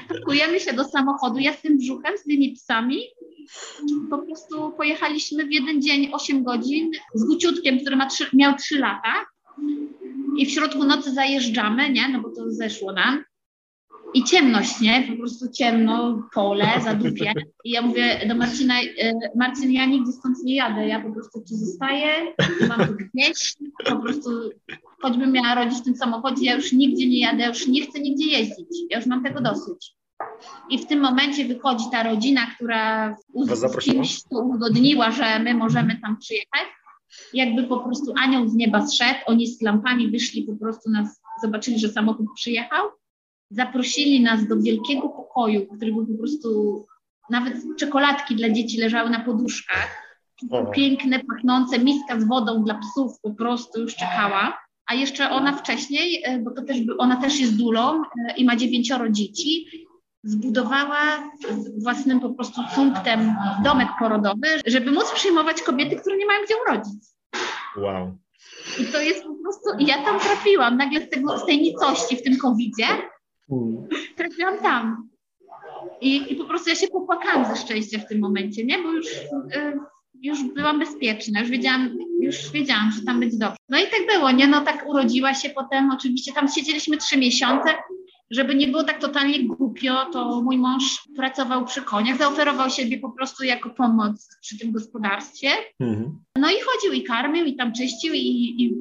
Pakujemy 0.08 0.60
się 0.60 0.74
do 0.74 0.84
samochodu, 0.84 1.39
ja 1.39 1.53
z 1.53 1.62
tym 1.62 1.77
brzuchem, 1.77 2.17
z 2.17 2.24
tymi 2.24 2.51
psami, 2.51 3.01
po 4.10 4.17
prostu 4.17 4.72
pojechaliśmy 4.77 5.46
w 5.46 5.51
jeden 5.51 5.81
dzień 5.81 6.10
8 6.12 6.43
godzin 6.43 6.91
z 7.13 7.24
Guciutkiem, 7.24 7.79
który 7.79 7.96
ma 7.96 8.05
3, 8.05 8.25
miał 8.34 8.55
3 8.55 8.79
lata 8.79 9.25
i 10.38 10.46
w 10.46 10.51
środku 10.51 10.84
nocy 10.84 11.13
zajeżdżamy, 11.13 11.89
nie, 11.89 12.10
no 12.10 12.22
bo 12.22 12.29
to 12.29 12.51
zeszło 12.51 12.93
nam 12.93 13.24
i 14.13 14.23
ciemność, 14.23 14.81
nie? 14.81 15.03
Po 15.11 15.17
prostu 15.17 15.45
ciemno, 15.51 16.23
pole, 16.33 16.67
zadupie. 16.83 17.33
I 17.63 17.71
ja 17.71 17.81
mówię 17.81 18.27
do 18.27 18.35
Marcina, 18.35 18.73
e, 18.81 19.13
Marcin, 19.35 19.71
ja 19.71 19.85
nigdzie 19.85 20.11
stąd 20.11 20.43
nie 20.43 20.55
jadę, 20.55 20.87
ja 20.87 21.01
po 21.01 21.11
prostu 21.11 21.39
tu 21.39 21.55
zostaję, 21.55 22.33
mam 22.69 22.87
tu 22.87 22.93
gdzieś, 22.93 23.53
po 23.85 23.95
prostu 23.95 24.29
choćbym 25.01 25.31
miała 25.31 25.55
rodzić 25.55 25.79
w 25.79 25.83
tym 25.83 25.95
samochodzie, 25.95 26.45
ja 26.45 26.55
już 26.55 26.71
nigdzie 26.71 27.07
nie 27.07 27.19
jadę, 27.19 27.39
ja 27.39 27.47
już 27.47 27.67
nie 27.67 27.81
chcę 27.81 27.99
nigdzie 27.99 28.25
jeździć, 28.25 28.67
ja 28.89 28.97
już 28.97 29.07
mam 29.07 29.23
tego 29.23 29.41
dosyć. 29.41 29.95
I 30.69 30.79
w 30.79 30.85
tym 30.85 30.99
momencie 30.99 31.45
wychodzi 31.45 31.85
ta 31.91 32.03
rodzina, 32.03 32.41
która 32.55 33.15
z 33.53 33.77
kimś 33.77 34.23
tu 34.23 34.37
uzgodniła, 34.37 35.11
że 35.11 35.39
my 35.39 35.53
możemy 35.53 35.99
tam 36.01 36.17
przyjechać. 36.17 36.67
Jakby 37.33 37.63
po 37.63 37.79
prostu 37.79 38.13
anioł 38.17 38.47
z 38.47 38.55
nieba 38.55 38.87
zszedł, 38.87 39.19
oni 39.25 39.47
z 39.47 39.61
lampami 39.61 40.11
wyszli, 40.11 40.43
po 40.43 40.55
prostu 40.55 40.89
nas 40.91 41.21
zobaczyli, 41.41 41.79
że 41.79 41.89
samochód 41.89 42.25
przyjechał 42.35 42.89
zaprosili 43.49 44.21
nas 44.21 44.47
do 44.47 44.57
wielkiego 44.57 45.09
pokoju, 45.09 45.67
który 45.75 45.93
był 45.93 46.07
po 46.07 46.17
prostu, 46.17 46.85
nawet 47.29 47.53
czekoladki 47.77 48.35
dla 48.35 48.49
dzieci 48.49 48.81
leżały 48.81 49.09
na 49.09 49.19
poduszkach. 49.19 50.09
Piękne, 50.73 51.19
pachnące, 51.19 51.79
miska 51.79 52.19
z 52.19 52.23
wodą 52.23 52.63
dla 52.63 52.79
psów 52.79 53.21
po 53.21 53.33
prostu 53.33 53.81
już 53.81 53.95
czekała. 53.95 54.57
A 54.85 54.93
jeszcze 54.93 55.29
ona 55.29 55.53
wcześniej, 55.53 56.23
e, 56.25 56.39
bo 56.39 56.51
to 56.51 56.62
też, 56.62 56.77
ona 56.97 57.21
też 57.21 57.39
jest 57.39 57.57
dulą 57.57 58.01
e, 58.01 58.35
i 58.38 58.45
ma 58.45 58.55
dziewięcioro 58.55 59.09
dzieci, 59.09 59.65
zbudowała 60.23 61.31
własnym 61.83 62.19
po 62.19 62.29
prostu 62.29 62.62
punktem 62.75 63.35
domek 63.63 63.88
porodowy, 63.99 64.47
żeby 64.65 64.91
móc 64.91 65.12
przyjmować 65.12 65.62
kobiety, 65.62 65.95
które 65.95 66.17
nie 66.17 66.25
mają 66.25 66.39
gdzie 66.45 66.55
urodzić. 66.67 67.03
Wow. 67.77 68.17
I 68.79 68.85
to 68.85 69.01
jest 69.01 69.23
po 69.23 69.33
prostu, 69.43 69.85
ja 69.85 70.03
tam 70.03 70.19
trafiłam 70.19 70.77
nagle 70.77 71.01
z, 71.01 71.09
tego, 71.09 71.39
z 71.39 71.45
tej 71.45 71.62
nicości 71.62 72.17
w 72.17 72.23
tym 72.23 72.38
Trafiłam 74.15 74.57
tam. 74.57 75.09
I, 76.01 76.33
I 76.33 76.35
po 76.35 76.45
prostu 76.45 76.69
ja 76.69 76.75
się 76.75 76.88
popłakałam 76.88 77.55
ze 77.55 77.62
szczęścia 77.62 77.99
w 77.99 78.07
tym 78.07 78.19
momencie, 78.19 78.65
nie? 78.65 78.77
Bo 78.77 78.91
już, 78.91 79.07
y, 79.07 79.79
już 80.21 80.43
byłam 80.43 80.79
bezpieczna, 80.79 81.39
już 81.39 81.49
wiedziałam, 81.49 81.97
już 82.21 82.51
wiedziałam, 82.51 82.91
że 82.91 83.01
tam 83.01 83.19
będzie 83.19 83.38
dobrze. 83.38 83.57
No 83.69 83.77
i 83.79 83.83
tak 83.83 84.15
było, 84.15 84.31
nie? 84.31 84.47
No 84.47 84.62
tak 84.62 84.85
urodziła 84.88 85.33
się 85.33 85.49
potem, 85.49 85.91
oczywiście 85.91 86.33
tam 86.33 86.47
siedzieliśmy 86.47 86.97
trzy 86.97 87.17
miesiące, 87.17 87.69
żeby 88.31 88.55
nie 88.55 88.67
było 88.67 88.83
tak 88.83 89.01
totalnie 89.01 89.43
głupio, 89.47 90.05
to 90.13 90.41
mój 90.41 90.57
mąż 90.57 90.83
pracował 91.15 91.65
przy 91.65 91.81
koniach, 91.81 92.17
zaoferował 92.17 92.69
siebie 92.69 92.99
po 92.99 93.12
prostu 93.12 93.43
jako 93.43 93.69
pomoc 93.69 94.38
przy 94.41 94.57
tym 94.59 94.71
gospodarstwie. 94.71 95.49
Mhm. 95.79 96.19
No 96.35 96.49
i 96.49 96.55
chodził 96.65 96.93
i 96.93 97.03
karmił, 97.03 97.45
i 97.45 97.55
tam 97.55 97.73
czyścił, 97.73 98.13
i, 98.13 98.55
i 98.63 98.75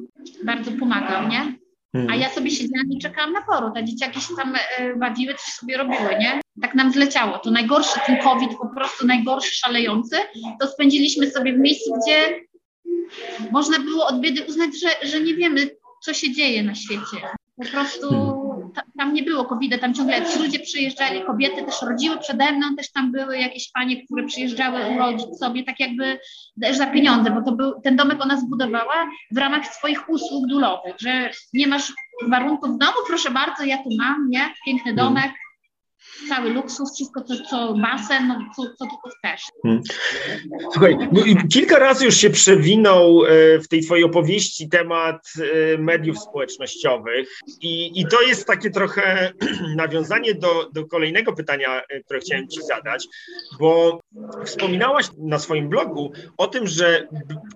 bardzo 0.45 0.71
pomagał, 0.71 1.27
nie? 1.27 1.57
A 1.93 1.97
mhm. 1.97 2.21
ja 2.21 2.29
sobie 2.29 2.51
siedziałam 2.51 2.91
i 2.91 2.99
czekałam 2.99 3.33
na 3.33 3.41
poród, 3.41 3.73
a 3.75 3.83
dzieciaki 3.83 4.21
się 4.21 4.35
tam 4.35 4.55
e, 4.55 4.95
bawiły, 4.95 5.33
coś 5.33 5.53
sobie 5.53 5.77
robiły, 5.77 6.15
nie? 6.19 6.41
Tak 6.61 6.75
nam 6.75 6.91
zleciało. 6.91 7.37
To 7.37 7.51
najgorszy, 7.51 7.99
ten 8.05 8.17
COVID 8.17 8.49
po 8.57 8.67
prostu 8.75 9.07
najgorszy, 9.07 9.55
szalejący, 9.55 10.15
to 10.59 10.67
spędziliśmy 10.67 11.31
sobie 11.31 11.53
w 11.53 11.59
miejscu, 11.59 11.93
gdzie 12.03 12.41
można 13.51 13.79
było 13.79 14.07
od 14.07 14.19
biedy 14.19 14.43
uznać, 14.43 14.69
że, 14.79 15.07
że 15.07 15.19
nie 15.21 15.35
wiemy, 15.35 15.69
co 16.03 16.13
się 16.13 16.33
dzieje 16.33 16.63
na 16.63 16.75
świecie. 16.75 17.17
Po 17.55 17.65
prostu 17.71 18.07
mhm. 18.07 18.38
Tam 18.99 19.13
nie 19.13 19.23
było 19.23 19.45
covid 19.45 19.81
tam 19.81 19.93
ciągle 19.93 20.25
ci 20.25 20.39
ludzie 20.39 20.59
przyjeżdżali, 20.59 21.21
kobiety 21.21 21.63
też 21.63 21.81
rodziły 21.81 22.17
przede 22.17 22.51
mną, 22.51 22.75
też 22.75 22.91
tam 22.91 23.11
były 23.11 23.37
jakieś 23.37 23.71
panie, 23.71 24.05
które 24.05 24.23
przyjeżdżały 24.23 24.79
urodzić 24.95 25.37
sobie 25.37 25.63
tak 25.63 25.79
jakby 25.79 26.19
też 26.61 26.77
za 26.77 26.87
pieniądze, 26.87 27.31
bo 27.31 27.41
to 27.41 27.51
był, 27.51 27.81
ten 27.81 27.95
domek 27.95 28.21
ona 28.21 28.37
zbudowała 28.37 29.09
w 29.31 29.37
ramach 29.37 29.67
swoich 29.67 30.09
usług 30.09 30.47
dulowych, 30.47 30.95
że 30.99 31.29
nie 31.53 31.67
masz 31.67 31.93
warunków 32.27 32.69
w 32.75 32.77
domu, 32.77 32.97
proszę 33.07 33.31
bardzo, 33.31 33.63
ja 33.63 33.77
tu 33.77 33.89
mam, 33.97 34.29
nie? 34.29 34.53
Piękny 34.65 34.93
domek, 34.93 35.31
cały 36.29 36.49
luksus, 36.49 36.95
wszystko 36.95 37.21
co, 37.21 37.33
co 37.49 37.73
basen, 37.73 38.27
no, 38.27 38.39
co, 38.55 38.63
co 38.63 38.85
tylko 38.85 39.09
chcesz. 39.17 39.41
Hmm. 39.63 39.81
Słuchaj, 40.71 40.97
no, 41.11 41.21
kilka 41.53 41.79
razy 41.79 42.05
już 42.05 42.15
się 42.15 42.29
przewinął 42.29 43.25
e, 43.25 43.29
w 43.59 43.67
tej 43.67 43.81
twojej 43.81 44.03
opowieści 44.03 44.69
temat 44.69 45.33
e, 45.37 45.77
mediów 45.77 46.19
społecznościowych 46.19 47.39
i, 47.61 48.01
i 48.01 48.07
to 48.07 48.21
jest 48.21 48.47
takie 48.47 48.69
trochę 48.69 49.33
nawiązanie 49.75 50.33
do, 50.35 50.69
do 50.73 50.85
kolejnego 50.85 51.33
pytania, 51.33 51.81
e, 51.89 51.99
które 51.99 52.19
chciałem 52.19 52.47
ci 52.47 52.61
zadać, 52.63 53.07
bo 53.59 53.99
wspominałaś 54.45 55.05
na 55.17 55.39
swoim 55.39 55.69
blogu 55.69 56.11
o 56.37 56.47
tym, 56.47 56.67
że 56.67 57.07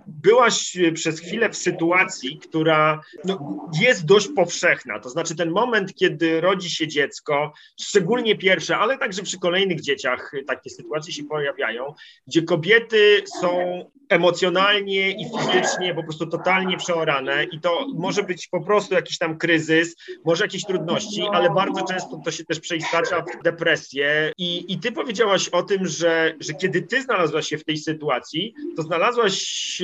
byłaś 0.07 0.77
przez 0.93 1.19
chwilę 1.19 1.49
w 1.49 1.57
sytuacji, 1.57 2.39
która 2.39 3.01
no, 3.25 3.67
jest 3.81 4.05
dość 4.05 4.27
powszechna, 4.35 4.99
to 4.99 5.09
znaczy 5.09 5.35
ten 5.35 5.51
moment, 5.51 5.95
kiedy 5.95 6.41
rodzi 6.41 6.69
się 6.69 6.87
dziecko, 6.87 7.53
szczególnie 7.81 8.35
pierwsze, 8.37 8.52
ale 8.77 8.97
także 8.97 9.23
przy 9.23 9.39
kolejnych 9.39 9.81
dzieciach 9.81 10.31
takie 10.47 10.69
sytuacje 10.69 11.13
się 11.13 11.23
pojawiają, 11.23 11.93
gdzie 12.27 12.41
kobiety 12.41 13.23
są 13.41 13.83
emocjonalnie 14.09 15.11
i 15.11 15.25
fizycznie 15.25 15.95
po 15.95 16.03
prostu 16.03 16.27
totalnie 16.27 16.77
przeorane 16.77 17.43
i 17.43 17.59
to 17.59 17.87
może 17.95 18.23
być 18.23 18.47
po 18.47 18.61
prostu 18.61 18.93
jakiś 18.93 19.17
tam 19.17 19.37
kryzys, 19.37 19.95
może 20.25 20.43
jakieś 20.43 20.65
trudności, 20.65 21.23
ale 21.31 21.49
bardzo 21.49 21.83
często 21.83 22.21
to 22.25 22.31
się 22.31 22.45
też 22.45 22.59
przeistacza 22.59 23.21
w 23.21 23.43
depresję 23.43 24.31
i, 24.37 24.73
i 24.73 24.79
ty 24.79 24.91
powiedziałaś 24.91 25.49
o 25.49 25.63
tym, 25.63 25.87
że, 25.87 26.35
że 26.39 26.53
kiedy 26.53 26.81
ty 26.81 27.01
znalazłaś 27.01 27.47
się 27.47 27.57
w 27.57 27.65
tej 27.65 27.77
sytuacji, 27.77 28.53
to 28.75 28.81
znalazłaś 28.81 29.81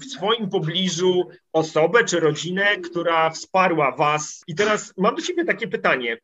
w 0.00 0.04
swoim 0.04 0.50
pobliżu 0.50 1.28
osobę 1.52 2.04
czy 2.04 2.20
rodzinę, 2.20 2.76
która 2.76 3.30
wsparła 3.30 3.96
was. 3.96 4.42
I 4.46 4.54
teraz 4.54 4.94
mam 4.96 5.14
do 5.14 5.22
ciebie 5.22 5.44
takie 5.44 5.68
pytanie. 5.68 6.18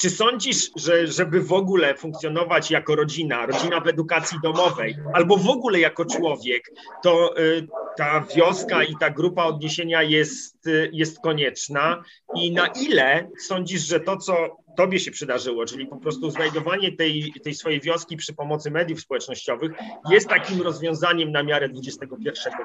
Czy 0.00 0.10
sądzisz, 0.10 0.70
że 0.76 1.06
żeby 1.06 1.40
w 1.40 1.52
ogóle 1.52 1.94
funkcjonować 1.94 2.70
jako 2.70 2.96
rodzina, 2.96 3.46
rodzina 3.46 3.80
w 3.80 3.88
edukacji 3.88 4.38
domowej, 4.42 4.96
albo 5.14 5.36
w 5.36 5.48
ogóle 5.48 5.80
jako 5.80 6.04
człowiek, 6.04 6.70
to 7.02 7.38
y, 7.38 7.68
ta 7.96 8.24
wioska 8.36 8.84
i 8.84 8.96
ta 8.96 9.10
grupa 9.10 9.44
odniesienia 9.44 10.02
jest, 10.02 10.66
y, 10.66 10.90
jest 10.92 11.20
konieczna? 11.20 12.04
I 12.34 12.52
na 12.52 12.66
ile 12.66 13.28
sądzisz, 13.38 13.82
że 13.82 14.00
to, 14.00 14.16
co 14.16 14.56
tobie 14.76 14.98
się 14.98 15.10
przydarzyło, 15.10 15.66
czyli 15.66 15.86
po 15.86 15.96
prostu 15.96 16.30
znajdowanie 16.30 16.92
tej, 16.92 17.32
tej 17.44 17.54
swojej 17.54 17.80
wioski 17.80 18.16
przy 18.16 18.34
pomocy 18.34 18.70
mediów 18.70 19.00
społecznościowych 19.00 19.72
jest 20.10 20.28
takim 20.28 20.62
rozwiązaniem 20.62 21.32
na 21.32 21.42
miarę 21.42 21.66
XXI 21.66 22.06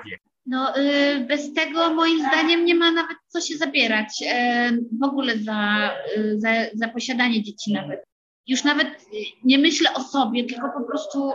wieku? 0.05 0.29
No, 0.45 0.77
y, 0.77 1.25
bez 1.27 1.53
tego 1.53 1.93
moim 1.93 2.19
zdaniem 2.19 2.65
nie 2.65 2.75
ma 2.75 2.91
nawet 2.91 3.17
co 3.27 3.41
się 3.41 3.57
zabierać 3.57 4.21
y, 4.21 4.85
w 5.01 5.03
ogóle 5.03 5.37
za, 5.37 5.91
y, 6.17 6.39
za, 6.39 6.49
za 6.73 6.87
posiadanie 6.87 7.43
dzieci 7.43 7.73
nawet. 7.73 8.03
Już 8.47 8.63
nawet 8.63 8.87
nie 9.43 9.57
myślę 9.57 9.93
o 9.93 10.03
sobie, 10.03 10.43
tylko 10.43 10.69
po 10.79 10.83
prostu 10.83 11.31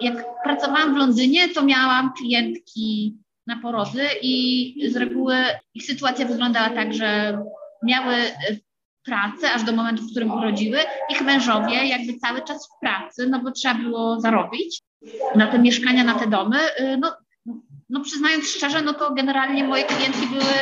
jak 0.00 0.42
pracowałam 0.44 0.94
w 0.94 0.98
Londynie, 0.98 1.48
to 1.48 1.64
miałam 1.64 2.12
klientki 2.18 3.16
na 3.46 3.60
porody 3.62 4.02
i 4.22 4.74
z 4.92 4.96
reguły 4.96 5.34
ich 5.74 5.86
sytuacja 5.86 6.26
wyglądała 6.26 6.70
tak, 6.70 6.94
że 6.94 7.38
miały 7.82 8.14
pracę 9.10 9.52
aż 9.52 9.62
do 9.64 9.72
momentu, 9.72 10.02
w 10.02 10.10
którym 10.10 10.32
urodziły. 10.32 10.78
Ich 11.10 11.20
mężowie 11.22 11.86
jakby 11.86 12.14
cały 12.14 12.42
czas 12.42 12.68
w 12.68 12.80
pracy, 12.80 13.26
no 13.30 13.40
bo 13.40 13.50
trzeba 13.50 13.74
było 13.74 14.20
zarobić 14.20 14.80
na 15.34 15.46
te 15.46 15.58
mieszkania, 15.58 16.04
na 16.04 16.14
te 16.14 16.26
domy. 16.26 16.58
No, 16.98 17.16
no 17.88 18.00
przyznając 18.00 18.48
szczerze, 18.48 18.82
no 18.82 18.94
to 18.94 19.14
generalnie 19.14 19.64
moje 19.64 19.84
klientki 19.84 20.26
były, 20.26 20.52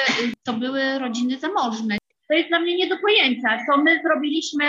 to 0.46 0.52
były 0.52 0.98
rodziny 0.98 1.38
zamożne. 1.38 1.98
To 2.28 2.34
jest 2.34 2.48
dla 2.48 2.60
mnie 2.60 2.76
nie 2.76 2.88
do 2.88 2.98
pojęcia, 2.98 3.58
co 3.66 3.82
my 3.82 4.00
zrobiliśmy 4.04 4.66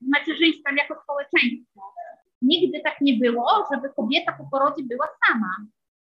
z 0.00 0.08
macierzyństwem 0.08 0.76
jako 0.76 1.02
społeczeństwo. 1.02 1.94
Nigdy 2.42 2.80
tak 2.84 3.00
nie 3.00 3.14
było, 3.14 3.68
żeby 3.72 3.88
kobieta 3.96 4.32
po 4.32 4.44
porodzie 4.50 4.82
była 4.82 5.08
sama. 5.26 5.56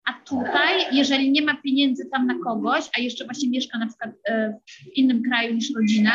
A 0.06 0.12
tutaj, 0.12 0.86
jeżeli 0.92 1.32
nie 1.32 1.42
ma 1.42 1.54
pieniędzy 1.54 2.08
tam 2.12 2.26
na 2.26 2.34
kogoś, 2.44 2.84
a 2.98 3.00
jeszcze 3.00 3.24
właśnie 3.24 3.48
mieszka 3.48 3.78
na 3.78 3.86
przykład 3.86 4.10
e, 4.28 4.58
w 4.92 4.96
innym 4.96 5.22
kraju 5.22 5.54
niż 5.54 5.74
rodzina, 5.76 6.12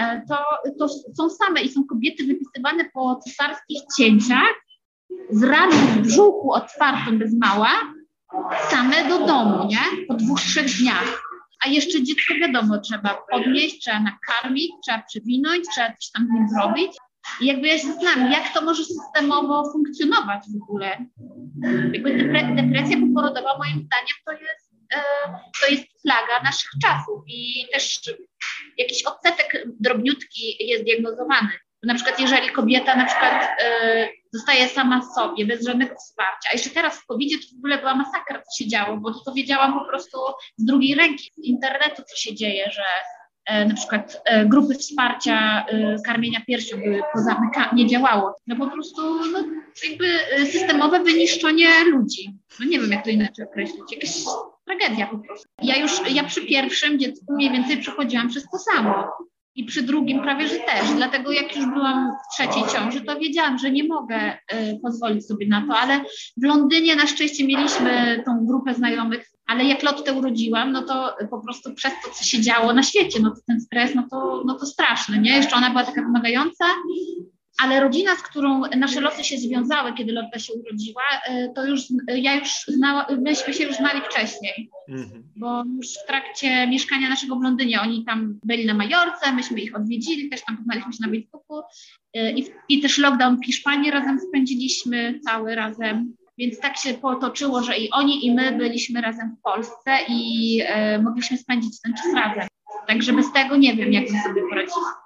e, 0.00 0.22
to, 0.28 0.36
to 0.78 0.88
są 0.88 1.30
same 1.30 1.62
i 1.62 1.68
są 1.68 1.84
kobiety 1.84 2.24
wypisywane 2.24 2.84
po 2.94 3.16
cesarskich 3.16 3.80
cięciach 3.98 4.54
z 5.30 5.42
raną 5.42 5.76
w 5.76 5.98
brzuchu 5.98 6.52
otwartą 6.52 7.18
bez 7.18 7.34
mała, 7.34 7.70
same 8.70 9.08
do 9.08 9.26
domu, 9.26 9.68
nie? 9.68 10.06
Po 10.08 10.14
dwóch, 10.14 10.40
trzech 10.40 10.66
dniach. 10.66 11.22
A 11.64 11.68
jeszcze 11.68 12.02
dziecko 12.02 12.34
wiadomo, 12.34 12.78
trzeba 12.78 13.18
podnieść, 13.30 13.80
trzeba 13.80 14.00
nakarmić, 14.00 14.72
trzeba 14.86 15.02
przewinąć, 15.02 15.64
trzeba 15.68 15.88
coś 15.88 16.10
tam 16.10 16.26
z 16.26 16.30
nim 16.30 16.48
zrobić. 16.48 16.92
I 17.40 17.46
jakby 17.46 17.68
ja 17.68 17.78
się 17.78 17.88
jak 18.32 18.54
to 18.54 18.62
może 18.62 18.84
systemowo 18.84 19.72
funkcjonować 19.72 20.42
w 20.52 20.62
ogóle. 20.62 21.06
Jakby 21.92 22.30
depresja 22.56 22.96
poporodowa 23.00 23.58
moim 23.58 23.86
zdaniem 23.86 24.16
to 24.26 24.32
jest, 24.32 24.74
e, 24.94 25.02
to 25.60 25.72
jest 25.72 26.02
flaga 26.02 26.42
naszych 26.44 26.70
czasów 26.82 27.22
i 27.26 27.66
też 27.72 28.00
jakiś 28.78 29.02
odsetek 29.02 29.66
drobniutki 29.80 30.56
jest 30.60 30.84
diagnozowany. 30.84 31.48
Na 31.82 31.94
przykład 31.94 32.20
jeżeli 32.20 32.50
kobieta 32.50 32.96
na 32.96 33.06
przykład 33.06 33.48
e, 33.60 34.08
zostaje 34.32 34.68
sama 34.68 35.02
sobie, 35.14 35.46
bez 35.46 35.66
żadnego 35.66 35.94
wsparcia, 35.94 36.48
a 36.50 36.52
jeszcze 36.52 36.70
teraz 36.70 37.00
w 37.00 37.06
covid 37.06 37.32
to 37.50 37.56
w 37.56 37.58
ogóle 37.58 37.78
była 37.78 37.94
masakra, 37.94 38.42
co 38.42 38.62
się 38.62 38.68
działo, 38.68 38.96
bo 38.96 39.14
to 39.24 39.32
wiedziałam 39.32 39.78
po 39.78 39.84
prostu 39.84 40.18
z 40.56 40.64
drugiej 40.64 40.94
ręki, 40.94 41.30
z 41.34 41.44
internetu, 41.44 42.02
co 42.02 42.16
się 42.16 42.34
dzieje, 42.34 42.70
że 42.70 42.84
na 43.50 43.74
przykład 43.74 44.22
e, 44.24 44.46
grupy 44.46 44.74
wsparcia 44.74 45.66
e, 45.66 45.96
karmienia 46.06 46.40
piersią 46.46 46.76
były 46.76 47.00
pozamykane, 47.12 47.68
nie 47.72 47.86
działało. 47.86 48.36
No 48.46 48.56
po 48.56 48.70
prostu 48.70 49.02
no, 49.32 49.44
jakby 49.88 50.06
systemowe 50.46 51.02
wyniszczenie 51.02 51.68
ludzi. 51.84 52.34
No 52.60 52.66
nie 52.66 52.80
wiem, 52.80 52.90
jak 52.90 53.04
to 53.04 53.10
inaczej 53.10 53.44
określić. 53.44 53.92
Jakaś 53.92 54.10
tragedia 54.64 55.06
po 55.06 55.18
prostu. 55.18 55.48
Ja 55.62 55.76
już, 55.76 55.92
ja 56.10 56.24
przy 56.24 56.46
pierwszym 56.46 56.98
dziecku 56.98 57.34
mniej 57.34 57.50
więcej 57.50 57.76
przechodziłam 57.76 58.28
przez 58.28 58.44
to 58.50 58.58
samo. 58.58 59.12
I 59.56 59.64
przy 59.64 59.82
drugim 59.82 60.22
prawie, 60.22 60.48
że 60.48 60.56
też. 60.56 60.92
Dlatego 60.96 61.32
jak 61.32 61.56
już 61.56 61.66
byłam 61.66 62.12
w 62.12 62.34
trzeciej 62.34 62.62
ciąży, 62.72 63.00
to 63.00 63.18
wiedziałam, 63.18 63.58
że 63.58 63.70
nie 63.70 63.84
mogę 63.84 64.32
y, 64.32 64.78
pozwolić 64.82 65.26
sobie 65.26 65.48
na 65.48 65.66
to, 65.66 65.76
ale 65.76 66.00
w 66.36 66.44
Londynie 66.44 66.96
na 66.96 67.06
szczęście 67.06 67.46
mieliśmy 67.46 68.22
tą 68.26 68.46
grupę 68.46 68.74
znajomych, 68.74 69.30
ale 69.46 69.64
jak 69.64 69.82
Lottę 69.82 70.12
urodziłam, 70.12 70.72
no 70.72 70.82
to 70.82 71.16
po 71.30 71.40
prostu 71.40 71.74
przez 71.74 71.92
to, 72.04 72.10
co 72.10 72.24
się 72.24 72.40
działo 72.40 72.72
na 72.72 72.82
świecie, 72.82 73.20
no 73.20 73.30
to 73.30 73.40
ten 73.46 73.60
stres, 73.60 73.94
no 73.94 74.06
to, 74.10 74.42
no 74.46 74.54
to 74.54 74.66
straszny, 74.66 75.18
nie? 75.18 75.36
Jeszcze 75.36 75.56
ona 75.56 75.70
była 75.70 75.84
taka 75.84 76.02
wymagająca, 76.02 76.64
ale 77.58 77.80
rodzina, 77.80 78.16
z 78.16 78.22
którą 78.22 78.60
nasze 78.76 79.00
losy 79.00 79.24
się 79.24 79.38
związały, 79.38 79.92
kiedy 79.94 80.12
Lotta 80.12 80.38
się 80.38 80.52
urodziła, 80.52 81.02
e, 81.26 81.48
to 81.54 81.66
już 81.66 81.80
ja 82.08 82.34
już 82.34 82.48
znała, 82.68 83.06
myśmy 83.20 83.54
się 83.54 83.64
już 83.64 83.76
znali 83.76 84.00
wcześniej, 84.00 84.70
mhm. 84.88 85.22
bo 85.36 85.62
już 85.76 85.86
w 86.04 86.06
trakcie 86.06 86.66
mieszkania 86.66 87.08
naszego 87.08 87.36
w 87.36 87.42
Londynie, 87.42 87.80
oni 87.80 88.04
tam 88.04 88.38
byli 88.44 88.66
na 88.66 88.74
Majorce, 88.74 89.32
myśmy 89.32 89.60
ich 89.60 89.76
odwiedzili, 89.76 90.30
też 90.30 90.44
tam 90.44 90.56
poznaliśmy 90.56 90.92
się 90.92 90.98
na 91.00 91.08
Facebooku 91.08 91.62
e, 92.14 92.32
i, 92.32 92.46
i 92.68 92.80
też 92.80 92.98
lockdown 92.98 93.36
w 93.36 93.46
Hiszpanii 93.46 93.90
razem 93.90 94.20
spędziliśmy 94.28 95.20
cały 95.20 95.54
razem. 95.54 96.14
Więc 96.38 96.60
tak 96.60 96.76
się 96.76 96.94
potoczyło, 96.94 97.62
że 97.62 97.76
i 97.76 97.90
oni, 97.90 98.26
i 98.26 98.34
my 98.34 98.52
byliśmy 98.52 99.00
razem 99.00 99.36
w 99.36 99.42
Polsce 99.42 99.98
i 100.08 100.60
e, 100.66 100.98
mogliśmy 100.98 101.36
spędzić 101.36 101.80
ten 101.80 101.94
czas 101.94 102.14
razem. 102.14 102.48
Także 102.86 103.12
bez 103.12 103.32
tego 103.32 103.56
nie 103.56 103.74
wiem, 103.74 103.92
jak 103.92 104.04
bym 104.06 104.20
sobie 104.22 104.42
poradziła. 104.50 105.03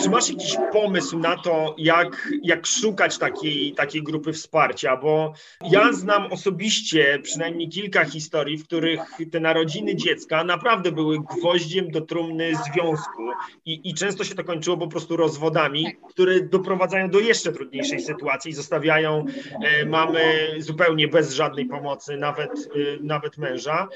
Czy 0.00 0.10
masz 0.10 0.28
jakiś 0.28 0.56
pomysł 0.72 1.18
na 1.18 1.36
to, 1.36 1.74
jak, 1.78 2.32
jak 2.42 2.66
szukać 2.66 3.18
takiej, 3.18 3.72
takiej 3.72 4.02
grupy 4.02 4.32
wsparcia? 4.32 4.96
Bo 4.96 5.32
ja 5.70 5.92
znam 5.92 6.32
osobiście 6.32 7.18
przynajmniej 7.22 7.68
kilka 7.68 8.04
historii, 8.04 8.58
w 8.58 8.64
których 8.64 9.00
te 9.32 9.40
narodziny 9.40 9.96
dziecka 9.96 10.44
naprawdę 10.44 10.92
były 10.92 11.18
gwoździem 11.36 11.90
do 11.90 12.00
trumny 12.00 12.52
związku 12.54 13.22
i, 13.64 13.90
i 13.90 13.94
często 13.94 14.24
się 14.24 14.34
to 14.34 14.44
kończyło 14.44 14.76
po 14.76 14.88
prostu 14.88 15.16
rozwodami, 15.16 15.86
które 16.10 16.40
doprowadzają 16.40 17.10
do 17.10 17.20
jeszcze 17.20 17.52
trudniejszej 17.52 18.00
sytuacji, 18.00 18.52
zostawiają 18.52 19.24
e, 19.64 19.84
mamy 19.84 20.48
zupełnie 20.58 21.08
bez 21.08 21.34
żadnej 21.34 21.66
pomocy, 21.66 22.16
nawet, 22.16 22.50
e, 22.50 23.02
nawet 23.02 23.38
męża. 23.38 23.88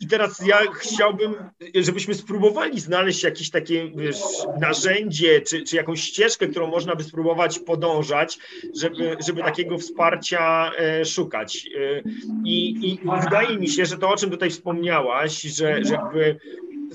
I 0.00 0.06
teraz 0.06 0.46
ja 0.46 0.58
chciałbym, 0.74 1.34
żebyśmy 1.74 2.14
spróbowali 2.14 2.80
znaleźć 2.80 3.22
jakieś 3.22 3.50
takie 3.50 3.90
wiesz, 3.96 4.20
narzędzie, 4.60 5.29
czy, 5.40 5.62
czy 5.62 5.76
jakąś 5.76 6.00
ścieżkę, 6.00 6.48
którą 6.48 6.66
można 6.66 6.96
by 6.96 7.04
spróbować 7.04 7.58
podążać, 7.58 8.38
żeby, 8.76 9.16
żeby 9.26 9.42
takiego 9.42 9.78
wsparcia 9.78 10.70
e, 10.78 11.04
szukać. 11.04 11.66
E, 11.66 12.02
I, 12.44 12.90
I 12.92 12.98
wydaje 13.24 13.58
mi 13.58 13.68
się, 13.68 13.86
że 13.86 13.98
to, 13.98 14.08
o 14.08 14.16
czym 14.16 14.30
tutaj 14.30 14.50
wspomniałaś, 14.50 15.42
że, 15.42 15.84
że 15.84 15.94
jakby 15.94 16.36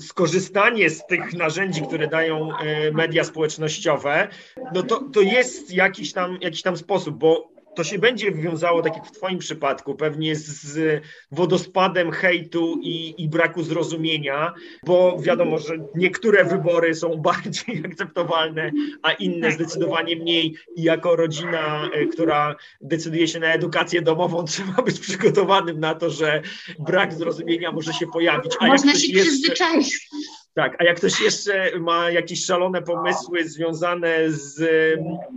skorzystanie 0.00 0.90
z 0.90 1.06
tych 1.06 1.32
narzędzi, 1.32 1.82
które 1.82 2.08
dają 2.08 2.58
e, 2.58 2.92
media 2.92 3.24
społecznościowe, 3.24 4.28
no 4.74 4.82
to, 4.82 5.00
to 5.12 5.20
jest 5.20 5.74
jakiś 5.74 6.12
tam, 6.12 6.38
jakiś 6.40 6.62
tam 6.62 6.76
sposób, 6.76 7.18
bo 7.18 7.55
to 7.76 7.84
się 7.84 7.98
będzie 7.98 8.32
wiązało, 8.32 8.82
tak 8.82 8.96
jak 8.96 9.06
w 9.06 9.12
Twoim 9.12 9.38
przypadku, 9.38 9.94
pewnie 9.94 10.36
z 10.36 11.02
wodospadem 11.30 12.10
hejtu 12.10 12.78
i, 12.82 13.22
i 13.22 13.28
braku 13.28 13.62
zrozumienia, 13.62 14.52
bo 14.84 15.18
wiadomo, 15.20 15.58
że 15.58 15.74
niektóre 15.94 16.44
wybory 16.44 16.94
są 16.94 17.16
bardziej 17.30 17.82
akceptowalne, 17.86 18.70
a 19.02 19.12
inne 19.12 19.52
zdecydowanie 19.52 20.16
mniej. 20.16 20.56
I 20.76 20.82
jako 20.82 21.16
rodzina, 21.16 21.90
e, 21.92 22.06
która 22.06 22.56
decyduje 22.80 23.28
się 23.28 23.40
na 23.40 23.52
edukację 23.52 24.02
domową, 24.02 24.44
trzeba 24.54 24.82
być 24.82 25.00
przygotowanym 25.00 25.80
na 25.80 25.94
to, 25.94 26.10
że 26.10 26.42
brak 26.78 27.14
zrozumienia 27.14 27.72
może 27.72 27.92
się 27.92 28.06
pojawić. 28.06 28.52
A 28.60 28.66
Można 28.66 28.94
się 28.94 29.12
przyzwyczaić. 29.12 30.08
Tak, 30.56 30.76
a 30.78 30.84
jak 30.84 30.96
ktoś 30.96 31.20
jeszcze 31.20 31.78
ma 31.80 32.10
jakieś 32.10 32.44
szalone 32.44 32.82
pomysły 32.82 33.48
związane 33.48 34.30
z 34.30 34.62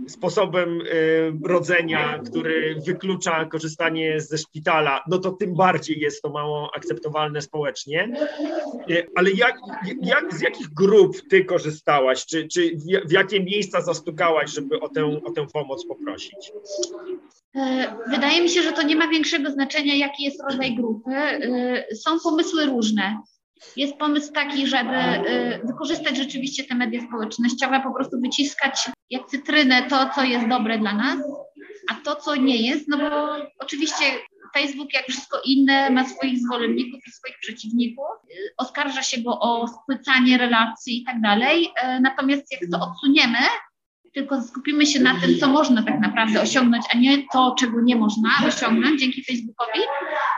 sposobem 0.08 0.82
rodzenia, 1.44 2.18
który 2.18 2.76
wyklucza 2.86 3.44
korzystanie 3.44 4.20
ze 4.20 4.38
szpitala, 4.38 5.04
no 5.08 5.18
to 5.18 5.30
tym 5.30 5.54
bardziej 5.54 6.00
jest 6.00 6.22
to 6.22 6.30
mało 6.30 6.70
akceptowalne 6.76 7.42
społecznie. 7.42 8.12
Ale 9.16 9.30
jak, 9.30 9.58
jak 10.02 10.34
z 10.34 10.40
jakich 10.40 10.68
grup 10.68 11.16
ty 11.30 11.44
korzystałaś? 11.44 12.26
Czy, 12.26 12.48
czy 12.48 12.76
w 13.06 13.12
jakie 13.12 13.40
miejsca 13.40 13.80
zastukałaś, 13.80 14.50
żeby 14.50 14.80
o 14.80 14.88
tę, 14.88 15.20
o 15.24 15.30
tę 15.32 15.46
pomoc 15.52 15.86
poprosić? 15.86 16.52
E, 17.56 17.96
wydaje 18.10 18.42
mi 18.42 18.48
się, 18.48 18.62
że 18.62 18.72
to 18.72 18.82
nie 18.82 18.96
ma 18.96 19.08
większego 19.08 19.50
znaczenia, 19.50 19.94
jaki 19.94 20.24
jest 20.24 20.42
rodzaj 20.50 20.74
grupy. 20.74 21.10
E, 21.10 21.94
są 21.94 22.20
pomysły 22.20 22.66
różne. 22.66 23.16
Jest 23.76 23.96
pomysł 23.96 24.32
taki, 24.32 24.66
żeby 24.66 24.96
y, 24.96 25.60
wykorzystać 25.64 26.16
rzeczywiście 26.16 26.64
te 26.64 26.74
media 26.74 27.00
społecznościowe, 27.08 27.80
po 27.80 27.94
prostu 27.94 28.20
wyciskać 28.20 28.90
jak 29.10 29.26
cytrynę 29.26 29.82
to, 29.82 30.10
co 30.14 30.24
jest 30.24 30.48
dobre 30.48 30.78
dla 30.78 30.94
nas, 30.94 31.18
a 31.90 31.94
to, 31.94 32.16
co 32.16 32.36
nie 32.36 32.56
jest, 32.56 32.88
no 32.88 32.98
bo 32.98 33.36
oczywiście 33.58 34.04
Facebook, 34.54 34.94
jak 34.94 35.06
wszystko 35.06 35.40
inne, 35.44 35.90
ma 35.90 36.08
swoich 36.08 36.38
zwolenników 36.38 37.00
i 37.06 37.10
swoich 37.10 37.38
przeciwników. 37.40 38.06
Y, 38.30 38.54
oskarża 38.56 39.02
się 39.02 39.20
go 39.20 39.40
o 39.40 39.68
spłycanie 39.68 40.38
relacji 40.38 41.02
i 41.02 41.04
tak 41.04 41.20
dalej. 41.20 41.64
Y, 41.64 42.00
natomiast 42.00 42.52
jak 42.52 42.60
to 42.72 42.80
odsuniemy, 42.80 43.38
tylko 44.14 44.42
skupimy 44.42 44.86
się 44.86 45.00
na 45.00 45.20
tym, 45.20 45.38
co 45.38 45.48
można 45.48 45.82
tak 45.82 46.00
naprawdę 46.00 46.40
osiągnąć, 46.40 46.84
a 46.94 46.98
nie 46.98 47.22
to, 47.32 47.54
czego 47.58 47.80
nie 47.80 47.96
można 47.96 48.30
osiągnąć 48.48 49.00
dzięki 49.00 49.24
Facebookowi, 49.24 49.80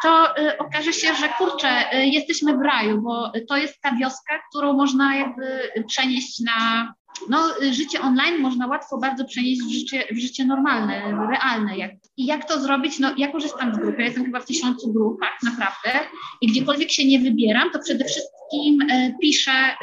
to 0.03 0.39
y, 0.39 0.59
okaże 0.59 0.93
się, 0.93 1.15
że 1.15 1.29
kurczę, 1.29 1.69
y, 1.95 2.07
jesteśmy 2.07 2.59
w 2.59 2.61
raju, 2.61 3.03
bo 3.03 3.33
to 3.49 3.57
jest 3.57 3.81
ta 3.81 3.97
wioska, 3.97 4.41
którą 4.51 4.73
można 4.73 5.17
jakby 5.17 5.71
przenieść 5.87 6.41
na 6.41 6.95
no, 7.29 7.49
życie 7.71 8.01
online 8.01 8.41
można 8.41 8.67
łatwo 8.67 8.99
bardzo 8.99 9.25
przenieść 9.25 9.63
w 9.63 9.73
życie, 9.73 10.05
w 10.13 10.19
życie 10.19 10.45
normalne, 10.45 11.01
realne. 11.31 11.77
Jak, 11.79 11.91
I 12.17 12.27
jak 12.27 12.49
to 12.49 12.61
zrobić? 12.61 12.99
No, 12.99 13.15
ja 13.17 13.33
korzystam 13.33 13.75
z 13.75 13.79
grup, 13.79 13.99
jestem 13.99 14.25
chyba 14.25 14.41
w 14.41 14.47
tysiącu 14.47 14.93
grupach 14.93 15.39
naprawdę 15.43 16.01
i 16.41 16.47
gdziekolwiek 16.47 16.91
się 16.91 17.05
nie 17.05 17.21
wybieram, 17.21 17.71
to 17.71 17.79
przede 17.79 18.05
wszystkim 18.05 18.91
e, 18.91 19.15
piszę, 19.23 19.53
e, 19.53 19.77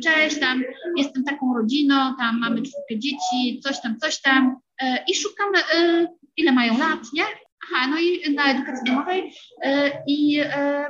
cześć, 0.00 0.40
tam 0.40 0.62
jestem 0.96 1.24
taką 1.24 1.54
rodziną, 1.54 1.94
tam 2.18 2.40
mamy 2.40 2.62
czwórkę 2.62 2.98
dzieci, 2.98 3.60
coś 3.62 3.80
tam, 3.80 3.98
coś 3.98 4.20
tam 4.20 4.56
e, 4.82 5.04
i 5.08 5.14
szukam, 5.14 5.48
e, 5.54 6.06
ile 6.36 6.52
mają 6.52 6.78
lat, 6.78 7.00
nie? 7.12 7.24
Aha, 7.64 7.86
no 7.90 7.98
i 8.00 8.34
na 8.34 8.44
edukacji 8.44 8.84
domowej 8.86 9.32
e, 9.62 9.92
i 10.06 10.40
e, 10.40 10.86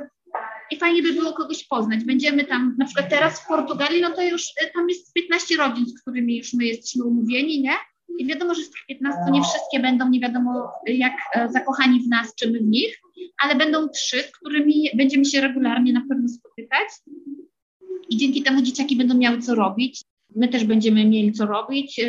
i 0.71 0.77
fajnie 0.77 1.03
by 1.03 1.13
było 1.13 1.33
kogoś 1.33 1.63
poznać. 1.63 2.03
Będziemy 2.03 2.45
tam, 2.45 2.75
na 2.77 2.85
przykład 2.85 3.09
teraz 3.09 3.41
w 3.41 3.47
Portugalii, 3.47 4.01
no 4.01 4.11
to 4.11 4.21
już 4.21 4.43
e, 4.61 4.69
tam 4.73 4.89
jest 4.89 5.13
15 5.13 5.57
rodzin, 5.57 5.85
z 5.85 6.01
którymi 6.01 6.37
już 6.37 6.53
my 6.53 6.65
jesteśmy 6.65 7.03
umówieni, 7.03 7.61
nie? 7.61 7.73
I 8.19 8.25
wiadomo, 8.25 8.55
że 8.55 8.61
z 8.61 8.71
tych 8.71 8.85
15 8.87 9.21
nie 9.31 9.41
wszystkie 9.41 9.79
będą 9.79 10.09
nie 10.09 10.19
wiadomo 10.19 10.71
jak 10.87 11.13
e, 11.35 11.49
zakochani 11.49 11.99
w 12.03 12.07
nas 12.07 12.35
czy 12.35 12.51
my 12.51 12.59
w 12.59 12.65
nich, 12.65 12.99
ale 13.37 13.55
będą 13.55 13.89
trzy, 13.89 14.23
z 14.23 14.31
którymi 14.31 14.89
będziemy 14.95 15.25
się 15.25 15.41
regularnie 15.41 15.93
na 15.93 16.03
pewno 16.09 16.27
spotykać. 16.27 16.87
I 18.09 18.17
dzięki 18.17 18.43
temu 18.43 18.61
dzieciaki 18.61 18.95
będą 18.95 19.17
miały 19.17 19.41
co 19.41 19.55
robić. 19.55 20.01
My 20.35 20.47
też 20.47 20.65
będziemy 20.65 21.05
mieli 21.05 21.31
co 21.31 21.45
robić. 21.45 21.99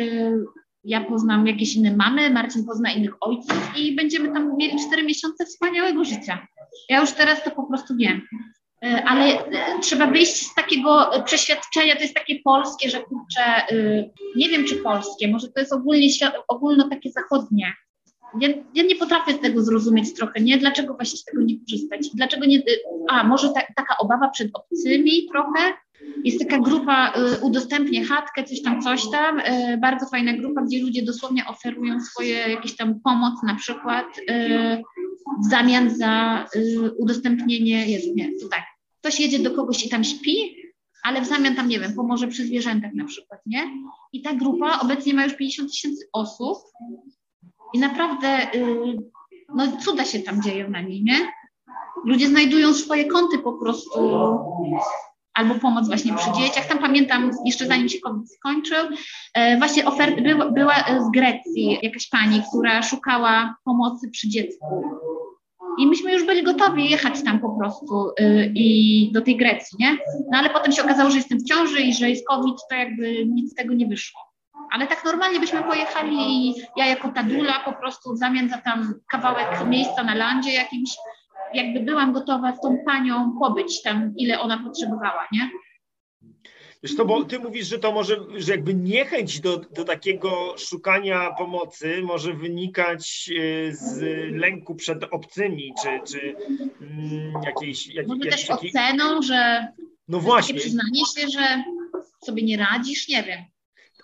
E, 0.85 0.89
ja 0.89 1.01
poznam 1.01 1.47
jakieś 1.47 1.75
inne 1.75 1.95
mamy, 1.95 2.29
Marcin 2.29 2.65
pozna 2.65 2.91
innych 2.91 3.15
ojców 3.21 3.71
i 3.77 3.95
będziemy 3.95 4.33
tam 4.33 4.57
mieli 4.57 4.79
cztery 4.87 5.03
miesiące 5.03 5.45
wspaniałego 5.45 6.03
życia. 6.03 6.47
Ja 6.89 7.01
już 7.01 7.11
teraz 7.11 7.43
to 7.43 7.51
po 7.51 7.63
prostu 7.63 7.95
wiem. 7.95 8.21
E, 8.83 9.03
ale 9.03 9.25
e, 9.25 9.79
trzeba 9.81 10.07
wyjść 10.07 10.51
z 10.51 10.55
takiego 10.55 11.11
przeświadczenia, 11.25 11.95
to 11.95 12.01
jest 12.01 12.15
takie 12.15 12.39
polskie, 12.43 12.89
że 12.89 12.99
kurczę, 12.99 13.41
e, 13.45 14.09
nie 14.35 14.49
wiem 14.49 14.65
czy 14.65 14.75
polskie, 14.75 15.27
może 15.27 15.47
to 15.47 15.59
jest 15.59 15.73
ogólnie, 15.73 16.07
ogólno 16.47 16.89
takie 16.89 17.11
zachodnie. 17.11 17.73
Ja, 18.41 18.49
ja, 18.73 18.83
nie 18.83 18.95
potrafię 18.95 19.33
tego 19.33 19.63
zrozumieć 19.63 20.13
trochę, 20.13 20.41
nie? 20.41 20.57
Dlaczego 20.57 20.93
właśnie 20.93 21.19
z 21.19 21.23
tego 21.23 21.41
nie 21.41 21.59
korzystać? 21.59 22.09
Dlaczego 22.13 22.45
nie, 22.45 22.63
a 23.09 23.23
może 23.23 23.49
ta, 23.49 23.61
taka 23.75 23.97
obawa 23.97 24.29
przed 24.29 24.49
obcymi 24.53 25.27
trochę? 25.31 25.73
Jest 26.23 26.39
taka 26.39 26.59
grupa, 26.59 27.13
y, 27.17 27.41
udostępnię 27.41 28.05
chatkę, 28.05 28.43
coś 28.43 28.61
tam, 28.61 28.81
coś 28.81 29.09
tam. 29.11 29.39
Y, 29.39 29.77
bardzo 29.81 30.05
fajna 30.05 30.33
grupa, 30.33 30.61
gdzie 30.61 30.81
ludzie 30.81 31.03
dosłownie 31.03 31.47
oferują 31.47 32.01
swoje 32.01 32.33
jakieś 32.33 32.75
tam 32.75 32.99
pomoc 32.99 33.43
na 33.43 33.55
przykład 33.55 34.05
y, 34.17 34.83
w 35.45 35.49
zamian 35.49 35.97
za 35.97 36.45
udostępnienie, 36.97 37.91
Jezu, 37.91 38.13
nie, 38.15 38.29
to 38.41 38.47
tak, 38.49 38.63
ktoś 39.01 39.19
jedzie 39.19 39.39
do 39.39 39.51
kogoś 39.51 39.85
i 39.85 39.89
tam 39.89 40.03
śpi, 40.03 40.55
ale 41.03 41.21
w 41.21 41.27
zamian 41.27 41.55
tam, 41.55 41.67
nie 41.67 41.79
wiem, 41.79 41.93
pomoże 41.93 42.27
przy 42.27 42.45
zwierzętach 42.45 42.93
na 42.93 43.05
przykład, 43.05 43.41
nie? 43.45 43.71
I 44.13 44.21
ta 44.21 44.33
grupa 44.33 44.79
obecnie 44.79 45.13
ma 45.13 45.23
już 45.23 45.33
50 45.33 45.71
tysięcy 45.71 46.05
osób 46.13 46.57
i 47.73 47.79
naprawdę, 47.79 48.37
no 49.55 49.77
cuda 49.77 50.05
się 50.05 50.19
tam 50.19 50.41
dzieją 50.41 50.69
na 50.69 50.81
niej, 50.81 51.03
nie? 51.03 51.17
Ludzie 52.05 52.27
znajdują 52.27 52.73
swoje 52.73 53.05
kąty 53.05 53.39
po 53.39 53.53
prostu 53.53 53.99
albo 55.35 55.55
pomoc 55.55 55.87
właśnie 55.87 56.13
przy 56.13 56.31
dzieciach. 56.31 56.67
Tam 56.67 56.77
pamiętam, 56.77 57.31
jeszcze 57.45 57.67
zanim 57.67 57.89
się 57.89 57.99
COVID 57.99 58.31
skończył, 58.31 58.85
e, 59.33 59.57
właśnie 59.57 59.85
oferta 59.85 60.21
była, 60.21 60.51
była 60.51 60.75
z 60.75 61.11
Grecji 61.11 61.79
jakaś 61.81 62.09
pani, 62.09 62.41
która 62.49 62.81
szukała 62.81 63.55
pomocy 63.65 64.09
przy 64.09 64.29
dziecku. 64.29 64.83
I 65.77 65.87
myśmy 65.87 66.13
już 66.13 66.25
byli 66.25 66.43
gotowi 66.43 66.89
jechać 66.89 67.23
tam 67.23 67.39
po 67.39 67.49
prostu 67.49 68.11
yy, 68.19 68.51
i 68.55 69.09
do 69.13 69.21
tej 69.21 69.37
Grecji, 69.37 69.77
nie? 69.79 69.97
No 70.31 70.37
ale 70.37 70.49
potem 70.49 70.71
się 70.71 70.83
okazało, 70.83 71.09
że 71.09 71.17
jestem 71.17 71.39
w 71.39 71.43
ciąży 71.43 71.81
i 71.81 71.93
że 71.93 72.09
jest 72.09 72.27
COVID, 72.27 72.55
to 72.69 72.75
jakby 72.75 73.25
nic 73.25 73.51
z 73.51 73.55
tego 73.55 73.73
nie 73.73 73.87
wyszło. 73.87 74.21
Ale 74.71 74.87
tak 74.87 75.05
normalnie 75.05 75.39
byśmy 75.39 75.63
pojechali 75.63 76.17
i 76.17 76.55
ja 76.77 76.85
jako 76.85 77.09
tadula 77.09 77.53
po 77.65 77.73
prostu 77.73 78.13
w 78.13 78.17
zamian 78.17 78.49
za 78.49 78.57
tam 78.57 78.93
kawałek 79.11 79.67
miejsca 79.67 80.03
na 80.03 80.15
landzie 80.15 80.53
jakimś 80.53 80.89
jakby 81.55 81.79
byłam 81.79 82.13
gotowa 82.13 82.55
z 82.55 82.61
tą 82.61 82.77
panią 82.85 83.33
pobyć 83.39 83.81
tam, 83.81 84.13
ile 84.17 84.39
ona 84.39 84.63
potrzebowała, 84.63 85.27
nie? 85.31 85.49
Wiesz 86.83 86.95
to, 86.95 87.05
bo 87.05 87.23
ty 87.23 87.39
mówisz, 87.39 87.67
że 87.67 87.79
to 87.79 87.91
może, 87.91 88.17
że 88.37 88.51
jakby 88.51 88.73
niechęć 88.73 89.39
do, 89.39 89.57
do 89.57 89.83
takiego 89.83 90.55
szukania 90.57 91.31
pomocy 91.37 92.01
może 92.03 92.33
wynikać 92.33 93.29
e, 93.29 93.73
z 93.73 94.01
lęku 94.35 94.75
przed 94.75 95.03
obcymi, 95.03 95.73
czy, 95.81 96.11
czy 96.11 96.35
mm, 96.81 97.33
jakiejś... 97.45 97.87
Jak, 97.87 98.07
może 98.07 98.29
też 98.29 98.49
oceną, 98.49 99.21
że... 99.21 99.67
No 100.07 100.19
właśnie. 100.19 100.55
przyznanie 100.55 101.01
się, 101.17 101.27
że 101.27 101.63
sobie 102.25 102.43
nie 102.43 102.57
radzisz, 102.57 103.07
nie 103.07 103.23
wiem. 103.23 103.39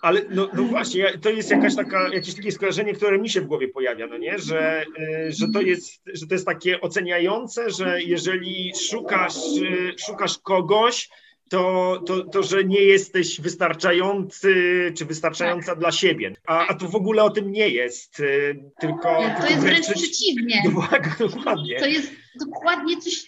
Ale 0.02 0.20
no, 0.30 0.48
no 0.54 0.62
właśnie, 0.62 1.18
to 1.18 1.30
jest 1.30 1.50
jakaś 1.50 1.76
taka, 1.76 2.08
jakieś 2.14 2.34
takie 2.34 2.52
skojarzenie, 2.52 2.92
które 2.92 3.18
mi 3.18 3.30
się 3.30 3.40
w 3.40 3.46
głowie 3.46 3.68
pojawia, 3.68 4.06
no 4.06 4.18
nie? 4.18 4.38
Że, 4.38 4.84
y, 4.98 5.32
że, 5.32 5.46
to 5.48 5.60
jest, 5.60 6.02
że 6.14 6.26
to 6.26 6.34
jest 6.34 6.46
takie 6.46 6.80
oceniające, 6.80 7.70
że 7.70 8.02
jeżeli 8.02 8.72
szukasz, 8.90 9.36
y, 9.62 9.94
szukasz 10.06 10.38
kogoś, 10.38 11.10
to, 11.50 12.02
to, 12.06 12.24
to, 12.24 12.42
że 12.42 12.64
nie 12.64 12.80
jesteś 12.80 13.40
wystarczający 13.40 14.54
czy 14.96 15.04
wystarczająca 15.04 15.72
tak. 15.72 15.78
dla 15.78 15.92
siebie. 15.92 16.32
A, 16.46 16.66
a 16.66 16.74
tu 16.74 16.88
w 16.88 16.94
ogóle 16.94 17.24
o 17.24 17.30
tym 17.30 17.52
nie 17.52 17.68
jest, 17.68 18.20
y, 18.20 18.70
tylko. 18.80 19.16
To 19.40 19.46
jest 19.46 19.60
wręcz 19.60 19.86
przeciwnie. 19.86 20.62
Dokładnie. 21.18 21.78
To 21.78 21.86
jest 21.86 22.12
dokładnie 22.40 22.96
coś. 22.96 23.26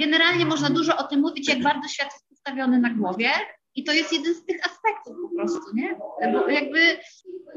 Generalnie 0.00 0.44
można 0.44 0.70
dużo 0.70 0.96
o 0.96 1.02
tym 1.02 1.20
mówić, 1.20 1.48
jak 1.48 1.62
bardzo 1.62 1.88
świat 1.88 2.08
jest 2.12 2.28
postawiony 2.28 2.78
na 2.78 2.94
głowie, 2.94 3.30
i 3.76 3.84
to 3.84 3.92
jest 3.92 4.12
jeden 4.12 4.34
z 4.34 4.44
tych 4.44 4.56
aspektów 4.66 5.16
po 5.22 5.36
prostu, 5.36 5.74
nie? 5.74 5.98
Bo 6.32 6.48
jakby 6.48 6.98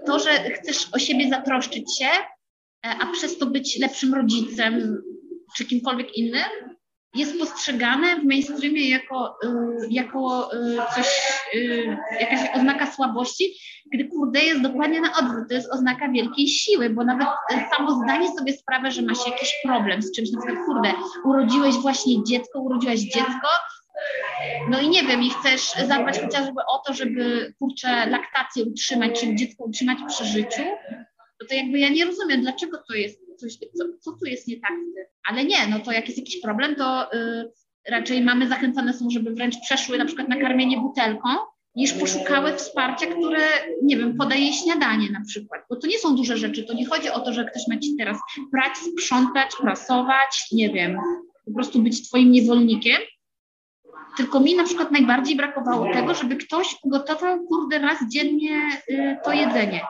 to, 0.05 0.19
że 0.19 0.29
chcesz 0.29 0.87
o 0.93 0.99
siebie 0.99 1.29
zatroszczyć 1.29 1.97
się, 1.97 2.09
e, 2.85 2.89
a 2.99 3.11
przez 3.11 3.37
to 3.37 3.45
być 3.45 3.79
lepszym 3.79 4.13
rodzicem 4.13 5.03
czy 5.57 5.65
kimkolwiek 5.65 6.17
innym, 6.17 6.43
jest 7.15 7.39
postrzegane 7.39 8.15
w 8.15 8.25
mainstreamie 8.25 8.89
jako, 8.89 9.37
y, 9.43 9.87
jako 9.89 10.53
y, 10.53 10.77
coś, 10.95 11.07
y, 11.55 11.97
jakaś 12.19 12.39
oznaka 12.55 12.91
słabości, 12.91 13.53
gdy 13.93 14.07
kurde 14.07 14.39
jest 14.39 14.61
dokładnie 14.61 15.01
na 15.01 15.17
odwrót, 15.17 15.47
to 15.49 15.53
jest 15.53 15.73
oznaka 15.73 16.09
wielkiej 16.09 16.47
siły, 16.47 16.89
bo 16.89 17.03
nawet 17.03 17.27
samo 17.77 18.03
zdanie 18.03 18.27
sobie 18.37 18.53
sprawę, 18.53 18.91
że 18.91 19.01
masz 19.01 19.27
jakiś 19.27 19.53
problem 19.63 20.01
z 20.01 20.11
czymś, 20.11 20.31
na 20.31 20.41
przykład 20.41 20.65
kurde, 20.65 20.93
urodziłeś 21.25 21.75
właśnie 21.75 22.23
dziecko, 22.23 22.61
urodziłaś 22.61 22.99
dziecko, 22.99 23.47
no 24.69 24.81
i 24.81 24.89
nie 24.89 25.03
wiem, 25.03 25.23
i 25.23 25.29
chcesz 25.29 25.73
zadbać 25.87 26.19
chociażby 26.19 26.61
o 26.73 26.77
to, 26.87 26.93
żeby 26.93 27.53
kurczę 27.59 28.05
laktację 28.09 28.65
utrzymać, 28.65 29.19
czy 29.19 29.35
dziecko 29.35 29.63
utrzymać 29.63 29.97
przy 30.07 30.25
życiu, 30.25 30.63
no 31.41 31.47
to 31.49 31.55
jakby 31.55 31.79
ja 31.79 31.89
nie 31.89 32.05
rozumiem, 32.05 32.41
dlaczego 32.41 32.77
to 32.87 32.93
jest 32.93 33.19
coś, 33.37 33.53
co, 33.53 33.83
co 33.99 34.11
tu 34.11 34.25
jest 34.25 34.47
nie 34.47 34.59
tak 34.59 34.71
Ale 35.29 35.45
nie, 35.45 35.67
no 35.69 35.79
to 35.79 35.91
jak 35.91 36.05
jest 36.05 36.17
jakiś 36.17 36.41
problem, 36.41 36.75
to 36.75 37.13
y, 37.13 37.51
raczej 37.89 38.21
mamy 38.21 38.47
zachęcane 38.47 38.93
są, 38.93 39.09
żeby 39.09 39.31
wręcz 39.31 39.55
przeszły 39.59 39.97
na 39.97 40.05
przykład 40.05 40.29
na 40.29 40.39
karmienie 40.39 40.77
butelką, 40.77 41.29
niż 41.75 41.93
poszukały 41.93 42.55
wsparcia, 42.55 43.05
które, 43.05 43.41
nie 43.83 43.97
wiem, 43.97 44.17
podaje 44.17 44.53
śniadanie 44.53 45.09
na 45.11 45.21
przykład. 45.27 45.61
Bo 45.69 45.75
to 45.75 45.87
nie 45.87 45.99
są 45.99 46.15
duże 46.15 46.37
rzeczy, 46.37 46.63
to 46.63 46.73
nie 46.73 46.85
chodzi 46.85 47.09
o 47.09 47.19
to, 47.19 47.33
że 47.33 47.45
ktoś 47.45 47.67
ma 47.67 47.77
ci 47.77 47.95
teraz 47.97 48.17
prać, 48.51 48.77
sprzątać, 48.77 49.49
prasować, 49.61 50.47
nie 50.51 50.69
wiem, 50.69 50.97
po 51.45 51.51
prostu 51.51 51.79
być 51.79 52.07
twoim 52.07 52.31
niewolnikiem, 52.31 53.01
tylko 54.17 54.39
mi 54.39 54.55
na 54.55 54.63
przykład 54.63 54.91
najbardziej 54.91 55.35
brakowało 55.35 55.93
tego, 55.93 56.13
żeby 56.13 56.35
ktoś 56.35 56.75
ugotował, 56.83 57.39
kurde, 57.43 57.79
raz 57.79 57.97
dziennie 58.13 58.69
y, 58.89 59.17
to 59.23 59.33
jedzenie. 59.33 59.81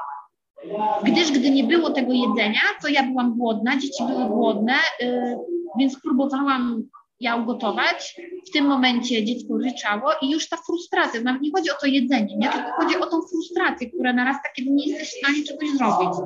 Gdyż 1.03 1.31
gdy 1.31 1.51
nie 1.51 1.63
było 1.63 1.89
tego 1.89 2.13
jedzenia, 2.13 2.61
to 2.81 2.87
ja 2.87 3.03
byłam 3.03 3.37
głodna, 3.37 3.77
dzieci 3.77 4.03
były 4.03 4.25
głodne, 4.25 4.73
y, 5.01 5.37
więc 5.79 6.01
próbowałam 6.01 6.83
ja 7.19 7.35
ugotować. 7.35 8.15
W 8.49 8.51
tym 8.51 8.65
momencie 8.65 9.25
dziecko 9.25 9.57
ryczało 9.57 10.11
i 10.21 10.31
już 10.31 10.49
ta 10.49 10.57
frustracja, 10.57 11.21
nawet 11.21 11.41
nie 11.41 11.51
chodzi 11.51 11.71
o 11.71 11.75
to 11.81 11.87
jedzenie, 11.87 12.37
nie? 12.37 12.49
tylko 12.49 12.71
chodzi 12.71 12.97
o 12.97 13.05
tą 13.05 13.21
frustrację, 13.21 13.89
która 13.91 14.13
narasta, 14.13 14.49
kiedy 14.55 14.69
nie 14.71 14.87
jesteś 14.87 15.09
w 15.09 15.17
stanie 15.17 15.43
czegoś 15.43 15.69
zrobić 15.69 16.17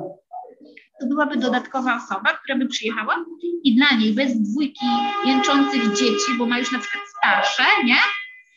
to 1.04 1.08
byłaby 1.08 1.36
dodatkowa 1.36 1.96
osoba, 1.96 2.32
która 2.32 2.58
by 2.58 2.66
przyjechała 2.66 3.24
i 3.64 3.76
dla 3.76 3.96
niej 3.98 4.12
bez 4.12 4.40
dwójki 4.40 4.86
jęczących 5.24 5.82
dzieci, 5.88 6.38
bo 6.38 6.46
ma 6.46 6.58
już 6.58 6.72
na 6.72 6.78
przykład 6.78 7.04
starsze, 7.18 7.84
nie? 7.84 7.98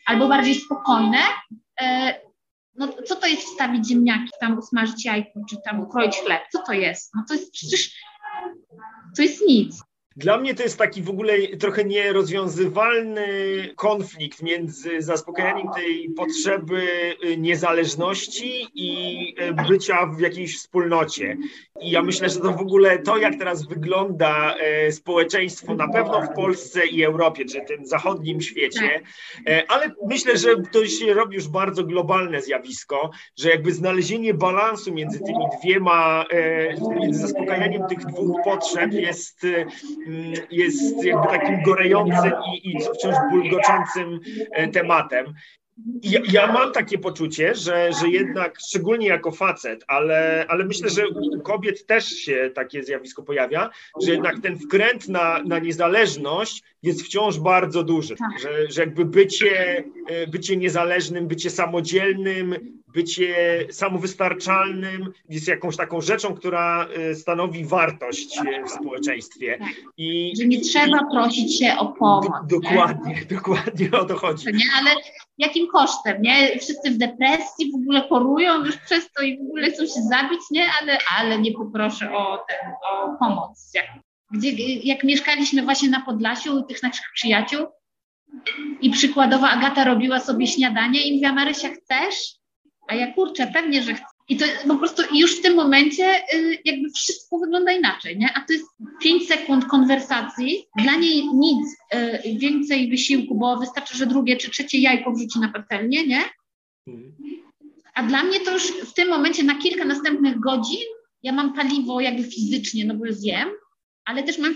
Albo 0.06 0.28
bardziej 0.28 0.54
spokojne, 0.54 1.18
e, 1.80 2.14
no 2.74 2.88
co 3.06 3.16
to 3.16 3.26
jest 3.26 3.42
wstawić 3.42 3.88
ziemniaki, 3.88 4.30
tam 4.40 4.58
usmażyć 4.58 5.04
jajko, 5.04 5.40
czy 5.50 5.56
tam 5.64 5.80
ukroić 5.80 6.16
chleb? 6.16 6.42
Co 6.52 6.62
to 6.62 6.72
jest? 6.72 7.14
No 7.14 7.24
to 7.28 7.34
jest 7.34 7.52
przecież, 7.52 7.90
to 9.16 9.22
jest 9.22 9.42
nic. 9.48 9.82
Dla 10.18 10.38
mnie 10.38 10.54
to 10.54 10.62
jest 10.62 10.78
taki 10.78 11.02
w 11.02 11.10
ogóle 11.10 11.32
trochę 11.60 11.84
nierozwiązywalny 11.84 13.26
konflikt 13.76 14.42
między 14.42 15.02
zaspokajaniem 15.02 15.68
tej 15.74 16.10
potrzeby 16.10 16.82
y, 17.24 17.36
niezależności 17.36 18.66
i 18.74 19.34
y, 19.40 19.68
bycia 19.68 20.06
w 20.06 20.20
jakiejś 20.20 20.58
wspólnocie. 20.58 21.36
I 21.80 21.90
ja 21.90 22.02
myślę, 22.02 22.28
że 22.28 22.40
to 22.40 22.52
w 22.52 22.60
ogóle 22.60 22.98
to, 22.98 23.16
jak 23.16 23.38
teraz 23.38 23.66
wygląda 23.66 24.54
e, 24.54 24.92
społeczeństwo, 24.92 25.74
na 25.74 25.88
pewno 25.88 26.22
w 26.22 26.34
Polsce 26.34 26.86
i 26.86 27.04
Europie, 27.04 27.44
czy 27.44 27.60
tym 27.60 27.86
zachodnim 27.86 28.40
świecie, 28.40 29.00
e, 29.46 29.64
ale 29.68 29.90
myślę, 30.06 30.36
że 30.36 30.48
to 30.72 30.86
się 30.86 31.14
robi 31.14 31.34
już 31.34 31.48
bardzo 31.48 31.84
globalne 31.84 32.42
zjawisko, 32.42 33.10
że 33.36 33.50
jakby 33.50 33.72
znalezienie 33.72 34.34
balansu 34.34 34.94
między 34.94 35.18
tymi 35.18 35.44
dwiema, 35.60 36.24
e, 36.30 36.98
między 37.00 37.20
zaspokajaniem 37.20 37.82
tych 37.88 37.98
dwóch 37.98 38.36
potrzeb 38.44 38.92
jest, 38.92 39.46
jest 40.50 41.04
jakby 41.04 41.26
takim 41.28 41.62
gorejącym 41.62 42.32
i, 42.54 42.70
i 42.70 42.78
wciąż 42.80 43.16
bulgoczącym 43.30 44.20
tematem. 44.72 45.34
Ja, 46.02 46.20
ja, 46.32 46.52
mam 46.52 46.72
takie 46.72 46.98
poczucie, 46.98 47.54
że, 47.54 47.92
że 48.00 48.08
jednak, 48.08 48.58
szczególnie 48.68 49.06
jako 49.06 49.32
facet, 49.32 49.84
ale, 49.88 50.46
ale 50.48 50.64
myślę, 50.64 50.90
że 50.90 51.08
u 51.08 51.40
kobiet 51.40 51.86
też 51.86 52.08
się 52.08 52.50
takie 52.54 52.82
zjawisko 52.82 53.22
pojawia, 53.22 53.70
że 54.02 54.10
jednak 54.12 54.40
ten 54.42 54.58
wkręt 54.58 55.08
na, 55.08 55.42
na 55.42 55.58
niezależność 55.58 56.62
jest 56.82 57.02
wciąż 57.02 57.38
bardzo 57.38 57.82
duży. 57.82 58.16
Tak. 58.16 58.40
Że, 58.42 58.70
że 58.70 58.80
jakby 58.80 59.04
bycie, 59.04 59.84
e, 60.08 60.26
bycie 60.26 60.56
niezależnym, 60.56 61.28
bycie 61.28 61.50
samodzielnym, 61.50 62.78
bycie 62.94 63.66
samowystarczalnym 63.70 65.12
jest 65.28 65.48
jakąś 65.48 65.76
taką 65.76 66.00
rzeczą, 66.00 66.34
która 66.34 66.86
e, 66.86 67.14
stanowi 67.14 67.64
wartość 67.64 68.40
w 68.66 68.70
społeczeństwie. 68.70 69.58
Tak. 69.58 69.68
I, 69.96 70.32
że 70.38 70.46
nie 70.46 70.60
trzeba 70.60 70.98
prosić 71.12 71.58
się 71.58 71.76
o 71.78 71.86
pomoc. 71.86 72.26
dokładnie, 72.46 73.14
nie? 73.14 73.26
dokładnie 73.36 73.90
o 73.92 74.04
to 74.04 74.16
chodzi. 74.16 74.46
Nie, 74.46 74.64
ale 74.78 74.90
jakim 75.38 75.66
kosztem, 75.68 76.22
nie? 76.22 76.58
Wszyscy 76.60 76.90
w 76.90 76.98
depresji 76.98 77.72
w 77.72 77.74
ogóle 77.74 78.08
chorują 78.08 78.64
już 78.64 78.76
przez 78.76 79.12
to 79.12 79.22
i 79.22 79.38
w 79.38 79.40
ogóle 79.40 79.70
chcą 79.70 79.86
się 79.86 80.02
zabić, 80.10 80.40
nie? 80.50 80.66
Ale, 80.82 80.98
ale 81.18 81.38
nie 81.38 81.52
poproszę 81.52 82.12
o, 82.12 82.44
ten, 82.48 82.72
o 82.92 83.16
pomoc. 83.18 83.72
Gdzie, 84.30 84.50
jak 84.74 85.04
mieszkaliśmy 85.04 85.62
właśnie 85.62 85.88
na 85.88 86.00
Podlasiu 86.00 86.56
u 86.56 86.62
tych 86.62 86.82
naszych 86.82 87.06
przyjaciół 87.14 87.66
i 88.80 88.90
przykładowo 88.90 89.48
Agata 89.48 89.84
robiła 89.84 90.20
sobie 90.20 90.46
śniadanie 90.46 91.08
i 91.08 91.12
mówiła, 91.12 91.32
Marysia, 91.32 91.68
chcesz? 91.68 92.14
A 92.88 92.94
ja 92.94 93.12
kurczę, 93.12 93.50
pewnie, 93.54 93.82
że 93.82 93.94
chcę. 93.94 94.04
I 94.28 94.36
to 94.36 94.44
po 94.68 94.76
prostu 94.76 95.02
już 95.14 95.38
w 95.38 95.42
tym 95.42 95.54
momencie 95.54 96.34
y, 96.34 96.58
jakby 96.64 96.90
wszystko 96.90 97.38
wygląda 97.38 97.72
inaczej, 97.72 98.18
nie? 98.18 98.32
A 98.34 98.40
to 98.40 98.52
jest 98.52 98.66
5 99.02 99.28
sekund 99.28 99.64
konwersacji, 99.64 100.64
dla 100.82 100.96
niej 100.96 101.28
nic 101.34 101.76
y, 101.94 102.38
więcej 102.38 102.90
wysiłku, 102.90 103.34
bo 103.34 103.56
wystarczy, 103.56 103.96
że 103.96 104.06
drugie 104.06 104.36
czy 104.36 104.50
trzecie 104.50 104.78
jajko 104.78 105.12
wrzuci 105.12 105.38
na 105.40 105.48
patelnię, 105.48 106.06
nie? 106.06 106.22
A 107.94 108.02
dla 108.02 108.22
mnie 108.22 108.40
to 108.40 108.52
już 108.52 108.72
w 108.72 108.92
tym 108.92 109.08
momencie 109.08 109.42
na 109.42 109.54
kilka 109.54 109.84
następnych 109.84 110.40
godzin 110.40 110.84
ja 111.22 111.32
mam 111.32 111.54
paliwo 111.54 112.00
jakby 112.00 112.22
fizycznie, 112.24 112.84
no 112.84 112.94
bo 112.94 113.04
zjem, 113.08 113.48
ale 114.08 114.22
też 114.22 114.38
mam 114.38 114.54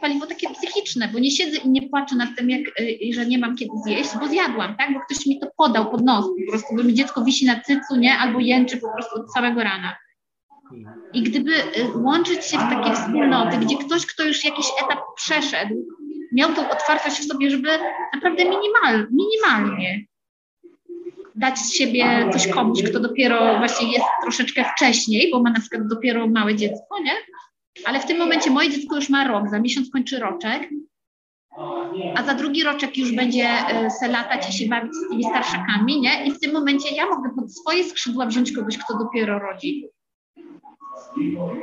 paliwo 0.00 0.26
takie 0.26 0.50
psychiczne, 0.50 1.08
bo 1.12 1.18
nie 1.18 1.30
siedzę 1.30 1.56
i 1.56 1.68
nie 1.68 1.88
płaczę 1.88 2.16
nad 2.16 2.36
tym, 2.36 2.50
jak, 2.50 2.80
y, 2.80 3.14
że 3.14 3.26
nie 3.26 3.38
mam 3.38 3.56
kiedy 3.56 3.72
zjeść, 3.84 4.10
bo 4.20 4.28
zjadłam, 4.28 4.76
tak? 4.76 4.92
Bo 4.94 5.00
ktoś 5.00 5.26
mi 5.26 5.40
to 5.40 5.46
podał 5.56 5.90
pod 5.90 6.04
nos, 6.04 6.24
po 6.24 6.50
prostu, 6.50 6.76
bo 6.76 6.82
mi 6.82 6.94
dziecko 6.94 7.24
wisi 7.24 7.46
na 7.46 7.60
cycu, 7.60 7.96
nie? 7.96 8.18
Albo 8.18 8.40
jęczy 8.40 8.76
po 8.76 8.92
prostu 8.92 9.20
od 9.20 9.32
całego 9.32 9.62
rana. 9.62 9.96
I 11.12 11.22
gdyby 11.22 11.50
y, 11.52 11.98
łączyć 11.98 12.44
się 12.44 12.58
w 12.58 12.70
takie 12.70 12.94
wspólnoty, 12.94 13.56
gdzie 13.58 13.76
ktoś, 13.76 14.06
kto 14.06 14.24
już 14.24 14.44
jakiś 14.44 14.66
etap 14.84 15.00
przeszedł, 15.16 15.74
miał 16.32 16.54
tą 16.54 16.70
otwartość 16.70 17.16
w 17.16 17.24
sobie, 17.24 17.50
żeby 17.50 17.68
naprawdę 18.14 18.44
minimal, 18.44 19.06
minimalnie 19.10 20.06
dać 21.34 21.58
z 21.58 21.74
siebie 21.74 22.30
coś 22.32 22.48
komuś, 22.48 22.82
kto 22.82 23.00
dopiero 23.00 23.58
właśnie 23.58 23.92
jest 23.92 24.04
troszeczkę 24.22 24.64
wcześniej, 24.76 25.30
bo 25.30 25.42
ma 25.42 25.50
na 25.50 25.60
przykład 25.60 25.86
dopiero 25.86 26.26
małe 26.26 26.54
dziecko, 26.54 27.02
nie? 27.04 27.12
Ale 27.84 28.00
w 28.00 28.06
tym 28.06 28.18
momencie 28.18 28.50
moje 28.50 28.70
dziecko 28.70 28.96
już 28.96 29.08
ma 29.08 29.28
rok, 29.28 29.48
za 29.48 29.60
miesiąc 29.60 29.90
kończy 29.90 30.18
roczek, 30.18 30.68
a 32.14 32.22
za 32.24 32.34
drugi 32.34 32.62
roczek 32.62 32.96
już 32.96 33.16
będzie 33.16 33.48
e, 33.48 33.90
se 33.90 34.08
latać 34.08 34.48
i 34.48 34.52
się 34.52 34.68
bawić 34.68 34.94
z 34.94 35.08
tymi 35.08 35.24
starszakami, 35.24 36.00
nie? 36.00 36.26
I 36.26 36.32
w 36.32 36.40
tym 36.40 36.52
momencie 36.52 36.94
ja 36.94 37.06
mogę 37.06 37.30
pod 37.36 37.54
swoje 37.54 37.84
skrzydła 37.84 38.26
wziąć 38.26 38.52
kogoś, 38.52 38.78
kto 38.78 38.98
dopiero 38.98 39.38
rodzi. 39.38 39.88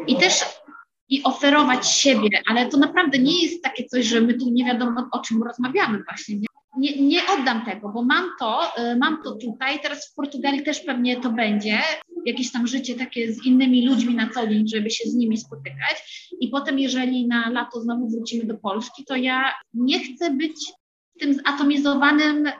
I 0.07 0.15
też 0.15 0.45
i 1.09 1.23
oferować 1.23 1.87
siebie, 1.87 2.41
ale 2.47 2.65
to 2.65 2.77
naprawdę 2.77 3.19
nie 3.19 3.43
jest 3.43 3.63
takie 3.63 3.85
coś, 3.85 4.05
że 4.05 4.21
my 4.21 4.33
tu 4.33 4.49
nie 4.51 4.65
wiadomo 4.65 5.07
o 5.11 5.19
czym 5.19 5.43
rozmawiamy 5.43 6.03
właśnie, 6.03 6.35
nie? 6.35 6.47
Nie, 6.77 7.01
nie 7.01 7.21
oddam 7.27 7.65
tego, 7.65 7.89
bo 7.89 8.03
mam 8.03 8.25
to, 8.39 8.75
e, 8.75 8.95
mam 8.95 9.23
to 9.23 9.35
tutaj, 9.35 9.79
teraz 9.79 10.11
w 10.11 10.15
Portugalii 10.15 10.63
też 10.63 10.79
pewnie 10.79 11.21
to 11.21 11.29
będzie, 11.29 11.79
jakieś 12.25 12.51
tam 12.51 12.67
życie 12.67 12.95
takie 12.95 13.33
z 13.33 13.45
innymi 13.45 13.87
ludźmi 13.87 14.15
na 14.15 14.29
co 14.29 14.47
dzień, 14.47 14.67
żeby 14.67 14.89
się 14.89 15.09
z 15.09 15.15
nimi 15.15 15.37
spotykać. 15.37 16.27
I 16.39 16.47
potem, 16.47 16.79
jeżeli 16.79 17.27
na 17.27 17.49
lato 17.49 17.81
znowu 17.81 18.09
wrócimy 18.09 18.45
do 18.45 18.57
Polski, 18.57 19.05
to 19.05 19.15
ja 19.15 19.53
nie 19.73 19.99
chcę 19.99 20.31
być 20.31 20.53
w 21.15 21.19
tym 21.19 21.33
zatomizowanym 21.33 22.47
y, 22.47 22.51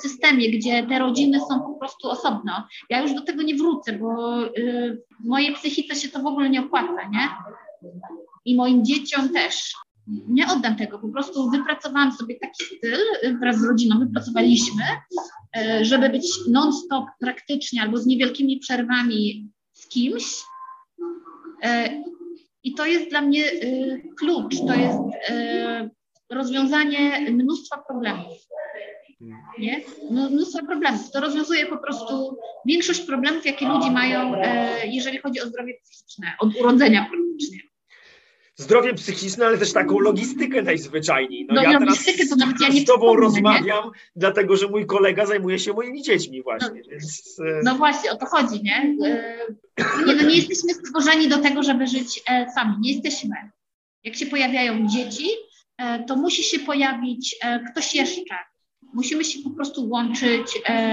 systemie, 0.00 0.50
gdzie 0.50 0.86
te 0.86 0.98
rodziny 0.98 1.40
są 1.40 1.60
po 1.60 1.74
prostu 1.74 2.08
osobno. 2.08 2.66
Ja 2.90 3.02
już 3.02 3.14
do 3.14 3.22
tego 3.22 3.42
nie 3.42 3.54
wrócę, 3.54 3.92
bo 3.92 4.44
y, 4.46 5.02
mojej 5.24 5.54
psychice 5.54 5.94
się 5.94 6.08
to 6.08 6.22
w 6.22 6.26
ogóle 6.26 6.50
nie 6.50 6.60
opłaca, 6.60 7.08
nie? 7.12 7.28
I 8.44 8.56
moim 8.56 8.84
dzieciom 8.84 9.28
też. 9.28 9.74
Nie 10.28 10.46
oddam 10.46 10.76
tego, 10.76 10.98
po 10.98 11.08
prostu 11.08 11.50
wypracowałam 11.50 12.12
sobie 12.12 12.38
taki 12.40 12.64
styl 12.64 12.98
wraz 13.40 13.58
z 13.58 13.64
rodziną, 13.64 13.98
wypracowaliśmy, 13.98 14.82
E, 15.56 15.84
żeby 15.84 16.08
być 16.08 16.26
non-stop 16.48 17.04
praktycznie 17.20 17.82
albo 17.82 17.98
z 17.98 18.06
niewielkimi 18.06 18.58
przerwami 18.58 19.50
z 19.72 19.88
kimś. 19.88 20.24
E, 21.62 22.02
I 22.64 22.74
to 22.74 22.86
jest 22.86 23.10
dla 23.10 23.20
mnie 23.20 23.44
klucz, 24.18 24.56
to 24.66 24.74
jest 24.74 24.98
rozwiązanie 26.30 27.30
mnóstwa 27.30 27.82
problemów. 27.88 28.38
Nie? 29.58 29.80
Mnóstwo 30.10 30.66
problemów. 30.66 31.10
To 31.10 31.20
rozwiązuje 31.20 31.66
po 31.66 31.78
prostu 31.78 32.38
większość 32.66 33.00
problemów, 33.00 33.46
jakie 33.46 33.68
ludzie 33.68 33.90
mają, 33.90 34.32
jeżeli 34.84 35.18
chodzi 35.18 35.40
o 35.40 35.46
zdrowie 35.46 35.74
psychiczne, 35.82 36.32
od 36.38 36.56
urodzenia 36.56 37.10
praktycznie 37.10 37.67
zdrowie 38.58 38.94
psychiczne, 38.94 39.46
ale 39.46 39.58
też 39.58 39.72
taką 39.72 39.98
logistykę 39.98 40.62
najzwyczajniej. 40.62 41.46
No, 41.48 41.54
no 41.54 41.62
ja 41.62 41.78
teraz 41.78 42.04
to 42.30 42.36
nawet 42.36 42.60
ja 42.60 42.68
nie 42.68 42.80
z 42.80 42.84
tobą 42.84 43.16
rozmawiam, 43.16 43.84
nie? 43.84 43.90
dlatego 44.16 44.56
że 44.56 44.68
mój 44.68 44.86
kolega 44.86 45.26
zajmuje 45.26 45.58
się 45.58 45.72
moimi 45.72 46.02
dziećmi 46.02 46.42
właśnie. 46.42 46.80
No, 46.84 46.90
więc, 46.90 47.36
e, 47.46 47.60
no 47.64 47.74
właśnie, 47.74 48.10
o 48.10 48.16
to 48.16 48.26
chodzi, 48.26 48.62
nie? 48.62 48.96
E, 49.04 49.36
nie, 50.06 50.14
no 50.14 50.28
nie 50.28 50.36
jesteśmy 50.36 50.74
stworzeni 50.74 51.28
do 51.28 51.38
tego, 51.38 51.62
żeby 51.62 51.86
żyć 51.86 52.22
e, 52.30 52.46
sami. 52.54 52.74
Nie 52.80 52.92
jesteśmy. 52.92 53.36
Jak 54.04 54.16
się 54.16 54.26
pojawiają 54.26 54.88
dzieci, 54.88 55.28
to 56.06 56.16
musi 56.16 56.42
się 56.42 56.58
pojawić 56.58 57.36
ktoś 57.70 57.94
jeszcze. 57.94 58.34
Musimy 58.94 59.24
się 59.24 59.38
po 59.44 59.50
prostu 59.50 59.88
łączyć 59.88 60.46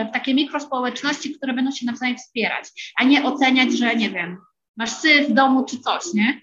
w 0.09 0.13
takie 0.13 0.33
mikrospołeczności, 0.33 1.35
które 1.35 1.53
będą 1.53 1.71
się 1.71 1.85
nawzajem 1.85 2.17
wspierać, 2.17 2.93
a 2.97 3.03
nie 3.03 3.23
oceniać, 3.23 3.73
że 3.73 3.95
nie 3.95 4.09
wiem, 4.09 4.37
masz 4.77 4.91
syf 4.91 5.29
w 5.29 5.33
domu 5.33 5.65
czy 5.65 5.79
coś, 5.79 6.13
nie? 6.13 6.39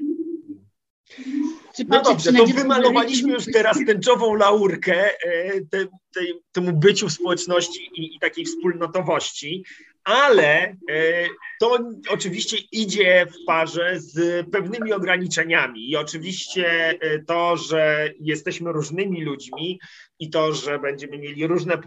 No 1.89 2.03
dobrze, 2.03 2.33
to 2.33 2.47
wymalowaliśmy 2.47 3.33
już 3.33 3.45
teraz 3.45 3.79
tęczową 3.87 4.35
laurkę 4.35 5.11
e, 5.25 5.61
te, 5.71 5.87
te, 5.87 6.21
temu 6.53 6.73
byciu 6.73 7.09
w 7.09 7.13
społeczności 7.13 7.91
i, 7.95 8.17
i 8.17 8.19
takiej 8.21 8.45
wspólnotowości, 8.45 9.65
ale 10.05 10.63
e, 10.63 10.77
to 11.61 11.79
oczywiście 12.09 12.57
idzie 12.73 13.27
w 13.27 13.47
parze 13.47 14.01
z 14.01 14.47
pewnymi 14.51 14.93
ograniczeniami. 14.93 15.91
I 15.91 15.97
oczywiście 15.97 16.91
e, 17.01 17.19
to, 17.19 17.57
że 17.57 18.11
jesteśmy 18.21 18.73
różnymi 18.73 19.23
ludźmi 19.23 19.81
i 20.19 20.31
to, 20.31 20.53
że 20.53 20.79
będziemy 20.79 21.19
mieli 21.19 21.47
różne 21.47 21.79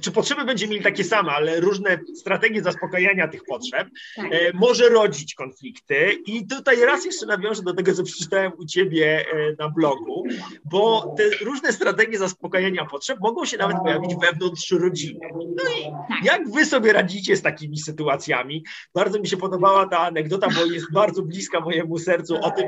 czy 0.00 0.10
potrzeby 0.10 0.44
będziemy 0.44 0.70
mieli 0.70 0.84
takie 0.84 1.04
same, 1.04 1.32
ale 1.32 1.60
różne 1.60 1.98
strategie 2.16 2.62
zaspokajania 2.62 3.28
tych 3.28 3.44
potrzeb, 3.44 3.88
tak. 4.16 4.26
e, 4.26 4.50
może 4.54 4.88
rodzić 4.88 5.34
konflikty. 5.34 6.12
I 6.26 6.46
tutaj 6.46 6.80
raz 6.80 7.04
jeszcze 7.04 7.26
nawiążę 7.26 7.62
do 7.62 7.74
tego, 7.74 7.94
co 7.94 8.02
przeczytałem 8.02 8.52
u 8.58 8.66
ciebie 8.66 9.24
e, 9.32 9.54
na 9.58 9.68
blogu, 9.68 10.24
bo 10.64 11.14
te 11.16 11.44
różne 11.44 11.72
strategie 11.72 12.18
zaspokajania 12.18 12.84
potrzeb 12.84 13.18
mogą 13.20 13.44
się 13.44 13.56
nawet 13.56 13.76
pojawić 13.76 14.14
wewnątrz 14.16 14.70
rodziny. 14.70 15.20
No 15.34 15.70
i 15.78 15.82
tak. 16.08 16.24
jak 16.24 16.50
wy 16.50 16.66
sobie 16.66 16.92
radzicie 16.92 17.36
z 17.36 17.42
takimi 17.42 17.78
sytuacjami? 17.78 18.64
Bardzo 18.94 19.20
mi 19.20 19.28
się 19.28 19.36
podobała 19.36 19.86
ta 19.86 19.98
anegdota, 19.98 20.48
bo 20.56 20.64
jest 20.64 20.92
bardzo 20.92 21.22
bliska 21.22 21.60
mojemu 21.60 21.98
sercu 21.98 22.36
o 22.42 22.50
tym, 22.50 22.66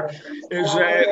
że 0.51 1.05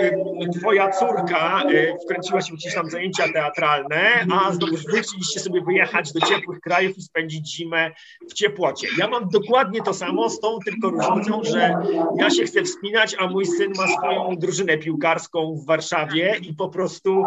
twoja 0.59 0.91
córka 0.91 1.63
e, 1.63 1.99
wkręciła 2.05 2.43
się 2.43 2.55
jakieś 2.55 2.75
tam 2.75 2.91
zajęcia 2.91 3.33
teatralne, 3.33 4.27
a 4.33 4.53
znowu 4.53 4.77
wy 4.77 5.03
chcieliście 5.03 5.41
sobie 5.41 5.61
wyjechać 5.61 6.10
do 6.12 6.27
ciepłych 6.27 6.61
krajów 6.61 6.99
i 6.99 7.03
spędzić 7.03 7.55
zimę 7.55 7.91
w 8.30 8.32
ciepłocie. 8.32 8.89
Ja 8.99 9.09
mam 9.09 9.28
dokładnie 9.28 9.82
to 9.82 9.95
samo, 9.95 10.30
z 10.30 10.41
tą 10.41 10.59
tylko 10.64 10.91
różnicą, 10.91 11.45
że 11.45 11.74
ja 12.18 12.30
się 12.30 12.45
chcę 12.45 12.62
wspinać, 12.62 13.16
a 13.18 13.26
mój 13.26 13.47
syn 13.47 13.72
ma 13.76 13.89
swoją 13.89 14.37
drużynę 14.37 14.78
piłkarską 14.78 15.55
w 15.55 15.66
Warszawie 15.66 16.37
i 16.43 16.55
po 16.55 16.68
prostu 16.68 17.24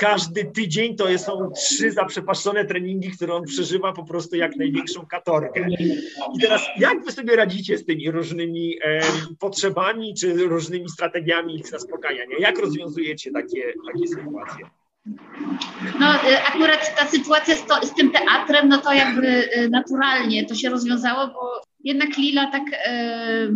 każdy 0.00 0.44
tydzień 0.44 0.96
to 0.96 1.18
są 1.18 1.50
trzy 1.56 1.92
zaprzepaszczone 1.92 2.64
treningi, 2.64 3.10
które 3.10 3.34
on 3.34 3.44
przeżywa 3.44 3.92
po 3.92 4.04
prostu 4.04 4.36
jak 4.36 4.56
największą 4.56 5.06
katorgę. 5.06 5.66
I 6.34 6.40
teraz 6.40 6.62
jak 6.78 7.04
wy 7.04 7.12
sobie 7.12 7.36
radzicie 7.36 7.78
z 7.78 7.84
tymi 7.84 8.10
różnymi 8.10 8.78
e, 8.84 9.00
potrzebami 9.38 10.14
czy 10.14 10.34
różnymi 10.34 10.88
strategiami 10.88 11.56
ich 11.56 11.68
zaspokajania? 11.68 12.36
Jak 12.38 12.58
rozwiązujecie 12.58 13.30
takie, 13.30 13.74
takie 13.92 14.08
sytuacje? 14.08 14.83
No 16.00 16.14
y, 16.14 16.42
akurat 16.46 16.96
ta 16.96 17.06
sytuacja 17.06 17.56
z, 17.56 17.66
to, 17.66 17.86
z, 17.86 17.94
tym 17.94 18.10
teatrem, 18.10 18.68
no 18.68 18.78
to 18.78 18.92
jakby 18.92 19.26
y, 19.56 19.68
naturalnie 19.70 20.46
to 20.46 20.54
się 20.54 20.70
rozwiązało, 20.70 21.26
bo 21.26 21.62
jednak 21.84 22.16
Lila 22.16 22.50
tak 22.50 22.62
y, 22.62 23.52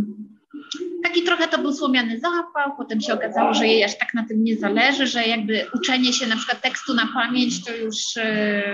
taki 1.02 1.22
trochę 1.22 1.48
to 1.48 1.58
był 1.58 1.72
słomiany 1.72 2.20
zapał, 2.20 2.76
potem 2.76 3.00
się 3.00 3.14
okazało, 3.14 3.54
że 3.54 3.66
jej 3.66 3.84
aż 3.84 3.98
tak 3.98 4.14
na 4.14 4.26
tym 4.26 4.44
nie 4.44 4.56
zależy, 4.56 5.06
że 5.06 5.26
jakby 5.26 5.66
uczenie 5.74 6.12
się 6.12 6.26
na 6.26 6.36
przykład 6.36 6.62
tekstu 6.62 6.94
na 6.94 7.08
pamięć 7.14 7.64
to 7.64 7.76
już 7.76 7.96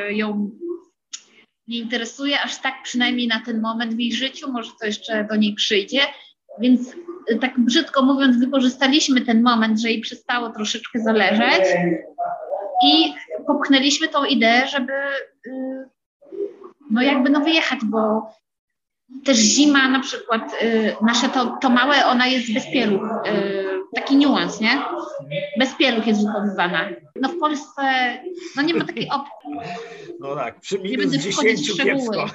ją 0.09 0.51
nie 1.69 1.79
interesuje 1.79 2.41
aż 2.41 2.61
tak 2.61 2.75
przynajmniej 2.85 3.29
na 3.29 3.41
ten 3.41 3.61
moment 3.61 3.95
w 3.95 3.99
jej 3.99 4.13
życiu, 4.13 4.53
może 4.53 4.71
to 4.81 4.87
jeszcze 4.87 5.27
do 5.31 5.37
niej 5.37 5.55
przyjdzie, 5.55 6.01
więc 6.61 6.97
tak 7.41 7.61
brzydko 7.61 8.03
mówiąc 8.03 8.39
wykorzystaliśmy 8.39 9.21
ten 9.21 9.43
moment, 9.43 9.81
że 9.81 9.91
jej 9.91 10.01
przestało 10.01 10.51
troszeczkę 10.51 11.01
zależeć 11.01 11.65
i 12.83 13.15
popchnęliśmy 13.47 14.09
tą 14.09 14.25
ideę, 14.25 14.69
żeby 14.69 14.93
y, 15.47 15.89
no 16.91 17.03
jakby 17.03 17.31
no 17.31 17.41
wyjechać, 17.41 17.79
bo 17.85 18.31
też 19.25 19.37
zima 19.39 19.89
na 19.89 20.01
przykład, 20.01 20.63
y, 20.63 20.97
nasze 21.03 21.29
to, 21.29 21.59
to 21.61 21.71
małe, 21.71 22.07
ona 22.07 22.27
jest 22.27 22.55
bez 22.55 22.67
pieluch, 22.67 23.03
y, 23.27 23.65
taki 23.95 24.17
niuans, 24.17 24.61
nie? 24.61 24.83
Bez 25.59 25.75
pieluch 25.75 26.07
jest 26.07 26.27
wychowywana. 26.27 26.89
No 27.17 27.29
w 27.29 27.39
Polsce, 27.39 27.83
no 28.57 28.63
nie 28.63 28.75
ma 28.75 28.85
takiej 28.85 29.11
opcji. 29.11 29.51
No 30.21 30.37
tak, 30.37 30.61
przy 30.61 30.79
minus 30.79 31.13
nie 31.13 31.19
10 31.19 31.77
kiepsko. 31.77 32.27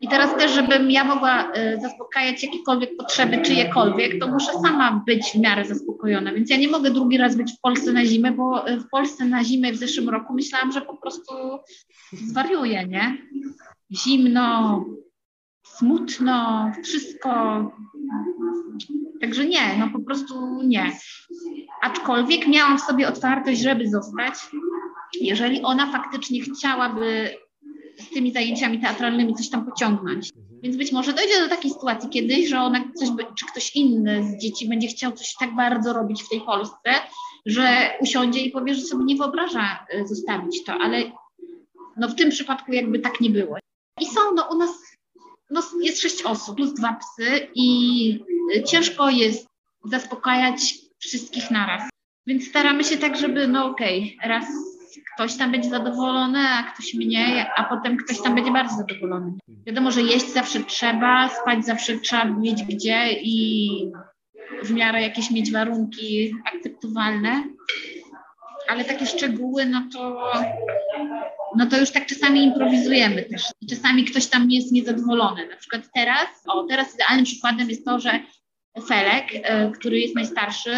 I 0.00 0.08
teraz 0.08 0.36
też, 0.36 0.52
żebym 0.52 0.90
ja 0.90 1.04
mogła 1.04 1.52
y, 1.52 1.80
zaspokajać 1.80 2.42
jakiekolwiek 2.42 2.96
potrzeby 2.96 3.42
czyjekolwiek, 3.42 4.20
to 4.20 4.28
muszę 4.28 4.52
sama 4.52 5.02
być 5.06 5.32
w 5.32 5.34
miarę 5.34 5.64
zaspokojona. 5.64 6.32
Więc 6.32 6.50
ja 6.50 6.56
nie 6.56 6.68
mogę 6.68 6.90
drugi 6.90 7.18
raz 7.18 7.36
być 7.36 7.52
w 7.52 7.60
Polsce 7.60 7.92
na 7.92 8.04
zimę, 8.04 8.32
bo 8.32 8.68
y, 8.70 8.80
w 8.80 8.88
Polsce 8.88 9.24
na 9.24 9.44
zimę 9.44 9.72
w 9.72 9.76
zeszłym 9.76 10.08
roku 10.08 10.34
myślałam, 10.34 10.72
że 10.72 10.80
po 10.80 10.96
prostu 10.96 11.34
zwariuję, 12.12 12.86
nie? 12.86 13.16
Zimno, 13.92 14.84
smutno, 15.66 16.70
wszystko. 16.84 17.30
Także 19.20 19.44
nie, 19.44 19.76
no 19.78 19.88
po 19.92 19.98
prostu 19.98 20.62
nie. 20.62 20.92
Aczkolwiek 21.82 22.48
miałam 22.48 22.78
w 22.78 22.82
sobie 22.82 23.08
otwartość, 23.08 23.60
żeby 23.60 23.88
zostać. 23.88 24.34
Jeżeli 25.20 25.62
ona 25.62 25.92
faktycznie 25.92 26.40
chciałaby 26.40 27.30
z 28.00 28.10
tymi 28.10 28.32
zajęciami 28.32 28.80
teatralnymi 28.80 29.34
coś 29.34 29.50
tam 29.50 29.66
pociągnąć. 29.66 30.30
Więc 30.62 30.76
być 30.76 30.92
może 30.92 31.12
dojdzie 31.12 31.40
do 31.40 31.48
takiej 31.48 31.70
sytuacji 31.70 32.10
kiedyś, 32.10 32.48
że 32.48 32.60
ona 32.60 32.84
coś, 32.94 33.08
czy 33.38 33.46
ktoś 33.46 33.76
inny 33.76 34.24
z 34.24 34.42
dzieci 34.42 34.68
będzie 34.68 34.88
chciał 34.88 35.12
coś 35.12 35.34
tak 35.40 35.56
bardzo 35.56 35.92
robić 35.92 36.22
w 36.22 36.28
tej 36.28 36.40
Polsce, 36.40 36.90
że 37.46 37.90
usiądzie 38.00 38.40
i 38.40 38.50
powie, 38.50 38.74
że 38.74 38.80
sobie 38.80 39.04
nie 39.04 39.16
wyobraża 39.16 39.86
y, 39.94 40.06
zostawić 40.06 40.64
to, 40.64 40.72
ale 40.72 41.12
no 41.96 42.08
w 42.08 42.14
tym 42.14 42.30
przypadku 42.30 42.72
jakby 42.72 42.98
tak 42.98 43.20
nie 43.20 43.30
było. 43.30 43.58
I 44.00 44.06
są, 44.06 44.20
no 44.36 44.48
u 44.50 44.58
nas 44.58 44.70
no 45.50 45.62
jest 45.82 46.02
sześć 46.02 46.22
osób 46.22 46.56
plus 46.56 46.74
dwa 46.74 46.92
psy 46.92 47.48
i 47.54 48.20
y, 48.56 48.62
ciężko 48.62 49.10
jest 49.10 49.46
zaspokajać 49.84 50.74
wszystkich 50.98 51.50
naraz. 51.50 51.82
Więc 52.26 52.48
staramy 52.48 52.84
się 52.84 52.96
tak, 52.96 53.16
żeby 53.16 53.48
no 53.48 53.66
okej, 53.66 54.16
okay, 54.18 54.28
raz 54.28 54.46
ktoś 55.20 55.36
tam 55.36 55.52
będzie 55.52 55.70
zadowolony, 55.70 56.38
a 56.38 56.62
ktoś 56.62 56.94
mniej, 56.94 57.46
a 57.56 57.64
potem 57.64 57.96
ktoś 57.96 58.22
tam 58.22 58.34
będzie 58.34 58.50
bardzo 58.52 58.76
zadowolony. 58.76 59.32
Wiadomo, 59.66 59.90
że 59.90 60.02
jeść 60.02 60.32
zawsze 60.32 60.60
trzeba, 60.60 61.28
spać 61.28 61.66
zawsze 61.66 61.98
trzeba 61.98 62.24
mieć 62.24 62.62
gdzie 62.62 63.12
i 63.12 63.70
w 64.62 64.70
miarę 64.70 65.02
jakieś 65.02 65.30
mieć 65.30 65.52
warunki 65.52 66.34
akceptowalne, 66.54 67.44
ale 68.68 68.84
takie 68.84 69.06
szczegóły, 69.06 69.66
no 69.66 69.82
to, 69.92 70.32
no 71.56 71.66
to 71.66 71.80
już 71.80 71.90
tak 71.90 72.06
czasami 72.06 72.44
improwizujemy 72.44 73.22
też. 73.22 73.42
I 73.60 73.66
czasami 73.66 74.04
ktoś 74.04 74.26
tam 74.26 74.50
jest 74.50 74.72
niezadowolony. 74.72 75.48
Na 75.48 75.56
przykład 75.56 75.82
teraz, 75.94 76.28
o 76.46 76.64
teraz 76.64 76.94
idealnym 76.94 77.24
przykładem 77.24 77.70
jest 77.70 77.84
to, 77.84 77.98
że 77.98 78.20
Felek, 78.88 79.26
e, 79.32 79.70
który 79.70 80.00
jest 80.00 80.14
najstarszy, 80.14 80.72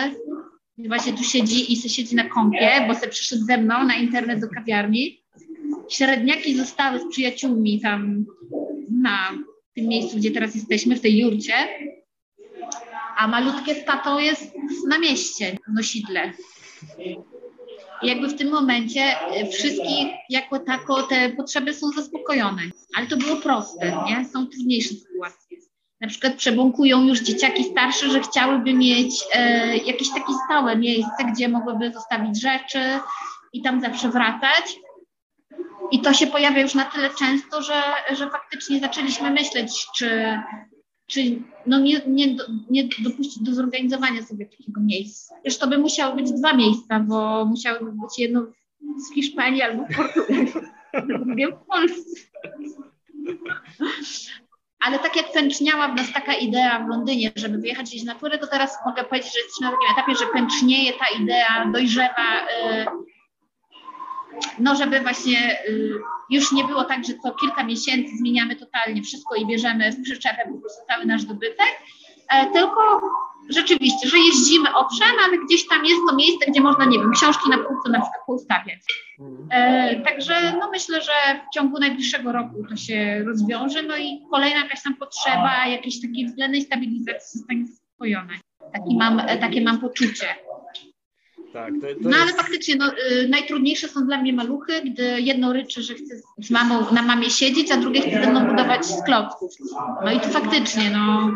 właśnie 0.79 1.13
tu 1.13 1.25
siedzi 1.25 1.73
i 1.73 1.77
se 1.77 1.89
siedzi 1.89 2.17
na 2.17 2.29
kąpie, 2.29 2.85
bo 2.89 2.95
se 2.95 3.09
przyszedł 3.09 3.45
ze 3.45 3.59
mną 3.59 3.85
na 3.85 3.95
internet 3.95 4.41
do 4.41 4.49
kawiarni. 4.49 5.23
Średniaki 5.89 6.57
zostały 6.57 7.01
z 7.01 7.09
przyjaciółmi 7.11 7.81
tam 7.81 8.25
na 9.03 9.31
tym 9.75 9.89
miejscu, 9.89 10.17
gdzie 10.17 10.31
teraz 10.31 10.55
jesteśmy, 10.55 10.97
w 10.97 11.01
tej 11.01 11.19
jurcie, 11.19 11.55
a 13.17 13.29
malutkie 13.29 13.75
stato 13.75 14.21
jest 14.21 14.55
na 14.89 14.99
mieście, 14.99 15.57
w 15.69 15.73
nosidle. 15.73 16.33
I 18.03 18.07
jakby 18.09 18.29
w 18.29 18.37
tym 18.37 18.51
momencie 18.51 19.01
e, 19.01 19.47
wszystkich 19.47 20.09
jako 20.31 20.59
tako 20.59 21.03
te 21.03 21.31
potrzeby 21.31 21.75
są 21.75 21.89
zaspokojone. 21.89 22.63
Ale 22.97 23.07
to 23.07 23.17
było 23.17 23.37
proste, 23.37 23.97
nie? 24.07 24.25
Są 24.25 24.47
trudniejsze 24.47 24.95
sytuacje 24.95 25.42
na 26.03 26.09
przykład 26.09 26.35
przebąkują 26.35 27.07
już 27.07 27.21
dzieciaki 27.21 27.65
starsze, 27.65 28.11
że 28.11 28.21
chciałyby 28.21 28.75
mieć 28.75 29.25
e, 29.35 29.77
jakieś 29.77 30.11
takie 30.11 30.33
stałe 30.45 30.77
miejsce, 30.77 31.25
gdzie 31.33 31.49
mogłyby 31.49 31.93
zostawić 31.93 32.41
rzeczy 32.41 32.81
i 33.53 33.63
tam 33.63 33.81
zawsze 33.81 34.09
wracać. 34.09 34.77
I 35.91 36.01
to 36.01 36.13
się 36.13 36.27
pojawia 36.27 36.63
już 36.63 36.75
na 36.75 36.85
tyle 36.85 37.11
często, 37.19 37.63
że, 37.63 37.83
że 38.17 38.31
faktycznie 38.31 38.81
zaczęliśmy 38.81 39.31
myśleć, 39.31 39.87
czy, 39.97 40.39
czy 41.07 41.21
no 41.67 41.81
nie, 41.81 42.01
nie, 42.07 42.37
nie 42.71 42.89
dopuścić 42.99 43.43
do 43.43 43.55
zorganizowania 43.55 44.23
sobie 44.23 44.47
takiego 44.47 44.81
miejsca. 44.81 45.35
Zresztą 45.45 45.65
to 45.65 45.71
by 45.71 45.79
musiało 45.79 46.17
być 46.17 46.33
dwa 46.33 46.53
miejsca, 46.53 47.01
bo 47.01 47.45
musiałyby 47.45 47.93
być 47.93 48.19
jedno 48.19 48.47
w 49.11 49.15
Hiszpanii 49.15 49.63
albo 49.63 49.85
w 49.85 49.97
Portugalii, 49.97 50.53
drugie 51.09 51.49
w 51.49 51.67
Polsce 51.67 52.21
ale 54.83 54.99
tak 54.99 55.17
jak 55.17 55.33
pęczniała 55.33 55.89
w 55.89 55.97
nas 55.97 56.13
taka 56.13 56.35
idea 56.35 56.79
w 56.79 56.89
Londynie, 56.89 57.33
żeby 57.37 57.59
wyjechać 57.59 57.87
gdzieś 57.87 58.03
na 58.03 58.15
turę, 58.15 58.39
to 58.39 58.47
teraz 58.47 58.79
mogę 58.87 59.05
powiedzieć, 59.05 59.33
że 59.33 59.41
jesteśmy 59.41 59.67
na 59.67 59.73
takim 59.73 59.93
etapie, 59.93 60.15
że 60.15 60.27
pęcznieje 60.33 60.93
ta 60.93 61.23
idea, 61.23 61.67
dojrzewa, 61.73 62.41
y, 62.41 62.87
no 64.59 64.75
żeby 64.77 65.01
właśnie 65.01 65.65
y, 65.69 65.93
już 66.31 66.53
nie 66.53 66.65
było 66.65 66.85
tak, 66.85 67.05
że 67.05 67.13
co 67.23 67.35
kilka 67.35 67.65
miesięcy 67.65 68.17
zmieniamy 68.17 68.57
totalnie 68.57 69.03
wszystko 69.03 69.35
i 69.35 69.47
bierzemy 69.47 69.93
w 69.93 70.03
przyczepę 70.03 70.49
po 70.53 70.61
prostu 70.61 70.87
cały 70.89 71.07
nasz 71.07 71.25
dobytek, 71.25 71.79
tylko 72.53 73.01
rzeczywiście, 73.49 74.09
że 74.09 74.19
jeździmy 74.19 74.75
owszem, 74.75 75.09
ale 75.25 75.39
gdzieś 75.39 75.69
tam 75.69 75.85
jest 75.85 76.01
to 76.09 76.17
miejsce, 76.17 76.51
gdzie 76.51 76.61
można, 76.61 76.85
nie 76.85 76.99
wiem, 76.99 77.13
książki 77.13 77.51
na 77.51 77.59
półce 77.59 77.91
na 77.91 78.01
przykład 78.01 78.27
poustawiać. 78.27 78.81
E, 79.51 80.01
także 80.01 80.53
no 80.61 80.71
myślę, 80.71 81.03
że 81.03 81.13
w 81.51 81.55
ciągu 81.55 81.79
najbliższego 81.79 82.33
roku 82.33 82.67
to 82.69 82.77
się 82.77 83.25
rozwiąże, 83.27 83.83
no 83.83 83.97
i 83.97 84.23
kolejna 84.31 84.63
jakaś 84.63 84.83
tam 84.83 84.95
potrzeba 84.95 85.67
jakiejś 85.67 86.01
takiej 86.01 86.27
względnej 86.27 86.63
stabilizacji 86.63 87.39
zostanie 87.39 87.67
zaspokojona. 87.67 88.33
Taki 88.73 88.97
mam, 88.97 89.21
e, 89.21 89.39
takie 89.39 89.61
mam 89.61 89.81
poczucie. 89.81 90.27
Tak, 91.53 91.73
to, 91.81 91.87
to 92.03 92.09
no 92.09 92.17
ale 92.23 92.33
faktycznie 92.33 92.77
no, 92.77 92.93
y, 92.93 93.29
najtrudniejsze 93.29 93.89
są 93.89 94.07
dla 94.07 94.19
mnie 94.19 94.33
maluchy, 94.33 94.83
gdy 94.85 95.21
jedno 95.21 95.53
ryczy, 95.53 95.83
że 95.83 95.95
chce 95.95 96.15
z 96.39 96.51
mamą 96.51 96.93
na 96.93 97.03
mamie 97.03 97.31
siedzieć, 97.31 97.71
a 97.71 97.77
drugie 97.77 98.01
chce 98.01 98.25
ze 98.25 98.31
mną 98.31 98.47
budować 98.47 98.87
z 98.87 99.03
klocków. 99.03 99.51
No 100.05 100.13
i 100.13 100.21
to 100.21 100.29
faktycznie, 100.29 100.91
no 100.91 101.31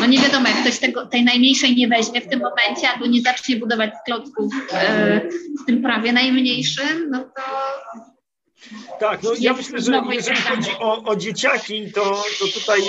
no 0.00 0.06
nie 0.06 0.18
wiadomo, 0.18 0.48
jak 0.48 0.60
ktoś 0.60 0.78
tego, 0.78 1.06
tej 1.06 1.24
najmniejszej 1.24 1.76
nie 1.76 1.88
weźmie 1.88 2.20
w 2.20 2.28
tym 2.28 2.40
momencie, 2.40 2.88
albo 2.88 3.06
nie 3.06 3.22
zacznie 3.22 3.56
budować 3.56 3.90
klocków 4.06 4.52
e, 4.72 5.20
z 5.62 5.66
tym 5.66 5.82
prawie 5.82 6.12
najmniejszym, 6.12 7.10
no 7.10 7.18
to 7.18 7.42
tak, 9.00 9.22
no 9.22 9.30
ja 9.40 9.52
myślę, 9.52 9.80
że 9.80 10.02
jeżeli 10.12 10.40
chodzi 10.40 10.70
o, 10.78 11.04
o 11.04 11.16
dzieciaki, 11.16 11.92
to, 11.92 12.24
to 12.38 12.46
tutaj 12.60 12.80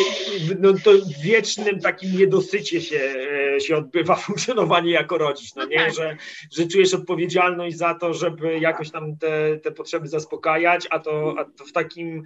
no, 0.59 0.74
to 0.84 0.91
w 0.91 1.22
wiecznym 1.22 1.80
takim 1.80 2.18
niedosycie 2.18 2.82
się, 2.82 3.14
e, 3.55 3.59
się 3.59 3.78
odbywa 3.78 4.16
funkcjonowanie 4.26 4.91
jako 4.91 5.18
rodzic, 5.18 5.55
no 5.55 5.66
nie, 5.66 5.78
tak. 5.78 5.93
że, 5.93 6.18
że 6.51 6.68
czujesz 6.68 6.93
odpowiedzialność 6.93 7.78
za 7.78 7.95
to, 7.95 8.14
żeby 8.14 8.59
jakoś 8.59 8.91
tam 8.91 9.18
te, 9.18 9.57
te 9.57 9.72
potrzeby 9.72 10.07
zaspokajać, 10.07 10.88
a 10.89 10.99
to, 10.99 11.36
a 11.38 11.45
to 11.45 11.66
w 11.66 11.72
takim 11.72 12.24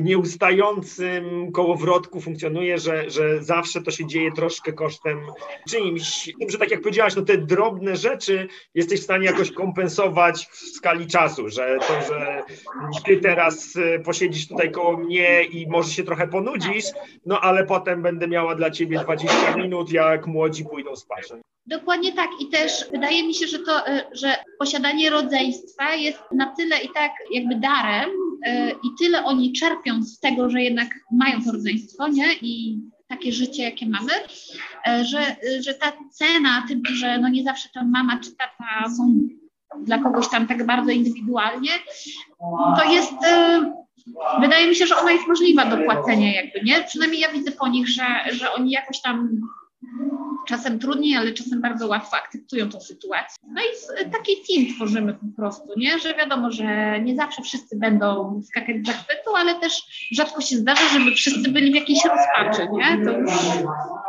nieustającym 0.00 1.52
kołowrotku 1.52 2.20
funkcjonuje, 2.20 2.78
że, 2.78 3.10
że 3.10 3.42
zawsze 3.42 3.82
to 3.82 3.90
się 3.90 4.06
dzieje 4.06 4.32
troszkę 4.32 4.72
kosztem 4.72 5.20
czyimś. 5.68 6.32
Że 6.48 6.58
tak 6.58 6.70
jak 6.70 6.80
powiedziałaś, 6.80 7.16
no 7.16 7.22
te 7.22 7.38
drobne 7.38 7.96
rzeczy 7.96 8.48
jesteś 8.74 9.00
w 9.00 9.04
stanie 9.04 9.26
jakoś 9.26 9.52
kompensować 9.52 10.46
w 10.46 10.56
skali 10.56 11.06
czasu, 11.06 11.48
że 11.48 11.78
to, 11.88 12.14
że 12.14 12.42
ty 13.04 13.16
teraz 13.16 13.76
y, 13.76 14.02
posiedzisz 14.04 14.48
tutaj 14.48 14.70
koło 14.70 14.96
mnie 14.96 15.44
i 15.44 15.66
może 15.66 15.90
się 15.90 16.04
trochę 16.04 16.28
ponudzisz, 16.28 16.84
no 17.26 17.40
ale 17.40 17.66
potem 17.66 18.02
będę 18.02 18.28
miała 18.28 18.54
dla 18.54 18.70
ciebie 18.70 18.98
20 18.98 19.56
minut, 19.56 19.92
jak 19.92 20.26
młodzi 20.26 20.64
pójdą 20.64 20.96
spać. 20.96 21.28
Dokładnie 21.66 22.12
tak 22.12 22.30
i 22.40 22.48
też 22.48 22.90
wydaje 22.92 23.26
mi 23.26 23.34
się, 23.34 23.46
że 23.46 23.58
to, 23.58 23.88
y, 23.88 24.00
że 24.12 24.36
posiadanie 24.58 25.10
rodzeństwa 25.10 25.94
jest 25.94 26.22
na 26.32 26.54
tyle 26.56 26.78
i 26.82 26.88
tak 26.94 27.12
jakby 27.32 27.54
darem, 27.60 28.10
i 28.84 28.88
tyle 28.98 29.24
oni 29.24 29.52
czerpią 29.52 30.02
z 30.02 30.20
tego, 30.20 30.50
że 30.50 30.62
jednak 30.62 30.88
mają 31.12 31.44
to 31.44 31.52
rodzeństwo, 31.52 32.08
nie? 32.08 32.34
I 32.42 32.82
takie 33.12 33.32
życie, 33.32 33.62
jakie 33.62 33.86
mamy, 33.86 34.12
e, 34.86 35.04
że, 35.04 35.36
że 35.60 35.74
ta 35.74 35.92
cena, 36.10 36.64
tym, 36.68 36.82
że 36.86 37.18
no 37.18 37.28
nie 37.28 37.44
zawsze 37.44 37.68
ta 37.74 37.84
mama 37.84 38.20
czy 38.24 38.30
tata 38.36 38.94
są 38.96 39.28
dla 39.84 39.98
kogoś 39.98 40.28
tam 40.28 40.46
tak 40.46 40.66
bardzo 40.66 40.90
indywidualnie, 40.90 41.70
to 42.76 42.92
jest, 42.92 43.12
e, 43.26 43.60
wydaje 44.40 44.68
mi 44.68 44.74
się, 44.74 44.86
że 44.86 44.96
ona 44.96 45.12
jest 45.12 45.28
możliwa 45.28 45.64
do 45.64 45.76
płacenia 45.76 46.34
jakby, 46.34 46.60
nie? 46.64 46.84
Przynajmniej 46.84 47.20
ja 47.20 47.28
widzę 47.32 47.52
po 47.52 47.68
nich, 47.68 47.88
że, 47.88 48.04
że 48.32 48.52
oni 48.52 48.70
jakoś 48.70 49.00
tam 49.00 49.40
czasem 50.48 50.78
trudniej, 50.78 51.16
ale 51.16 51.32
czasem 51.32 51.60
bardzo 51.60 51.88
łatwo 51.88 52.16
akceptują 52.16 52.70
tą 52.70 52.80
sytuację. 52.80 53.36
No 53.48 53.62
i 53.62 54.10
taki 54.10 54.32
team 54.48 54.74
tworzymy 54.74 55.14
po 55.14 55.36
prostu, 55.36 55.68
nie? 55.76 55.98
Że 55.98 56.14
wiadomo, 56.14 56.50
że 56.50 57.00
nie 57.00 57.16
zawsze 57.16 57.42
wszyscy 57.42 57.78
będą 57.78 58.40
skakać 58.42 58.76
z 58.76 58.86
zachwytu, 58.86 59.36
ale 59.36 59.54
też 59.54 59.72
rzadko 60.12 60.40
się 60.40 60.56
zdarza, 60.56 60.88
żeby 60.88 61.10
wszyscy 61.10 61.50
byli 61.50 61.72
w 61.72 61.74
jakiejś 61.74 62.04
rozpaczy, 62.04 62.68
nie? 62.72 63.04
To 63.04 63.18
już 63.18 63.30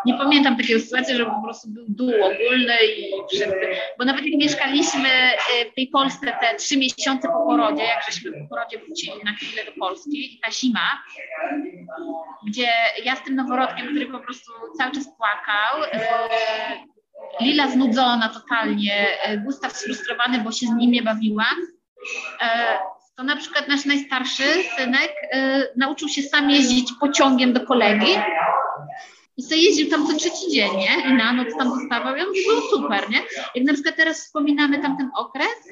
nie 0.06 0.14
pamiętam 0.14 0.58
takiej 0.58 0.82
sytuacji, 0.82 1.16
że 1.16 1.26
po 1.26 1.42
prostu 1.44 1.70
był 1.70 1.86
dół 1.88 2.10
ogólny 2.10 2.74
i 2.98 3.12
wszyscy, 3.32 3.68
bo 4.00 4.06
nawet 4.06 4.26
jak 4.26 4.34
mieszkaliśmy 4.34 5.10
e, 5.10 5.36
w 5.72 5.76
tej 5.76 5.88
Polsce 5.88 6.38
te 6.42 6.56
trzy 6.58 6.78
miesiące 6.78 7.28
po 7.28 7.46
porodzie, 7.46 7.84
jak 7.84 8.06
żeśmy 8.12 8.32
po 8.32 8.48
porodzie 8.50 8.80
wrócili 8.80 9.24
na 9.26 9.34
chwilę 9.34 9.66
do 9.66 9.72
Polski 9.72 10.36
i 10.36 10.40
ta 10.40 10.52
zima, 10.52 11.04
gdzie 12.48 12.68
ja 13.04 13.16
z 13.16 13.24
tym 13.24 13.36
noworodkiem, 13.36 13.88
który 13.88 14.06
po 14.06 14.20
prostu 14.20 14.52
cały 14.78 14.92
czas 14.92 15.08
płakał, 15.18 15.84
e, 15.92 16.00
Lila 17.42 17.68
znudzona 17.68 18.30
totalnie, 18.30 19.24
e, 19.24 19.38
Gustaw 19.38 19.78
sfrustrowany, 19.78 20.40
bo 20.40 20.52
się 20.52 20.68
z 20.68 20.72
nim 20.76 20.92
nie 20.92 21.04
bawiła, 21.04 21.46
to 23.16 23.24
na 23.24 23.36
przykład 23.36 23.68
nasz 23.68 23.86
najstarszy 23.86 24.44
synek 24.78 25.12
nauczył 25.76 26.10
się 26.10 26.22
sam 26.22 26.50
jeździć 26.50 26.94
pociągiem 27.00 27.54
do 27.54 27.66
kolegi 27.66 28.16
i 29.38 29.44
sobie 29.44 29.62
jeździł 29.62 29.90
tam 29.90 30.08
co 30.08 30.14
trzeci 30.14 30.52
dzień, 30.52 30.72
nie? 30.78 31.10
I 31.10 31.14
na 31.14 31.34
noc 31.34 31.48
tam 31.58 31.70
zostawał. 31.80 32.16
Ja 32.16 32.26
mówię, 32.26 32.42
było 32.48 32.62
super, 32.62 33.10
nie? 33.10 33.22
Jak 33.56 33.66
na 33.66 33.74
przykład 33.74 33.96
teraz 33.96 34.26
wspominamy 34.26 34.80
tamten 34.80 35.10
okres, 35.18 35.70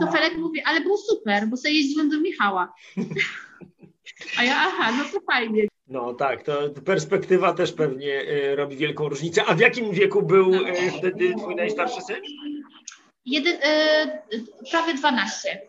to 0.00 0.12
Felek 0.12 0.36
mówi, 0.36 0.62
ale 0.64 0.80
był 0.80 0.96
super, 0.96 1.46
bo 1.46 1.56
sobie 1.56 1.74
jeździłem 1.74 2.10
do 2.10 2.20
Michała. 2.20 2.72
A 4.38 4.44
ja, 4.44 4.54
aha, 4.56 4.92
no 4.98 5.04
to 5.12 5.26
fajnie. 5.32 5.62
No 5.88 6.14
tak, 6.14 6.42
to 6.42 6.70
perspektywa 6.84 7.52
też 7.52 7.72
pewnie 7.72 8.22
y, 8.22 8.56
robi 8.56 8.76
wielką 8.76 9.08
różnicę. 9.08 9.44
A 9.44 9.54
w 9.54 9.60
jakim 9.60 9.90
wieku 9.90 10.22
był 10.22 10.54
y, 10.54 10.90
wtedy 10.98 11.34
twój 11.34 11.56
najstarszy 11.56 12.00
syn? 12.00 12.16
Jeden, 13.26 13.54
y, 13.54 14.70
prawie 14.70 14.94
12, 14.94 15.60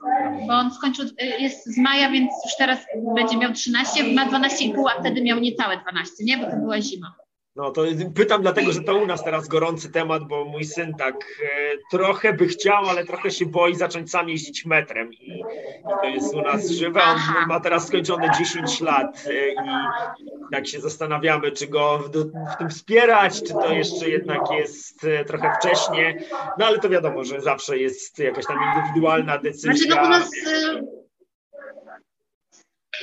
bo 0.47 0.54
on 0.54 0.74
skończył, 0.74 1.06
y, 1.06 1.26
jest 1.39 1.66
z 1.66 1.78
maja, 1.78 2.12
więc 2.12 2.32
już 2.45 2.56
teraz 2.58 2.80
będzie 3.16 3.38
miał 3.38 3.54
13, 3.54 4.04
ma 4.04 4.26
12,5, 4.26 4.84
a 4.97 4.99
wtedy 4.99 5.22
miał 5.22 5.39
niecałe 5.39 5.78
12, 5.78 6.24
nie? 6.24 6.38
Bo 6.38 6.51
to 6.51 6.58
była 6.58 6.82
zima. 6.82 7.23
No 7.56 7.72
to 7.72 7.82
pytam 8.16 8.41
dlatego, 8.41 8.72
że 8.72 8.82
to 8.82 8.95
u 8.95 9.06
nas 9.06 9.24
teraz 9.24 9.47
gorący 9.47 9.91
temat, 9.91 10.24
bo 10.24 10.45
mój 10.45 10.66
syn 10.66 10.93
tak 10.93 11.16
e, 11.16 11.78
trochę 11.91 12.34
by 12.34 12.47
chciał, 12.47 12.86
ale 12.86 13.06
trochę 13.06 13.32
się 13.32 13.45
boi 13.45 13.76
zacząć 13.76 14.12
sam 14.12 14.30
jeździć 14.30 14.66
metrem 14.66 15.14
i, 15.14 15.39
i 15.39 15.43
to 16.01 16.08
jest 16.08 16.34
u 16.34 16.41
nas 16.41 16.70
żywe. 16.70 17.01
On 17.04 17.47
ma 17.47 17.60
teraz 17.60 17.88
skończone 17.88 18.30
10 18.39 18.82
lat 18.82 19.26
e, 19.28 19.49
i 19.49 19.56
tak 20.51 20.68
się 20.68 20.82
zastanawiamy, 20.82 21.51
czy 21.51 21.68
go 21.68 21.99
w, 21.99 22.10
w, 22.54 22.58
tym 22.58 22.70
wspierać, 22.70 23.43
czy 23.43 23.54
to 23.54 23.74
jeszcze 23.74 24.10
jednak 24.10 24.41
jest 24.51 25.04
e, 25.04 25.26
trochę 25.26 25.54
wcześnie. 25.60 26.24
No 26.58 26.66
ale 26.66 26.80
to 26.80 26.89
wiadomo, 26.89 27.24
że 27.24 27.41
zawsze 27.41 27.78
jest 27.78 28.20
jakaś 28.20 28.45
tam 28.45 28.58
indywidualna 28.76 29.38
decyzja. 29.38 29.74
Znaczy 29.74 30.01
no 30.01 30.08
u 30.08 30.10
nas 30.10 30.32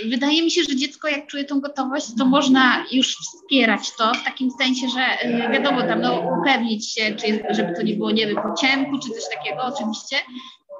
Wydaje 0.04 0.42
mi 0.42 0.50
się, 0.50 0.62
że 0.62 0.76
dziecko 0.76 1.08
jak 1.08 1.26
czuje 1.26 1.44
tą 1.44 1.60
gotowość, 1.60 2.06
to 2.18 2.24
można 2.24 2.84
już 2.92 3.16
wspierać 3.16 3.96
to 3.96 4.14
w 4.14 4.24
takim 4.24 4.50
sensie, 4.50 4.86
że 4.88 5.28
y, 5.28 5.52
wiadomo, 5.52 5.82
tam 5.82 6.00
no, 6.00 6.38
upewnić 6.40 6.94
się, 6.94 7.14
czy, 7.16 7.42
żeby 7.50 7.74
to 7.76 7.82
nie 7.82 7.94
było, 7.94 8.10
nie 8.10 8.26
wiem, 8.26 8.36
po 8.36 8.54
ciemku, 8.54 8.98
czy 8.98 9.08
coś 9.08 9.36
takiego 9.36 9.62
oczywiście, 9.62 10.16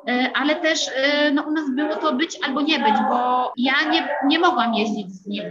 y, 0.09 0.33
ale 0.35 0.57
też 0.57 0.89
y, 0.89 0.91
no, 1.35 1.43
u 1.43 1.51
nas 1.51 1.65
było 1.71 1.97
to 1.97 2.13
być 2.13 2.39
albo 2.43 2.61
nie 2.61 2.79
być, 2.79 2.95
bo 3.11 3.53
ja 3.57 3.75
nie, 3.91 4.09
nie 4.27 4.39
mogłam 4.39 4.75
jeździć 4.75 5.13
z 5.13 5.27
nim. 5.27 5.45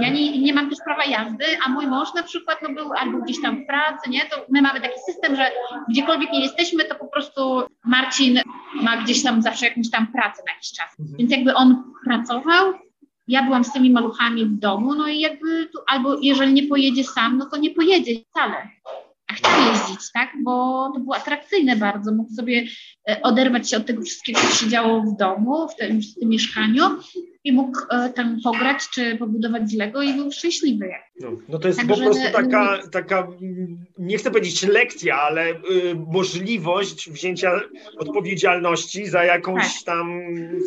Ja 0.00 0.10
nie, 0.10 0.38
nie 0.38 0.54
mam 0.54 0.70
też 0.70 0.78
prawa 0.84 1.04
jazdy, 1.04 1.44
a 1.66 1.68
mój 1.68 1.86
mąż 1.86 2.14
na 2.14 2.22
przykład 2.22 2.58
no, 2.62 2.68
był 2.68 2.92
albo 2.92 3.18
gdzieś 3.18 3.42
tam 3.42 3.64
w 3.64 3.66
pracy, 3.66 4.10
nie? 4.10 4.20
To 4.20 4.36
my 4.48 4.62
mamy 4.62 4.80
taki 4.80 5.00
system, 5.06 5.36
że 5.36 5.50
gdziekolwiek 5.88 6.32
nie 6.32 6.40
jesteśmy, 6.40 6.84
to 6.84 6.94
po 6.94 7.06
prostu 7.06 7.62
Marcin 7.84 8.40
ma 8.74 8.96
gdzieś 8.96 9.22
tam 9.22 9.42
zawsze 9.42 9.66
jakąś 9.66 9.90
tam 9.90 10.06
pracę 10.06 10.42
na 10.46 10.52
jakiś 10.52 10.72
czas. 10.72 10.96
Więc 11.18 11.30
jakby 11.30 11.54
on 11.54 11.84
pracował, 12.04 12.74
ja 13.28 13.42
byłam 13.42 13.64
z 13.64 13.72
tymi 13.72 13.90
maluchami 13.90 14.44
w 14.44 14.58
domu, 14.58 14.94
no 14.94 15.08
i 15.08 15.20
jakby 15.20 15.66
tu, 15.66 15.78
albo 15.86 16.18
jeżeli 16.22 16.52
nie 16.52 16.66
pojedzie 16.66 17.04
sam, 17.04 17.38
no 17.38 17.46
to 17.46 17.56
nie 17.56 17.70
pojedzie 17.70 18.12
wcale. 18.30 18.68
A 19.28 19.34
chciał 19.34 19.52
jeździć, 19.72 20.12
tak? 20.14 20.32
Bo 20.42 20.52
to 20.94 21.00
było 21.00 21.16
atrakcyjne 21.16 21.76
bardzo. 21.76 22.12
Mógł 22.12 22.32
sobie 22.32 22.66
e, 23.08 23.22
oderwać 23.22 23.70
się 23.70 23.76
od 23.76 23.86
tego 23.86 24.02
wszystkiego, 24.02 24.40
co 24.40 24.54
się 24.54 24.68
działo 24.68 25.02
w 25.02 25.16
domu, 25.16 25.68
w 25.68 25.76
tym, 25.76 26.00
w 26.00 26.20
tym 26.20 26.28
mieszkaniu 26.28 26.84
i 27.44 27.52
mógł 27.52 27.78
e, 27.90 28.12
tam 28.12 28.40
pograć 28.44 28.88
czy 28.94 29.16
pobudować 29.16 29.70
z 29.70 29.74
Lego 29.74 30.02
i 30.02 30.14
był 30.14 30.32
szczęśliwy. 30.32 30.90
No, 31.20 31.30
no 31.48 31.58
to 31.58 31.68
jest 31.68 31.80
Także, 31.80 31.94
po 31.94 32.00
prostu 32.00 32.32
taka, 32.32 32.78
taka, 32.92 33.28
nie 33.98 34.18
chcę 34.18 34.30
powiedzieć 34.30 34.62
lekcja, 34.62 35.20
ale 35.20 35.50
y, 35.50 35.54
możliwość 36.12 37.10
wzięcia 37.10 37.60
odpowiedzialności 37.98 39.06
za 39.06 39.24
jakąś 39.24 39.62
tak. 39.62 39.84
tam 39.84 40.20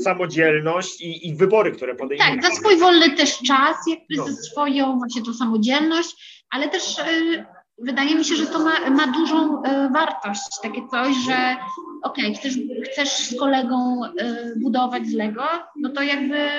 samodzielność 0.03 1.01
i, 1.01 1.27
i, 1.27 1.35
wybory, 1.35 1.71
które 1.71 1.95
podejmujemy. 1.95 2.41
Tak, 2.41 2.51
za 2.51 2.57
swój 2.57 2.77
wolny 2.77 3.11
też 3.11 3.37
czas, 3.37 3.75
jakby 3.87 4.15
no. 4.17 4.25
za 4.25 4.33
swoją 4.33 4.97
właśnie 4.97 5.21
tą 5.21 5.33
samodzielność, 5.33 6.45
ale 6.49 6.69
też 6.69 6.99
y, 6.99 7.45
wydaje 7.81 8.15
mi 8.15 8.25
się, 8.25 8.35
że 8.35 8.47
to 8.47 8.59
ma, 8.59 8.89
ma 8.89 9.07
dużą 9.07 9.63
y, 9.63 9.89
wartość, 9.93 10.41
takie 10.63 10.81
coś, 10.87 11.15
że 11.25 11.55
okej, 12.03 12.25
okay, 12.25 12.33
chcesz, 12.33 12.53
chcesz 12.91 13.09
z 13.09 13.39
kolegą 13.39 14.05
y, 14.05 14.59
budować 14.59 15.07
z 15.07 15.13
Lego, 15.13 15.43
no 15.75 15.89
to 15.89 16.01
jakby 16.01 16.49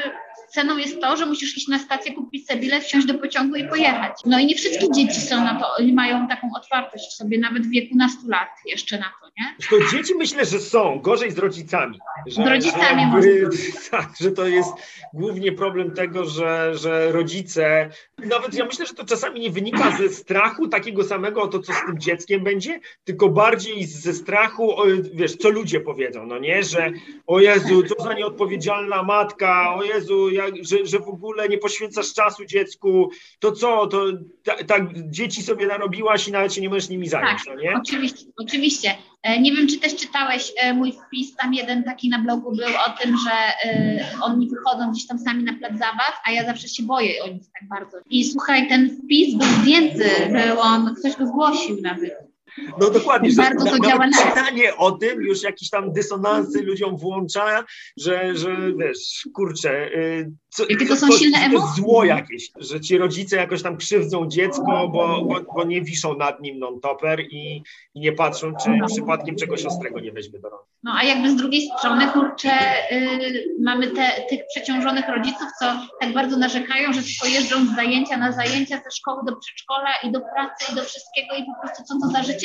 ceną 0.48 0.76
jest 0.76 1.00
to, 1.00 1.16
że 1.16 1.26
musisz 1.26 1.56
iść 1.56 1.68
na 1.68 1.78
stację, 1.78 2.12
kupić 2.12 2.46
sobie 2.46 2.60
bilet, 2.60 2.84
wsiąść 2.84 3.06
do 3.06 3.14
pociągu 3.14 3.56
i 3.56 3.68
pojechać. 3.68 4.12
No 4.26 4.38
i 4.38 4.46
nie 4.46 4.54
wszystkie 4.54 4.90
dzieci 4.90 5.20
są 5.20 5.44
na 5.44 5.60
to, 5.60 5.66
mają 5.92 6.28
taką 6.28 6.50
otwartość 6.56 7.10
w 7.10 7.12
sobie, 7.12 7.38
nawet 7.38 7.66
w 7.66 7.70
wieku 7.70 7.96
nastu 7.96 8.28
lat 8.28 8.48
jeszcze 8.66 8.98
na 8.98 9.04
to, 9.22 9.31
nie? 9.38 9.56
To 9.70 9.90
dzieci 9.90 10.14
myślę, 10.14 10.44
że 10.44 10.58
są, 10.58 11.00
gorzej 11.00 11.30
z 11.30 11.38
rodzicami. 11.38 11.98
Że, 12.26 12.44
z 12.44 12.46
rodzicami 12.46 13.22
że, 13.22 13.30
jakby, 13.30 13.56
tak, 13.90 14.10
że 14.20 14.30
to 14.30 14.46
jest 14.46 14.72
głównie 15.14 15.52
problem 15.52 15.90
tego, 15.90 16.24
że, 16.24 16.72
że 16.74 17.12
rodzice, 17.12 17.90
nawet 18.18 18.54
ja 18.54 18.64
myślę, 18.64 18.86
że 18.86 18.94
to 18.94 19.04
czasami 19.04 19.40
nie 19.40 19.50
wynika 19.50 19.96
ze 19.96 20.08
strachu 20.08 20.68
takiego 20.68 21.04
samego 21.04 21.42
o 21.42 21.48
to, 21.48 21.58
co 21.58 21.72
z 21.72 21.86
tym 21.86 21.98
dzieckiem 21.98 22.44
będzie, 22.44 22.80
tylko 23.04 23.28
bardziej 23.28 23.84
ze 23.84 24.14
strachu, 24.14 24.74
wiesz, 25.14 25.36
co 25.36 25.50
ludzie 25.50 25.80
powiedzą, 25.80 26.26
no 26.26 26.38
nie, 26.38 26.62
że 26.62 26.90
o 27.26 27.40
Jezu, 27.40 27.82
co 27.82 28.04
za 28.04 28.14
nieodpowiedzialna 28.14 29.02
matka, 29.02 29.74
o 29.74 29.82
Jezu, 29.82 30.30
jak, 30.30 30.54
że, 30.64 30.86
że 30.86 30.98
w 30.98 31.08
ogóle 31.08 31.48
nie 31.48 31.58
poświęcasz 31.58 32.14
czasu 32.14 32.44
dziecku, 32.44 33.10
to 33.38 33.52
co, 33.52 33.86
to 33.86 34.06
tak 34.44 34.64
ta, 34.64 34.76
dzieci 34.94 35.42
sobie 35.42 35.66
narobiłaś 35.66 36.28
i 36.28 36.32
nawet 36.32 36.54
się 36.54 36.60
nie 36.60 36.68
możesz 36.68 36.88
nimi 36.88 37.08
zająć, 37.08 37.44
tak, 37.44 37.54
no 37.56 37.62
nie? 37.62 37.74
oczywiście, 37.76 38.26
oczywiście. 38.36 38.94
E, 39.22 39.40
nie 39.40 39.52
wiem, 39.52 39.66
czy 39.68 39.78
też 39.80 39.96
czytałeś 39.96 40.52
e, 40.56 40.74
mój 40.74 40.92
wpis, 40.92 41.36
tam 41.36 41.54
jeden 41.54 41.84
taki 41.84 42.08
na 42.08 42.18
blogu 42.18 42.56
był 42.56 42.68
o 42.86 43.02
tym, 43.02 43.16
że 43.16 43.68
e, 43.70 44.04
oni 44.22 44.48
wychodzą 44.48 44.90
gdzieś 44.90 45.06
tam 45.06 45.18
sami 45.18 45.44
na 45.44 45.52
plac 45.52 45.72
zabaw, 45.72 46.20
a 46.24 46.30
ja 46.30 46.44
zawsze 46.44 46.68
się 46.68 46.82
boję 46.82 47.24
o 47.24 47.28
nich 47.28 47.42
tak 47.42 47.68
bardzo. 47.68 47.98
I 48.10 48.24
słuchaj, 48.24 48.68
ten 48.68 48.90
wpis 48.90 49.34
był 49.34 49.48
zdjęty, 49.48 50.10
był 50.32 50.60
on, 50.60 50.94
ktoś 50.94 51.16
go 51.16 51.26
zgłosił 51.26 51.80
nawet. 51.82 52.31
No 52.80 52.90
dokładnie, 52.90 53.30
że 53.30 53.36
bardzo 53.36 53.70
to 53.70 53.78
działa 53.88 54.06
na 54.06 54.22
czytanie 54.22 54.76
o 54.76 54.92
tym 54.92 55.22
już 55.22 55.42
jakieś 55.42 55.70
tam 55.70 55.92
dysonansy 55.92 56.62
ludziom 56.62 56.96
włącza, 56.96 57.64
że, 57.96 58.36
że 58.36 58.56
wiesz, 58.78 59.28
kurczę, 59.34 59.86
y, 59.94 60.32
co, 60.48 60.64
Jakie 60.68 60.86
to 60.86 60.96
są 60.96 61.08
to, 61.08 61.18
silne 61.18 61.38
emocje? 61.38 61.68
To 61.68 61.82
zło 61.82 62.04
jakieś, 62.04 62.50
że 62.56 62.80
ci 62.80 62.98
rodzice 62.98 63.36
jakoś 63.36 63.62
tam 63.62 63.76
krzywdzą 63.76 64.28
dziecko, 64.28 64.88
bo, 64.92 65.24
bo, 65.24 65.40
bo 65.54 65.64
nie 65.64 65.82
wiszą 65.82 66.16
nad 66.16 66.40
nim 66.40 66.58
non-topper 66.58 67.20
i, 67.20 67.62
i 67.94 68.00
nie 68.00 68.12
patrzą, 68.12 68.52
czy 68.64 68.70
no. 68.70 68.86
przypadkiem 68.86 69.36
czegoś 69.36 69.64
ostrego 69.64 70.00
nie 70.00 70.12
weźmie 70.12 70.40
do 70.40 70.48
rąk. 70.48 70.62
No 70.82 70.92
a 71.00 71.04
jakby 71.04 71.30
z 71.30 71.36
drugiej 71.36 71.68
strony, 71.78 72.06
kurczę, 72.06 72.50
yy, 72.90 73.44
mamy 73.60 73.86
te, 73.86 74.10
tych 74.30 74.40
przeciążonych 74.54 75.08
rodziców, 75.08 75.46
co 75.58 75.66
tak 76.00 76.12
bardzo 76.12 76.36
narzekają, 76.36 76.92
że 76.92 77.02
tylko 77.02 77.26
jeżdżą 77.26 77.66
z 77.66 77.76
zajęcia 77.76 78.16
na 78.16 78.32
zajęcia, 78.32 78.80
ze 78.84 78.90
szkoły 78.90 79.22
do 79.26 79.36
przedszkola 79.36 79.88
i 80.04 80.12
do 80.12 80.20
pracy 80.20 80.72
i 80.72 80.74
do 80.74 80.84
wszystkiego 80.84 81.36
i 81.36 81.44
po 81.44 81.60
prostu 81.60 81.82
co 81.84 81.94
to 82.00 82.12
za 82.12 82.22
życie 82.22 82.41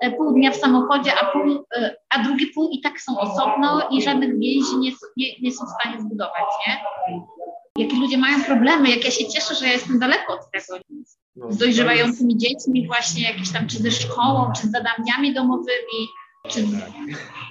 e, 0.00 0.10
pół 0.10 0.32
dnia 0.32 0.50
w 0.50 0.56
samochodzie, 0.56 1.12
a, 1.14 1.32
pół, 1.32 1.64
e, 1.76 1.96
a 2.10 2.22
drugie 2.22 2.46
pół 2.54 2.70
i 2.70 2.80
tak 2.80 3.00
są 3.00 3.18
osobno 3.18 3.88
i 3.90 4.02
żadnych 4.02 4.38
więzi 4.38 4.76
nie, 4.78 4.90
nie, 5.16 5.26
nie 5.42 5.52
są 5.52 5.64
w 5.66 5.80
stanie 5.80 6.00
zbudować, 6.00 6.48
nie? 6.66 6.80
jakie 7.78 7.96
ludzie 7.96 8.18
mają 8.18 8.44
problemy, 8.44 8.90
jak 8.90 9.04
ja 9.04 9.10
się 9.10 9.28
cieszę, 9.28 9.54
że 9.54 9.66
ja 9.66 9.72
jestem 9.72 9.98
daleko 9.98 10.32
od 10.32 10.50
tego. 10.50 10.80
No, 11.36 11.52
z 11.52 11.56
dojrzewającymi 11.56 12.36
dziećmi 12.36 12.86
właśnie, 12.86 13.22
jakieś 13.22 13.52
tam, 13.52 13.66
czy 13.66 13.78
ze 13.78 13.90
szkołą, 13.90 14.52
czy 14.60 14.66
z 14.66 14.70
zadaniami 14.70 15.34
domowymi, 15.34 16.00
czy 16.48 16.66
z 16.66 16.80
tak. 16.80 16.90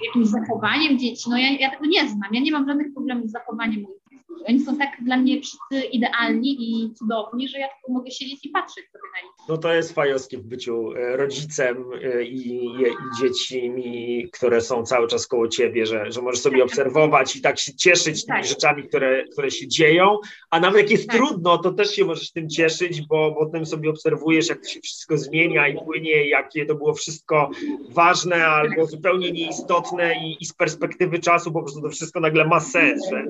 jakimś 0.06 0.26
zachowaniem 0.26 0.98
dzieci. 0.98 1.30
No 1.30 1.38
ja, 1.38 1.50
ja 1.50 1.70
tego 1.70 1.86
nie 1.86 2.08
znam, 2.08 2.34
ja 2.34 2.40
nie 2.40 2.52
mam 2.52 2.68
żadnych 2.68 2.94
problemów 2.94 3.28
z 3.28 3.32
zachowaniem 3.32 3.82
moich 3.82 4.03
oni 4.48 4.60
są 4.60 4.76
tak 4.76 4.88
dla 5.04 5.16
mnie 5.16 5.40
wszyscy 5.40 5.88
idealni 5.92 6.56
i 6.60 6.94
cudowni, 6.94 7.48
że 7.48 7.58
ja 7.58 7.68
tylko 7.68 7.92
mogę 7.92 8.10
siedzieć 8.10 8.46
i 8.46 8.48
patrzeć 8.48 8.84
sobie 8.92 9.04
na 9.14 9.28
nich. 9.28 9.34
No 9.48 9.58
to 9.58 9.72
jest 9.72 9.92
fajowskie 9.92 10.38
w 10.38 10.42
byciu 10.42 10.92
e, 10.92 11.16
rodzicem 11.16 11.84
e, 12.02 12.24
i, 12.24 12.66
i 12.66 12.84
dziećmi, 13.20 14.28
które 14.32 14.60
są 14.60 14.84
cały 14.84 15.08
czas 15.08 15.26
koło 15.26 15.48
ciebie, 15.48 15.86
że, 15.86 16.12
że 16.12 16.22
możesz 16.22 16.40
sobie 16.40 16.58
tak. 16.58 16.66
obserwować 16.66 17.36
i 17.36 17.40
tak 17.40 17.58
się 17.58 17.74
cieszyć 17.74 18.26
tymi 18.26 18.38
tak. 18.38 18.46
rzeczami, 18.46 18.82
które, 18.82 19.24
które 19.32 19.50
się 19.50 19.68
dzieją, 19.68 20.18
a 20.50 20.60
nawet 20.60 20.82
jak 20.82 20.90
jest 20.90 21.06
tak. 21.06 21.16
trudno, 21.16 21.58
to 21.58 21.72
też 21.72 21.90
się 21.90 22.04
możesz 22.04 22.32
tym 22.32 22.48
cieszyć, 22.48 23.02
bo 23.02 23.34
potem 23.38 23.66
sobie 23.66 23.90
obserwujesz, 23.90 24.48
jak 24.48 24.62
to 24.62 24.68
się 24.68 24.80
wszystko 24.80 25.18
zmienia 25.18 25.68
i 25.68 25.84
płynie, 25.84 26.28
jakie 26.28 26.66
to 26.66 26.74
było 26.74 26.94
wszystko 26.94 27.50
ważne 27.90 28.46
albo 28.46 28.86
zupełnie 28.86 29.32
nieistotne 29.32 30.14
i, 30.24 30.36
i 30.40 30.46
z 30.46 30.52
perspektywy 30.52 31.18
czasu 31.18 31.52
po 31.52 31.62
prostu 31.62 31.82
to 31.82 31.88
wszystko 31.88 32.20
nagle 32.20 32.44
ma 32.44 32.60
sens, 32.60 33.10
że, 33.10 33.24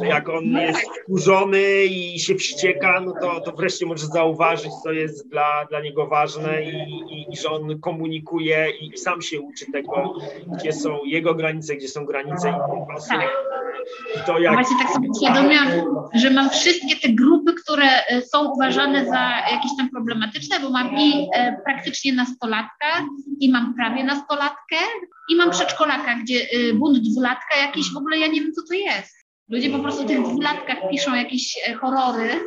że 0.00 0.06
jak 0.06 0.28
on 0.32 0.44
jest 0.44 0.80
wkurzony 1.02 1.84
i 1.84 2.20
się 2.20 2.34
wścieka, 2.34 3.00
no 3.00 3.14
to, 3.20 3.40
to 3.40 3.52
wreszcie 3.52 3.86
możesz 3.86 4.06
zauważyć, 4.06 4.72
co 4.82 4.92
jest 4.92 5.30
dla, 5.30 5.64
dla 5.70 5.80
niego 5.80 6.06
ważne 6.06 6.62
i, 6.62 6.76
i, 7.10 7.32
i 7.32 7.36
że 7.36 7.50
on 7.50 7.80
komunikuje 7.80 8.70
i 8.80 8.98
sam 8.98 9.22
się 9.22 9.40
uczy 9.40 9.66
tego, 9.72 10.14
gdzie 10.58 10.72
są 10.72 10.98
jego 11.04 11.34
granice, 11.34 11.76
gdzie 11.76 11.88
są 11.88 12.04
granice 12.04 12.48
innych 12.48 12.96
osób. 12.96 13.08
Tak. 13.08 13.30
I 14.16 14.26
to 14.26 14.38
jak... 14.38 14.54
Właśnie 14.54 14.76
tak 14.78 14.92
sobie 14.92 15.08
uświadomiłam, 15.10 15.68
że 16.14 16.30
mam 16.30 16.50
wszystkie 16.50 16.96
te 16.96 17.08
grupy, 17.08 17.54
które 17.54 18.06
e, 18.06 18.22
są 18.22 18.52
uważane 18.52 19.06
za 19.06 19.30
jakieś 19.50 19.70
tam 19.78 19.90
problematyczne, 19.90 20.60
bo 20.60 20.70
mam 20.70 20.98
i 20.98 21.28
e, 21.34 21.56
praktycznie 21.64 22.12
nastolatka, 22.12 23.06
i 23.40 23.50
mam 23.50 23.74
prawie 23.74 24.04
nastolatkę, 24.04 24.76
i 25.28 25.36
mam 25.36 25.50
przedszkolaka, 25.50 26.14
gdzie 26.22 26.34
e, 26.34 26.74
bunt 26.74 26.98
dwulatka 26.98 27.56
jakiś, 27.56 27.92
w 27.92 27.96
ogóle 27.96 28.18
ja 28.18 28.26
nie 28.26 28.40
wiem, 28.40 28.52
co 28.52 28.62
to 28.68 28.74
jest. 28.74 29.21
Ludzie 29.48 29.70
po 29.70 29.78
prostu 29.78 30.02
w 30.02 30.06
tych 30.06 30.22
dwulatkach 30.22 30.78
piszą 30.90 31.14
jakieś 31.14 31.68
e, 31.68 31.74
horory. 31.74 32.40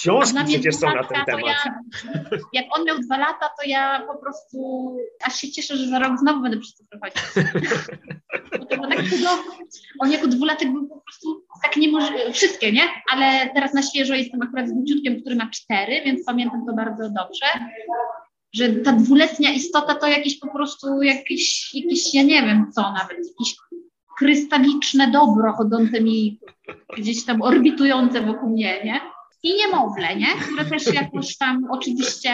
Książki 0.00 0.44
przecież 0.44 0.76
są 0.76 0.94
na 0.94 1.04
ten 1.04 1.24
temat. 1.24 1.44
Ja, 1.46 1.78
jak 2.52 2.64
on 2.78 2.84
miał 2.84 2.98
dwa 2.98 3.16
lata, 3.16 3.50
to 3.60 3.68
ja 3.68 4.06
po 4.06 4.18
prostu 4.18 4.90
aż 5.24 5.36
się 5.36 5.50
cieszę, 5.50 5.76
że 5.76 5.88
za 5.88 5.98
rok 5.98 6.18
znowu 6.18 6.42
będę 6.42 6.58
przez 6.58 6.76
to 6.76 6.84
przechodzić. 6.90 7.22
tak. 8.90 9.38
On 9.98 10.12
jako 10.12 10.26
dwulatek 10.26 10.72
był 10.72 10.88
po 10.88 11.00
prostu 11.00 11.44
tak 11.62 11.76
niemożliwy, 11.76 12.32
wszystkie, 12.32 12.72
nie? 12.72 12.82
Ale 13.12 13.50
teraz 13.54 13.74
na 13.74 13.82
świeżo 13.82 14.14
jestem 14.14 14.42
akurat 14.42 14.68
z 14.68 14.72
wnuciutkiem, 14.72 15.20
który 15.20 15.36
ma 15.36 15.50
cztery, 15.50 16.02
więc 16.04 16.24
pamiętam 16.24 16.66
to 16.66 16.72
bardzo 16.72 17.10
dobrze 17.10 17.46
że 18.56 18.68
ta 18.68 18.92
dwuletnia 18.92 19.52
istota 19.52 19.94
to 19.94 20.06
jakieś 20.06 20.38
po 20.38 20.48
prostu 20.48 21.02
jakieś, 21.02 21.74
jakieś 21.74 22.14
ja 22.14 22.22
nie 22.22 22.42
wiem 22.42 22.72
co 22.74 22.82
nawet, 22.82 23.18
jakiś 23.18 23.56
krystaliczne 24.16 25.10
dobro 25.10 25.52
chodzące 25.52 26.00
mi 26.00 26.40
gdzieś 26.98 27.24
tam 27.24 27.42
orbitujące 27.42 28.22
wokół 28.22 28.50
mnie, 28.50 28.84
nie? 28.84 29.00
I 29.42 29.56
niemowlę, 29.56 30.16
nie? 30.16 30.26
Które 30.26 30.64
też 30.64 30.94
jakoś 30.94 31.36
tam 31.36 31.66
oczywiście 31.70 32.32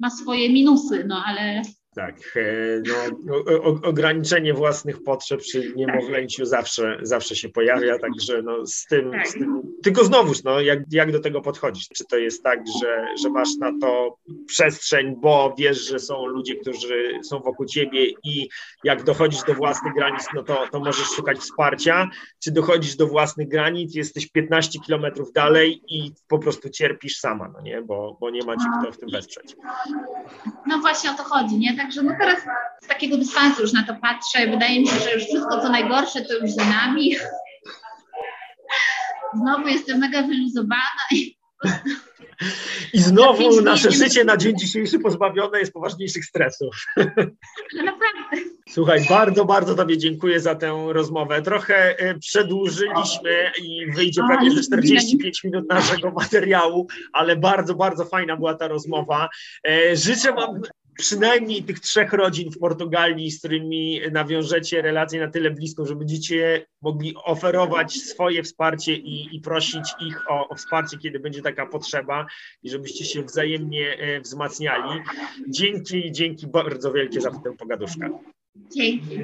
ma 0.00 0.10
swoje 0.10 0.52
minusy, 0.52 1.04
no 1.08 1.22
ale 1.26 1.62
tak, 1.94 2.16
e, 2.36 2.82
no, 2.86 3.34
ograniczenie 3.82 4.54
własnych 4.54 5.02
potrzeb 5.02 5.40
przy 5.40 5.72
niemowlęciu 5.76 6.44
zawsze, 6.44 6.98
zawsze 7.02 7.36
się 7.36 7.48
pojawia, 7.48 7.98
także 7.98 8.42
no, 8.42 8.66
z, 8.66 8.86
tym, 8.86 9.12
z 9.26 9.32
tym 9.32 9.62
tylko 9.82 10.04
znowuż, 10.04 10.42
no, 10.44 10.60
jak, 10.60 10.78
jak 10.90 11.12
do 11.12 11.20
tego 11.20 11.40
podchodzić? 11.40 11.88
Czy 11.88 12.04
to 12.04 12.16
jest 12.16 12.42
tak, 12.42 12.60
że, 12.82 13.06
że 13.22 13.30
masz 13.30 13.48
na 13.60 13.72
to 13.80 14.16
przestrzeń, 14.46 15.16
bo 15.16 15.54
wiesz, 15.58 15.88
że 15.88 15.98
są 15.98 16.26
ludzie, 16.26 16.56
którzy 16.56 17.20
są 17.22 17.40
wokół 17.40 17.66
ciebie 17.66 18.06
i 18.24 18.48
jak 18.84 19.02
dochodzisz 19.04 19.42
do 19.42 19.54
własnych 19.54 19.94
granic, 19.94 20.26
no 20.34 20.42
to, 20.42 20.68
to 20.72 20.80
możesz 20.80 21.06
szukać 21.06 21.38
wsparcia, 21.38 22.08
czy 22.44 22.52
dochodzisz 22.52 22.96
do 22.96 23.06
własnych 23.06 23.48
granic, 23.48 23.94
jesteś 23.94 24.28
15 24.28 24.80
kilometrów 24.80 25.32
dalej 25.32 25.82
i 25.88 26.12
po 26.28 26.38
prostu 26.38 26.70
cierpisz 26.70 27.16
sama, 27.16 27.48
no 27.48 27.60
nie, 27.60 27.82
bo, 27.82 28.16
bo 28.20 28.30
nie 28.30 28.44
ma 28.44 28.56
ci 28.56 28.64
kto 28.80 28.92
w 28.92 28.98
tym 28.98 29.10
wesprzeć. 29.10 29.56
No 30.66 30.78
właśnie 30.78 31.10
o 31.10 31.14
to 31.14 31.24
chodzi, 31.24 31.58
nie? 31.58 31.76
Także 31.80 32.02
no 32.02 32.12
teraz 32.20 32.38
z 32.82 32.86
takiego 32.86 33.16
dystansu 33.16 33.62
już 33.62 33.72
na 33.72 33.82
to 33.86 33.94
patrzę. 34.02 34.46
Wydaje 34.50 34.80
mi 34.80 34.88
się, 34.88 34.98
że 34.98 35.14
już 35.14 35.24
wszystko 35.24 35.60
co 35.60 35.68
najgorsze 35.68 36.20
to 36.20 36.34
już 36.34 36.50
za 36.50 36.64
nami. 36.64 37.16
Znowu 39.40 39.68
jestem 39.68 39.98
mega 39.98 40.22
wyluzowana 40.22 41.00
i 41.12 41.40
i 42.92 43.00
znowu 43.00 43.60
nasze 43.60 43.90
życie 43.90 44.24
na 44.24 44.36
dzień 44.36 44.58
dzisiejszy 44.58 44.98
pozbawione 44.98 45.58
jest 45.58 45.72
poważniejszych 45.72 46.24
stresów. 46.24 46.76
No 47.76 47.82
naprawdę. 47.82 48.50
Słuchaj, 48.68 49.06
bardzo, 49.08 49.44
bardzo 49.44 49.74
Tobie 49.74 49.98
dziękuję 49.98 50.40
za 50.40 50.54
tę 50.54 50.86
rozmowę. 50.88 51.42
Trochę 51.42 51.98
e, 51.98 52.18
przedłużyliśmy 52.18 53.52
i 53.62 53.92
wyjdzie 53.92 54.22
pewnie 54.30 54.50
ze 54.50 54.62
45 54.62 55.44
minut 55.44 55.68
naszego 55.68 56.10
materiału, 56.20 56.86
ale 57.12 57.36
bardzo, 57.36 57.74
bardzo 57.74 58.04
fajna 58.04 58.36
była 58.36 58.54
ta 58.54 58.68
rozmowa. 58.68 59.28
E, 59.68 59.96
życzę 59.96 60.32
Wam 60.32 60.60
przynajmniej 61.00 61.62
tych 61.62 61.80
trzech 61.80 62.12
rodzin 62.12 62.50
w 62.50 62.58
Portugalii, 62.58 63.30
z 63.30 63.38
którymi 63.38 64.00
nawiążecie 64.12 64.82
relację 64.82 65.20
na 65.20 65.28
tyle 65.28 65.50
bliską, 65.50 65.86
że 65.86 65.96
będziecie 65.96 66.66
mogli 66.82 67.14
oferować 67.24 67.92
swoje 67.92 68.42
wsparcie 68.42 68.94
i, 68.94 69.36
i 69.36 69.40
prosić 69.40 69.94
ich 70.00 70.30
o, 70.30 70.48
o, 70.48 70.54
wsparcie, 70.54 70.98
kiedy 70.98 71.20
będzie 71.20 71.42
taka 71.42 71.66
potrzeba 71.66 72.26
i 72.62 72.70
żebyście 72.70 73.04
się 73.04 73.22
wzajemnie 73.22 73.98
e, 73.98 74.20
wzmacniali. 74.20 75.00
Dzięki, 75.48 76.12
dzięki 76.12 76.46
bardzo 76.46 76.92
wielkie 76.92 77.20
za 77.20 77.30
tę 77.30 77.56
pogaduszkę. 77.58 78.10
Dzięki. 78.76 79.20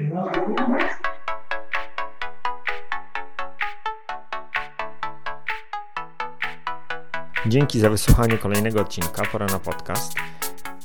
Dzięki 7.47 7.79
za 7.79 7.89
wysłuchanie 7.89 8.37
kolejnego 8.37 8.81
odcinka 8.81 9.25
Pora 9.31 9.45
na 9.45 9.59
podcast. 9.59 10.36